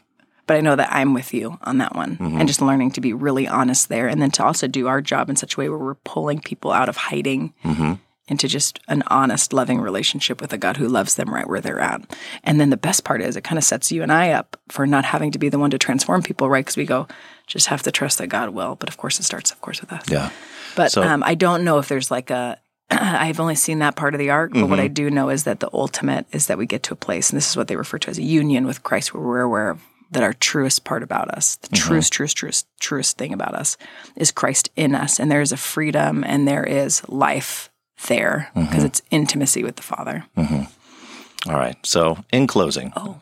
but 0.46 0.56
I 0.56 0.60
know 0.60 0.76
that 0.76 0.92
I'm 0.92 1.14
with 1.14 1.32
you 1.32 1.58
on 1.62 1.78
that 1.78 1.94
one 1.94 2.16
mm-hmm. 2.16 2.38
and 2.38 2.48
just 2.48 2.60
learning 2.60 2.92
to 2.92 3.00
be 3.00 3.12
really 3.12 3.48
honest 3.48 3.88
there. 3.88 4.08
And 4.08 4.20
then 4.20 4.30
to 4.32 4.44
also 4.44 4.66
do 4.66 4.88
our 4.88 5.00
job 5.00 5.30
in 5.30 5.36
such 5.36 5.56
a 5.56 5.60
way 5.60 5.68
where 5.68 5.78
we're 5.78 5.94
pulling 5.94 6.40
people 6.40 6.70
out 6.70 6.88
of 6.88 6.96
hiding 6.96 7.54
mm-hmm. 7.64 7.94
Into 8.26 8.48
just 8.48 8.80
an 8.88 9.02
honest, 9.08 9.52
loving 9.52 9.80
relationship 9.80 10.40
with 10.40 10.52
a 10.52 10.58
God 10.58 10.76
who 10.76 10.88
loves 10.88 11.16
them 11.16 11.32
right 11.32 11.48
where 11.48 11.60
they're 11.60 11.80
at. 11.80 12.00
And 12.42 12.58
then 12.58 12.70
the 12.70 12.76
best 12.76 13.04
part 13.04 13.20
is 13.20 13.36
it 13.36 13.44
kind 13.44 13.58
of 13.58 13.64
sets 13.64 13.92
you 13.92 14.02
and 14.02 14.12
I 14.12 14.30
up 14.30 14.58
for 14.68 14.86
not 14.86 15.04
having 15.04 15.30
to 15.32 15.38
be 15.38 15.50
the 15.50 15.58
one 15.58 15.70
to 15.70 15.78
transform 15.78 16.22
people, 16.22 16.48
right? 16.48 16.64
Because 16.64 16.76
we 16.76 16.86
go, 16.86 17.06
just 17.46 17.66
have 17.66 17.82
to 17.82 17.92
trust 17.92 18.18
that 18.18 18.28
God 18.28 18.50
will. 18.50 18.76
But 18.76 18.88
of 18.88 18.96
course, 18.96 19.20
it 19.20 19.24
starts, 19.24 19.50
of 19.50 19.60
course, 19.60 19.80
with 19.80 19.92
us. 19.92 20.08
Yeah. 20.08 20.30
But 20.74 20.92
so, 20.92 21.02
um, 21.02 21.22
I 21.22 21.34
don't 21.34 21.64
know 21.64 21.78
if 21.78 21.88
there's 21.88 22.10
like 22.10 22.30
a, 22.30 22.58
I've 22.90 23.40
only 23.40 23.54
seen 23.54 23.80
that 23.80 23.96
part 23.96 24.14
of 24.14 24.18
the 24.18 24.30
arc, 24.30 24.52
but 24.52 24.60
mm-hmm. 24.60 24.70
what 24.70 24.80
I 24.80 24.88
do 24.88 25.10
know 25.10 25.28
is 25.28 25.44
that 25.44 25.60
the 25.60 25.70
ultimate 25.72 26.26
is 26.32 26.46
that 26.46 26.58
we 26.58 26.66
get 26.66 26.82
to 26.84 26.94
a 26.94 26.96
place, 26.96 27.30
and 27.30 27.36
this 27.36 27.50
is 27.50 27.56
what 27.56 27.68
they 27.68 27.76
refer 27.76 27.98
to 27.98 28.10
as 28.10 28.18
a 28.18 28.22
union 28.22 28.66
with 28.66 28.82
Christ, 28.82 29.12
where 29.12 29.22
we're 29.22 29.40
aware 29.40 29.70
of 29.70 29.82
that 30.10 30.22
our 30.22 30.32
truest 30.32 30.84
part 30.84 31.02
about 31.02 31.28
us, 31.28 31.56
the 31.56 31.68
mm-hmm. 31.68 31.88
truest, 31.88 32.12
truest, 32.12 32.36
truest, 32.36 32.66
truest 32.80 33.18
thing 33.18 33.32
about 33.32 33.54
us 33.54 33.76
is 34.16 34.30
Christ 34.30 34.70
in 34.76 34.94
us. 34.94 35.18
And 35.18 35.30
there 35.30 35.40
is 35.40 35.52
a 35.52 35.56
freedom 35.56 36.24
and 36.24 36.46
there 36.46 36.64
is 36.64 37.06
life 37.08 37.70
there 38.04 38.50
because 38.54 38.68
mm-hmm. 38.70 38.86
it's 38.86 39.02
intimacy 39.10 39.62
with 39.62 39.76
the 39.76 39.82
Father. 39.82 40.24
Mm-hmm. 40.36 41.50
All 41.50 41.56
right. 41.56 41.76
So, 41.84 42.18
in 42.32 42.46
closing, 42.46 42.92
oh, 42.96 43.20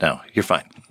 no, 0.00 0.20
you're 0.32 0.42
fine. 0.42 0.68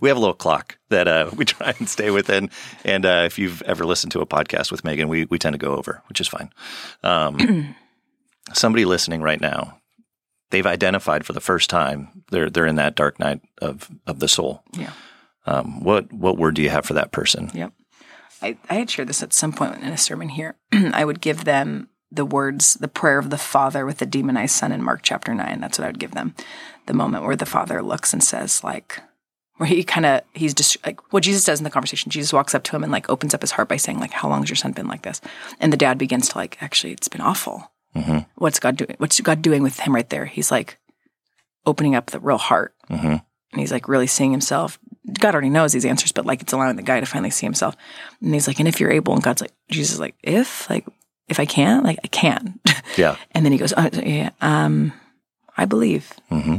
we 0.00 0.08
have 0.08 0.16
a 0.16 0.20
little 0.20 0.34
clock 0.34 0.78
that 0.90 1.08
uh, 1.08 1.30
we 1.36 1.44
try 1.44 1.74
and 1.78 1.88
stay 1.88 2.10
within. 2.10 2.50
And 2.84 3.06
uh, 3.06 3.22
if 3.24 3.38
you've 3.38 3.62
ever 3.62 3.84
listened 3.84 4.12
to 4.12 4.20
a 4.20 4.26
podcast 4.26 4.70
with 4.70 4.84
Megan, 4.84 5.08
we, 5.08 5.24
we 5.26 5.38
tend 5.38 5.54
to 5.54 5.58
go 5.58 5.74
over, 5.76 6.02
which 6.08 6.20
is 6.20 6.28
fine. 6.28 6.50
Um, 7.02 7.74
somebody 8.52 8.84
listening 8.84 9.22
right 9.22 9.40
now 9.40 9.78
they've 10.54 10.66
identified 10.66 11.26
for 11.26 11.32
the 11.32 11.40
first 11.40 11.68
time 11.68 12.22
they're 12.30 12.48
they're 12.48 12.66
in 12.66 12.76
that 12.76 12.94
dark 12.94 13.18
night 13.18 13.40
of 13.60 13.90
of 14.06 14.20
the 14.20 14.28
soul. 14.28 14.62
Yeah. 14.72 14.92
Um, 15.46 15.82
what 15.82 16.12
what 16.12 16.38
word 16.38 16.54
do 16.54 16.62
you 16.62 16.70
have 16.70 16.86
for 16.86 16.94
that 16.94 17.10
person? 17.10 17.50
Yep. 17.52 17.72
I, 18.40 18.56
I 18.70 18.74
had 18.74 18.90
shared 18.90 19.08
this 19.08 19.22
at 19.22 19.32
some 19.32 19.52
point 19.52 19.82
in 19.82 19.88
a 19.88 19.98
sermon 19.98 20.28
here. 20.28 20.54
I 20.72 21.04
would 21.04 21.20
give 21.20 21.44
them 21.44 21.88
the 22.14 22.24
words, 22.24 22.74
the 22.74 22.88
prayer 22.88 23.18
of 23.18 23.30
the 23.30 23.38
Father 23.38 23.84
with 23.84 23.98
the 23.98 24.06
demonized 24.06 24.54
son 24.54 24.72
in 24.72 24.82
Mark 24.82 25.00
chapter 25.02 25.34
nine. 25.34 25.60
That's 25.60 25.78
what 25.78 25.84
I 25.84 25.88
would 25.88 25.98
give 25.98 26.12
them. 26.12 26.34
The 26.86 26.94
moment 26.94 27.24
where 27.24 27.36
the 27.36 27.46
Father 27.46 27.82
looks 27.82 28.12
and 28.12 28.22
says, 28.22 28.62
like, 28.62 29.00
where 29.56 29.68
he 29.68 29.84
kind 29.84 30.04
of 30.04 30.22
he's 30.32 30.54
just 30.54 30.84
like 30.84 31.00
what 31.12 31.22
Jesus 31.22 31.44
does 31.44 31.60
in 31.60 31.64
the 31.64 31.70
conversation. 31.70 32.10
Jesus 32.10 32.32
walks 32.32 32.54
up 32.54 32.64
to 32.64 32.76
him 32.76 32.82
and 32.82 32.92
like 32.92 33.08
opens 33.08 33.34
up 33.34 33.40
his 33.40 33.52
heart 33.52 33.68
by 33.68 33.76
saying, 33.76 34.00
like, 34.00 34.12
"How 34.12 34.28
long 34.28 34.40
has 34.42 34.50
your 34.50 34.56
son 34.56 34.72
been 34.72 34.88
like 34.88 35.02
this?" 35.02 35.20
And 35.60 35.72
the 35.72 35.76
dad 35.76 35.98
begins 35.98 36.28
to 36.30 36.38
like, 36.38 36.60
actually, 36.60 36.92
it's 36.92 37.08
been 37.08 37.20
awful. 37.20 37.70
Mm-hmm. 37.94 38.18
What's 38.34 38.58
God 38.58 38.76
doing? 38.76 38.96
What's 38.98 39.20
God 39.20 39.42
doing 39.42 39.62
with 39.62 39.78
him 39.78 39.94
right 39.94 40.08
there? 40.10 40.26
He's 40.26 40.50
like 40.50 40.78
opening 41.66 41.94
up 41.94 42.06
the 42.06 42.20
real 42.20 42.38
heart. 42.38 42.74
Mm-hmm. 42.90 43.16
And 43.52 43.60
he's 43.60 43.72
like 43.72 43.88
really 43.88 44.08
seeing 44.08 44.32
himself. 44.32 44.78
God 45.20 45.34
already 45.34 45.50
knows 45.50 45.72
these 45.72 45.84
answers, 45.84 46.10
but 46.10 46.26
like 46.26 46.42
it's 46.42 46.52
allowing 46.52 46.76
the 46.76 46.82
guy 46.82 46.98
to 46.98 47.06
finally 47.06 47.30
see 47.30 47.46
himself. 47.46 47.76
And 48.20 48.34
he's 48.34 48.48
like, 48.48 48.58
and 48.58 48.66
if 48.66 48.80
you're 48.80 48.90
able, 48.90 49.14
and 49.14 49.22
God's 49.22 49.42
like, 49.42 49.52
Jesus 49.70 49.94
is 49.94 50.00
like, 50.00 50.16
if, 50.22 50.68
like, 50.68 50.86
if 51.28 51.40
I 51.40 51.46
can't, 51.46 51.84
like, 51.84 51.98
I 52.04 52.08
can. 52.08 52.60
Yeah. 52.96 53.16
and 53.32 53.44
then 53.44 53.50
he 53.50 53.58
goes, 53.58 53.72
oh, 53.76 53.90
yeah, 53.92 54.30
um, 54.40 54.92
I 55.56 55.64
believe. 55.64 56.12
Mm-hmm. 56.30 56.58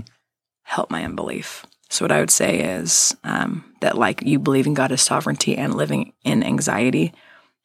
Help 0.64 0.92
my 0.92 1.06
unbelief. 1.06 1.66
So 1.90 2.04
what 2.04 2.12
I 2.12 2.20
would 2.20 2.32
say 2.32 2.60
is 2.60 3.16
um, 3.24 3.64
that 3.80 3.98
like 3.98 4.22
you 4.24 4.38
believing 4.38 4.74
God 4.74 4.92
is 4.92 5.02
sovereignty 5.02 5.56
and 5.56 5.76
living 5.76 6.12
in 6.26 6.44
anxiety 6.44 7.14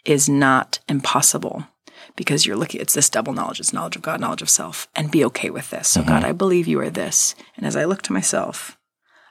is 0.04 0.28
not 0.28 0.78
impossible 0.88 1.66
because 2.16 2.46
you're 2.46 2.56
looking, 2.56 2.80
it's 2.80 2.94
this 2.94 3.10
double 3.10 3.32
knowledge. 3.32 3.60
It's 3.60 3.72
knowledge 3.72 3.96
of 3.96 4.02
God, 4.02 4.20
knowledge 4.20 4.42
of 4.42 4.50
self, 4.50 4.88
and 4.94 5.10
be 5.10 5.24
okay 5.26 5.50
with 5.50 5.70
this. 5.70 5.88
So, 5.88 6.00
mm-hmm. 6.00 6.10
God, 6.10 6.24
I 6.24 6.32
believe 6.32 6.68
you 6.68 6.80
are 6.80 6.90
this. 6.90 7.34
And 7.56 7.66
as 7.66 7.76
I 7.76 7.84
look 7.84 8.02
to 8.02 8.12
myself, 8.12 8.78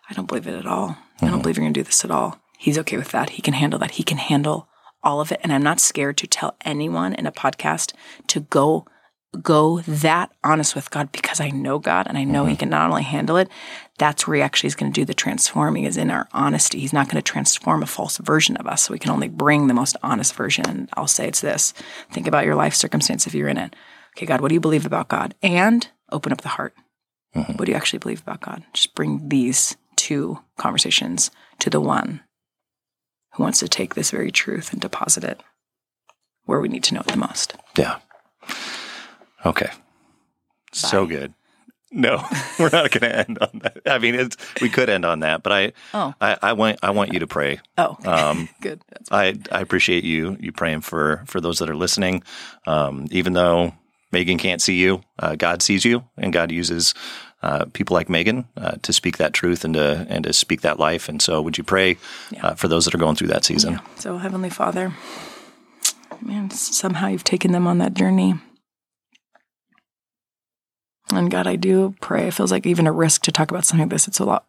I 0.10 0.14
don't 0.14 0.28
believe 0.28 0.48
it 0.48 0.56
at 0.58 0.66
all. 0.66 0.90
Mm-hmm. 0.90 0.96
I 0.98 1.28
don't 1.28 1.30
mm-hmm. 1.30 1.42
believe 1.42 1.58
you're 1.58 1.64
going 1.64 1.74
to 1.74 1.80
do 1.80 1.86
this 1.86 2.04
at 2.04 2.12
all. 2.12 2.40
He's 2.58 2.78
okay 2.80 2.98
with 2.98 3.12
that. 3.12 3.32
He 3.32 3.42
can 3.42 3.54
handle 3.54 3.80
that. 3.80 3.92
He 3.92 4.04
can 4.04 4.18
handle 4.18 4.68
all 5.04 5.22
of 5.22 5.32
it. 5.32 5.40
And 5.44 5.54
I'm 5.54 5.64
not 5.64 5.80
scared 5.80 6.18
to 6.18 6.28
tell 6.28 6.56
anyone 6.62 7.14
in 7.14 7.26
a 7.26 7.32
podcast 7.32 7.94
to 8.28 8.42
go 8.42 8.86
go 9.42 9.82
that 9.82 10.32
honest 10.44 10.76
with 10.76 10.90
God 10.90 11.12
because 11.12 11.40
I 11.40 11.50
know 11.50 11.78
God 11.78 12.08
and 12.08 12.18
I 12.18 12.24
know 12.24 12.42
mm-hmm. 12.42 12.52
He 12.52 12.58
can 12.58 12.70
not 12.70 12.90
only 12.90 13.04
handle 13.04 13.38
it, 13.38 13.50
that's 13.98 14.28
where 14.28 14.38
He 14.38 14.42
actually 14.42 14.68
is 14.68 14.76
going 14.76 14.92
to 14.92 15.02
do 15.02 15.06
the 15.06 15.14
transforming, 15.14 15.84
is 15.84 15.98
in 15.98 16.10
our 16.10 16.28
honesty. 16.34 16.80
He's 16.80 16.94
not 16.94 17.08
going 17.08 17.22
to 17.22 17.32
transform 17.32 17.84
a 17.84 17.88
false 17.88 18.18
version 18.18 18.58
of 18.58 18.68
us. 18.68 18.84
So 18.84 18.94
we 18.94 19.00
can 19.00 19.12
only 19.12 19.28
bring 19.28 19.68
the 19.68 19.74
most 19.74 19.96
honest 20.02 20.34
version. 20.34 20.68
And 20.68 20.90
I'll 20.94 21.08
say 21.08 21.28
it's 21.28 21.42
this 21.42 21.74
think 22.12 22.28
about 22.28 22.46
your 22.46 22.56
life 22.56 22.74
circumstance 22.74 23.28
if 23.28 23.36
you're 23.36 23.50
in 23.50 23.58
it. 23.58 23.76
Okay, 24.18 24.26
God, 24.26 24.42
what 24.42 24.50
do 24.50 24.56
you 24.56 24.60
believe 24.60 24.86
about 24.86 25.10
God? 25.10 25.36
And 25.44 25.88
open 26.12 26.32
up 26.32 26.42
the 26.42 26.50
heart. 26.50 26.74
Mm-hmm. 27.36 27.54
What 27.54 27.66
do 27.66 27.72
you 27.72 27.78
actually 27.78 28.00
believe 28.00 28.22
about 28.22 28.42
God? 28.42 28.64
Just 28.74 28.96
bring 28.96 29.30
these 29.30 29.78
two 29.96 30.40
conversations 30.58 31.30
to 31.60 31.70
the 31.70 31.82
one 31.82 32.22
who 33.34 33.44
wants 33.44 33.60
to 33.60 33.68
take 33.68 33.96
this 33.96 34.12
very 34.12 34.32
truth 34.32 34.72
and 34.72 34.82
deposit 34.82 35.24
it 35.24 35.42
where 36.46 36.60
we 36.60 36.68
need 36.68 36.84
to 36.84 36.96
know 36.96 37.02
it 37.02 37.08
the 37.08 37.18
most. 37.18 37.54
Yeah. 37.78 37.98
Okay. 39.46 39.68
Bye. 39.68 39.74
So 40.72 41.06
good. 41.06 41.34
No, 41.92 42.24
we're 42.60 42.70
not 42.72 42.92
going 42.92 43.12
to 43.12 43.16
end 43.16 43.38
on 43.40 43.62
that. 43.64 43.82
I 43.86 43.98
mean, 43.98 44.16
it's, 44.16 44.38
we 44.62 44.70
could 44.70 44.90
end 44.90 45.06
on 45.06 45.20
that, 45.22 45.42
but 45.44 45.52
I, 45.52 45.74
oh. 45.94 46.14
I, 46.22 46.38
I 46.42 46.54
want, 46.54 46.80
I 46.84 46.92
want 46.92 47.14
you 47.14 47.20
to 47.20 47.28
pray. 47.28 47.60
Oh, 47.78 47.98
um, 48.06 48.50
good. 48.62 48.82
I, 49.12 49.40
I 49.52 49.62
appreciate 49.62 50.04
you, 50.04 50.38
you 50.40 50.52
praying 50.52 50.82
for, 50.82 51.24
for 51.26 51.42
those 51.42 51.60
that 51.60 51.70
are 51.70 51.76
listening. 51.76 52.24
Um, 52.68 53.08
even 53.12 53.34
though 53.34 53.74
Megan 54.12 54.38
can't 54.38 54.62
see 54.62 54.76
you, 54.76 55.02
uh, 55.18 55.36
God 55.36 55.62
sees 55.62 55.84
you, 55.86 56.04
and 56.18 56.32
God 56.32 56.52
uses 56.52 56.94
uh, 57.42 57.66
people 57.74 57.94
like 57.94 58.10
Megan 58.10 58.46
uh, 58.58 58.76
to 58.82 58.92
speak 58.92 59.18
that 59.18 59.34
truth 59.34 59.64
and 59.64 59.74
to 59.74 60.06
and 60.10 60.24
to 60.26 60.34
speak 60.34 60.62
that 60.62 60.80
life. 60.80 61.08
And 61.08 61.22
so, 61.22 61.42
would 61.42 61.58
you 61.58 61.64
pray 61.64 61.98
yeah. 62.32 62.48
Uh, 62.48 62.56
for 62.56 62.68
those 62.68 62.86
that 62.86 62.96
are 62.96 63.00
going 63.00 63.16
through 63.16 63.30
that 63.30 63.46
season? 63.46 63.74
Yeah. 63.74 63.80
So, 63.96 64.18
Heavenly 64.18 64.50
Father, 64.50 64.94
man, 66.22 66.50
somehow 66.52 67.08
you've 67.08 67.24
taken 67.24 67.52
them 67.52 67.68
on 67.68 67.78
that 67.78 67.94
journey. 67.94 68.36
And 71.12 71.32
God, 71.32 71.48
I 71.48 71.56
do 71.56 71.96
pray. 72.02 72.28
It 72.28 72.34
feels 72.36 72.52
like 72.52 72.68
even 72.68 72.86
a 72.86 72.92
risk 72.92 73.24
to 73.24 73.32
talk 73.32 73.50
about 73.50 73.66
something 73.66 73.86
like 73.86 73.92
this. 73.92 74.08
It's 74.08 74.20
a 74.20 74.26
lot 74.26 74.46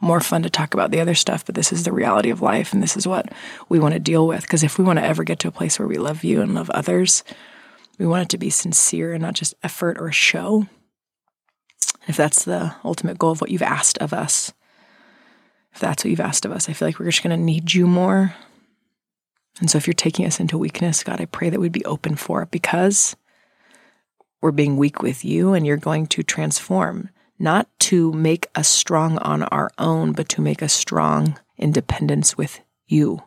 more 0.00 0.20
fun 0.20 0.42
to 0.42 0.50
talk 0.50 0.74
about 0.74 0.90
the 0.90 1.00
other 1.00 1.14
stuff, 1.14 1.46
but 1.46 1.54
this 1.54 1.72
is 1.72 1.84
the 1.84 1.92
reality 1.92 2.28
of 2.28 2.42
life, 2.42 2.72
and 2.72 2.82
this 2.82 2.96
is 2.96 3.06
what 3.06 3.32
we 3.68 3.78
want 3.78 3.94
to 3.94 4.00
deal 4.00 4.26
with. 4.26 4.42
Because 4.42 4.64
if 4.64 4.76
we 4.76 4.84
want 4.84 4.98
to 4.98 5.04
ever 5.04 5.24
get 5.24 5.38
to 5.38 5.48
a 5.48 5.52
place 5.52 5.78
where 5.78 5.88
we 5.88 5.96
love 5.96 6.24
you 6.24 6.42
and 6.42 6.54
love 6.54 6.68
others, 6.70 7.22
we 7.98 8.06
want 8.06 8.24
it 8.24 8.28
to 8.30 8.38
be 8.38 8.50
sincere 8.50 9.12
and 9.12 9.22
not 9.22 9.34
just 9.34 9.54
effort 9.62 9.96
or 9.98 10.10
show. 10.10 10.66
If 12.08 12.16
that's 12.16 12.44
the 12.44 12.74
ultimate 12.84 13.18
goal 13.18 13.32
of 13.32 13.40
what 13.40 13.50
you've 13.50 13.62
asked 13.62 13.98
of 13.98 14.12
us, 14.12 14.52
if 15.72 15.80
that's 15.80 16.04
what 16.04 16.10
you've 16.10 16.20
asked 16.20 16.44
of 16.44 16.52
us, 16.52 16.68
I 16.68 16.72
feel 16.72 16.88
like 16.88 16.98
we're 16.98 17.06
just 17.06 17.22
going 17.22 17.36
to 17.36 17.42
need 17.42 17.72
you 17.72 17.86
more. 17.86 18.34
And 19.60 19.70
so 19.70 19.78
if 19.78 19.86
you're 19.86 19.94
taking 19.94 20.26
us 20.26 20.40
into 20.40 20.58
weakness, 20.58 21.04
God, 21.04 21.20
I 21.20 21.26
pray 21.26 21.50
that 21.50 21.60
we'd 21.60 21.72
be 21.72 21.84
open 21.84 22.16
for 22.16 22.42
it 22.42 22.50
because 22.50 23.16
we're 24.40 24.50
being 24.50 24.76
weak 24.76 25.02
with 25.02 25.24
you 25.24 25.52
and 25.52 25.66
you're 25.66 25.76
going 25.76 26.06
to 26.08 26.22
transform, 26.22 27.10
not 27.38 27.68
to 27.80 28.12
make 28.12 28.48
us 28.54 28.68
strong 28.68 29.18
on 29.18 29.44
our 29.44 29.70
own, 29.78 30.12
but 30.12 30.28
to 30.30 30.40
make 30.40 30.62
us 30.62 30.72
strong 30.72 31.38
in 31.56 31.72
dependence 31.72 32.36
with 32.36 32.60
you. 32.86 33.22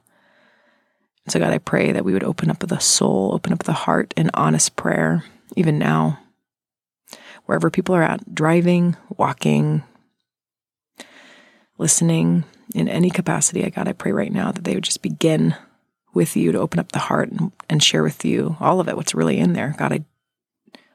And 1.25 1.31
so, 1.31 1.39
God, 1.39 1.53
I 1.53 1.57
pray 1.57 1.91
that 1.91 2.05
we 2.05 2.13
would 2.13 2.23
open 2.23 2.51
up 2.51 2.59
the 2.59 2.79
soul, 2.79 3.31
open 3.33 3.53
up 3.53 3.63
the 3.63 3.73
heart 3.73 4.13
in 4.15 4.29
honest 4.33 4.75
prayer, 4.75 5.23
even 5.55 5.79
now, 5.79 6.19
wherever 7.45 7.69
people 7.69 7.95
are 7.95 8.03
at, 8.03 8.33
driving, 8.33 8.95
walking, 9.17 9.83
listening 11.77 12.43
in 12.73 12.87
any 12.87 13.09
capacity. 13.09 13.63
I 13.63 13.69
God, 13.69 13.87
I 13.87 13.93
pray 13.93 14.11
right 14.11 14.31
now 14.31 14.51
that 14.51 14.63
they 14.63 14.75
would 14.75 14.83
just 14.83 15.01
begin 15.01 15.55
with 16.13 16.35
you 16.35 16.51
to 16.51 16.59
open 16.59 16.79
up 16.79 16.91
the 16.91 16.99
heart 16.99 17.29
and, 17.29 17.51
and 17.69 17.83
share 17.83 18.03
with 18.03 18.23
you 18.23 18.55
all 18.59 18.79
of 18.79 18.87
it, 18.87 18.95
what's 18.95 19.13
really 19.13 19.37
in 19.37 19.53
there. 19.53 19.75
God, 19.77 19.93
I 19.93 20.05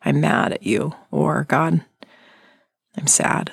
I'm 0.02 0.20
mad 0.20 0.52
at 0.52 0.62
you, 0.62 0.94
or 1.10 1.44
God, 1.44 1.84
I'm 2.96 3.06
sad, 3.06 3.52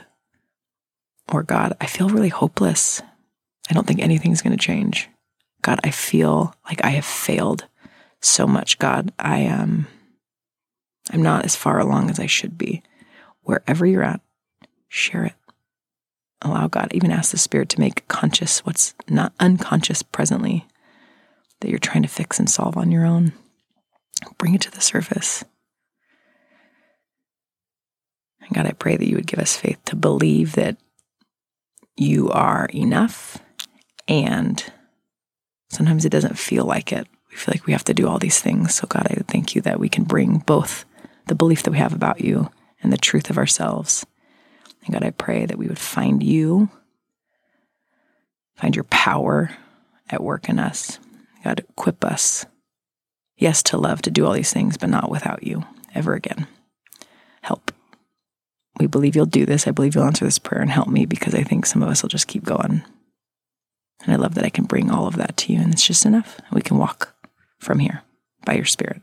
or 1.32 1.44
God, 1.44 1.76
I 1.82 1.88
feel 1.88 2.10
really 2.10 2.30
hopeless. 2.30 3.02
I 3.70 3.74
don't 3.74 3.86
think 3.86 4.02
anything's 4.02 4.42
going 4.42 4.58
to 4.58 4.64
change. 4.64 5.10
God, 5.62 5.80
I 5.84 5.92
feel 5.92 6.56
like 6.66 6.84
I 6.86 6.92
have 6.92 7.06
failed 7.06 7.66
so 8.22 8.48
much. 8.48 8.80
God, 8.80 9.12
I 9.20 9.40
am. 9.40 9.62
Um, 9.62 9.88
I'm 11.12 11.22
not 11.22 11.46
as 11.46 11.56
far 11.56 11.80
along 11.80 12.10
as 12.10 12.20
I 12.20 12.26
should 12.26 12.58
be. 12.58 12.84
Wherever 13.44 13.86
you're 13.86 14.04
at, 14.04 14.22
share 14.88 15.26
it. 15.26 15.34
allow 16.42 16.68
God, 16.68 16.92
even 16.94 17.12
ask 17.12 17.32
the 17.32 17.38
Spirit 17.38 17.70
to 17.70 17.80
make 17.80 18.08
conscious 18.08 18.66
what's 18.66 18.94
not 19.10 19.34
unconscious 19.40 20.04
presently 20.04 20.66
that 21.62 21.70
you're 21.70 21.80
trying 21.80 22.04
to 22.04 22.10
fix 22.10 22.40
and 22.40 22.50
solve 22.50 22.78
on 22.78 22.92
your 22.92 23.06
own. 23.06 23.34
Bring 24.38 24.54
it 24.54 24.62
to 24.62 24.72
the 24.72 24.82
surface. 24.82 25.44
And 28.42 28.56
God, 28.56 28.66
I 28.66 28.72
pray 28.72 28.98
that 28.98 29.08
you 29.08 29.16
would 29.16 29.28
give 29.28 29.40
us 29.40 29.58
faith 29.58 29.80
to 29.86 29.96
believe 29.96 30.54
that 30.54 30.78
you 31.96 32.30
are 32.30 32.68
enough. 32.74 33.40
And 34.08 34.64
sometimes 35.70 36.06
it 36.06 36.12
doesn't 36.12 36.38
feel 36.38 36.66
like 36.66 36.92
it. 36.92 37.08
We 37.30 37.36
feel 37.36 37.54
like 37.54 37.66
we 37.66 37.74
have 37.74 37.84
to 37.86 37.94
do 37.94 38.08
all 38.08 38.20
these 38.20 38.40
things. 38.40 38.76
So, 38.76 38.88
God, 38.88 39.08
I 39.10 39.16
thank 39.28 39.56
you 39.56 39.62
that 39.62 39.80
we 39.80 39.90
can 39.90 40.04
bring 40.04 40.40
both 40.40 40.86
the 41.28 41.36
belief 41.36 41.64
that 41.64 41.72
we 41.72 41.78
have 41.78 41.94
about 41.94 42.22
you 42.22 42.50
and 42.82 42.92
the 42.92 42.98
truth 42.98 43.30
of 43.30 43.38
ourselves. 43.38 44.06
And 44.86 44.94
God, 44.94 45.04
I 45.04 45.12
pray 45.12 45.46
that 45.46 45.58
we 45.58 45.68
would 45.68 45.80
find 45.80 46.24
you, 46.24 46.70
find 48.56 48.76
your 48.76 48.86
power 48.86 49.52
at 50.10 50.24
work 50.24 50.50
in 50.50 50.60
us. 50.60 51.00
God, 51.44 51.60
equip 51.60 52.04
us, 52.04 52.46
yes, 53.38 53.62
to 53.64 53.78
love, 53.78 54.02
to 54.04 54.12
do 54.12 54.26
all 54.26 54.34
these 54.34 54.54
things, 54.54 54.78
but 54.78 54.90
not 54.90 55.10
without 55.10 55.44
you 55.44 55.64
ever 55.94 56.14
again. 56.14 56.48
Help. 57.42 57.72
We 58.80 58.88
believe 58.88 59.16
you'll 59.16 59.26
do 59.26 59.46
this. 59.46 59.68
I 59.68 59.72
believe 59.72 59.96
you'll 59.96 60.04
answer 60.04 60.26
this 60.26 60.40
prayer 60.40 60.62
and 60.62 60.70
help 60.70 60.88
me 60.88 61.06
because 61.06 61.34
I 61.34 61.44
think 61.44 61.66
some 61.66 61.82
of 61.82 61.90
us 61.90 62.02
will 62.02 62.10
just 62.10 62.28
keep 62.28 62.44
going. 62.44 62.84
And 64.04 64.14
I 64.14 64.16
love 64.16 64.36
that 64.36 64.46
I 64.46 64.50
can 64.50 64.66
bring 64.66 64.92
all 64.92 65.08
of 65.08 65.16
that 65.16 65.38
to 65.38 65.54
you, 65.54 65.60
and 65.60 65.74
it's 65.74 65.86
just 65.86 66.06
enough. 66.06 66.40
We 66.52 66.62
can 66.62 66.78
walk 66.78 67.16
from 67.60 67.80
here 67.80 68.04
by 68.46 68.54
your 68.54 68.66
Spirit, 68.66 69.02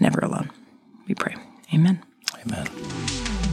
never 0.00 0.18
alone. 0.20 0.50
We 1.08 1.14
pray. 1.14 1.34
Amen. 1.74 2.02
Amen. 2.46 2.66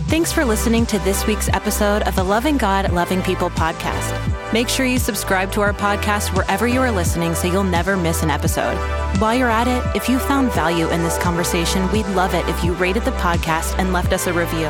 Thanks 0.07 0.31
for 0.31 0.45
listening 0.45 0.85
to 0.87 0.99
this 0.99 1.25
week's 1.25 1.49
episode 1.49 2.03
of 2.03 2.15
the 2.15 2.23
Loving 2.23 2.57
God, 2.57 2.91
Loving 2.91 3.21
People 3.21 3.49
podcast. 3.49 4.32
Make 4.53 4.69
sure 4.69 4.85
you 4.85 4.99
subscribe 4.99 5.51
to 5.53 5.61
our 5.61 5.73
podcast 5.73 6.35
wherever 6.37 6.67
you 6.67 6.79
are 6.81 6.91
listening 6.91 7.33
so 7.33 7.47
you'll 7.47 7.63
never 7.63 7.97
miss 7.97 8.21
an 8.21 8.29
episode. 8.29 8.77
While 9.19 9.33
you're 9.33 9.49
at 9.49 9.67
it, 9.67 9.95
if 9.95 10.07
you 10.07 10.19
found 10.19 10.51
value 10.51 10.87
in 10.89 11.01
this 11.01 11.17
conversation, 11.17 11.91
we'd 11.91 12.05
love 12.09 12.35
it 12.35 12.47
if 12.47 12.63
you 12.63 12.73
rated 12.73 13.03
the 13.03 13.13
podcast 13.13 13.79
and 13.79 13.91
left 13.91 14.13
us 14.13 14.27
a 14.27 14.33
review. 14.33 14.69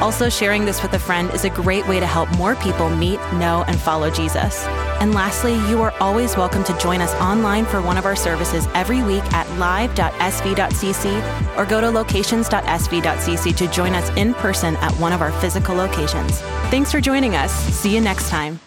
Also, 0.00 0.28
sharing 0.28 0.64
this 0.64 0.84
with 0.84 0.92
a 0.92 1.00
friend 1.00 1.30
is 1.34 1.44
a 1.44 1.50
great 1.50 1.84
way 1.88 1.98
to 1.98 2.06
help 2.06 2.30
more 2.36 2.54
people 2.54 2.88
meet, 2.90 3.18
know, 3.32 3.64
and 3.66 3.76
follow 3.80 4.08
Jesus. 4.08 4.64
And 5.00 5.14
lastly, 5.14 5.54
you 5.68 5.82
are 5.82 5.92
always 5.98 6.36
welcome 6.36 6.62
to 6.62 6.78
join 6.78 7.00
us 7.00 7.12
online 7.14 7.64
for 7.64 7.82
one 7.82 7.98
of 7.98 8.06
our 8.06 8.14
services 8.14 8.68
every 8.72 9.02
week 9.02 9.24
at 9.32 9.50
live.sv.cc 9.58 11.56
or 11.58 11.66
go 11.66 11.80
to 11.80 11.90
locations.sv.cc 11.90 13.56
to 13.56 13.68
join 13.72 13.94
us 13.94 14.16
in 14.16 14.32
person 14.34 14.76
at 14.76 14.92
one 15.00 15.12
of 15.12 15.20
our 15.20 15.32
physical 15.40 15.74
locations. 15.74 16.38
Thanks 16.70 16.92
for 16.92 17.00
joining 17.00 17.34
us. 17.34 17.52
See 17.52 17.92
you 17.92 18.00
next 18.00 18.28
time. 18.28 18.60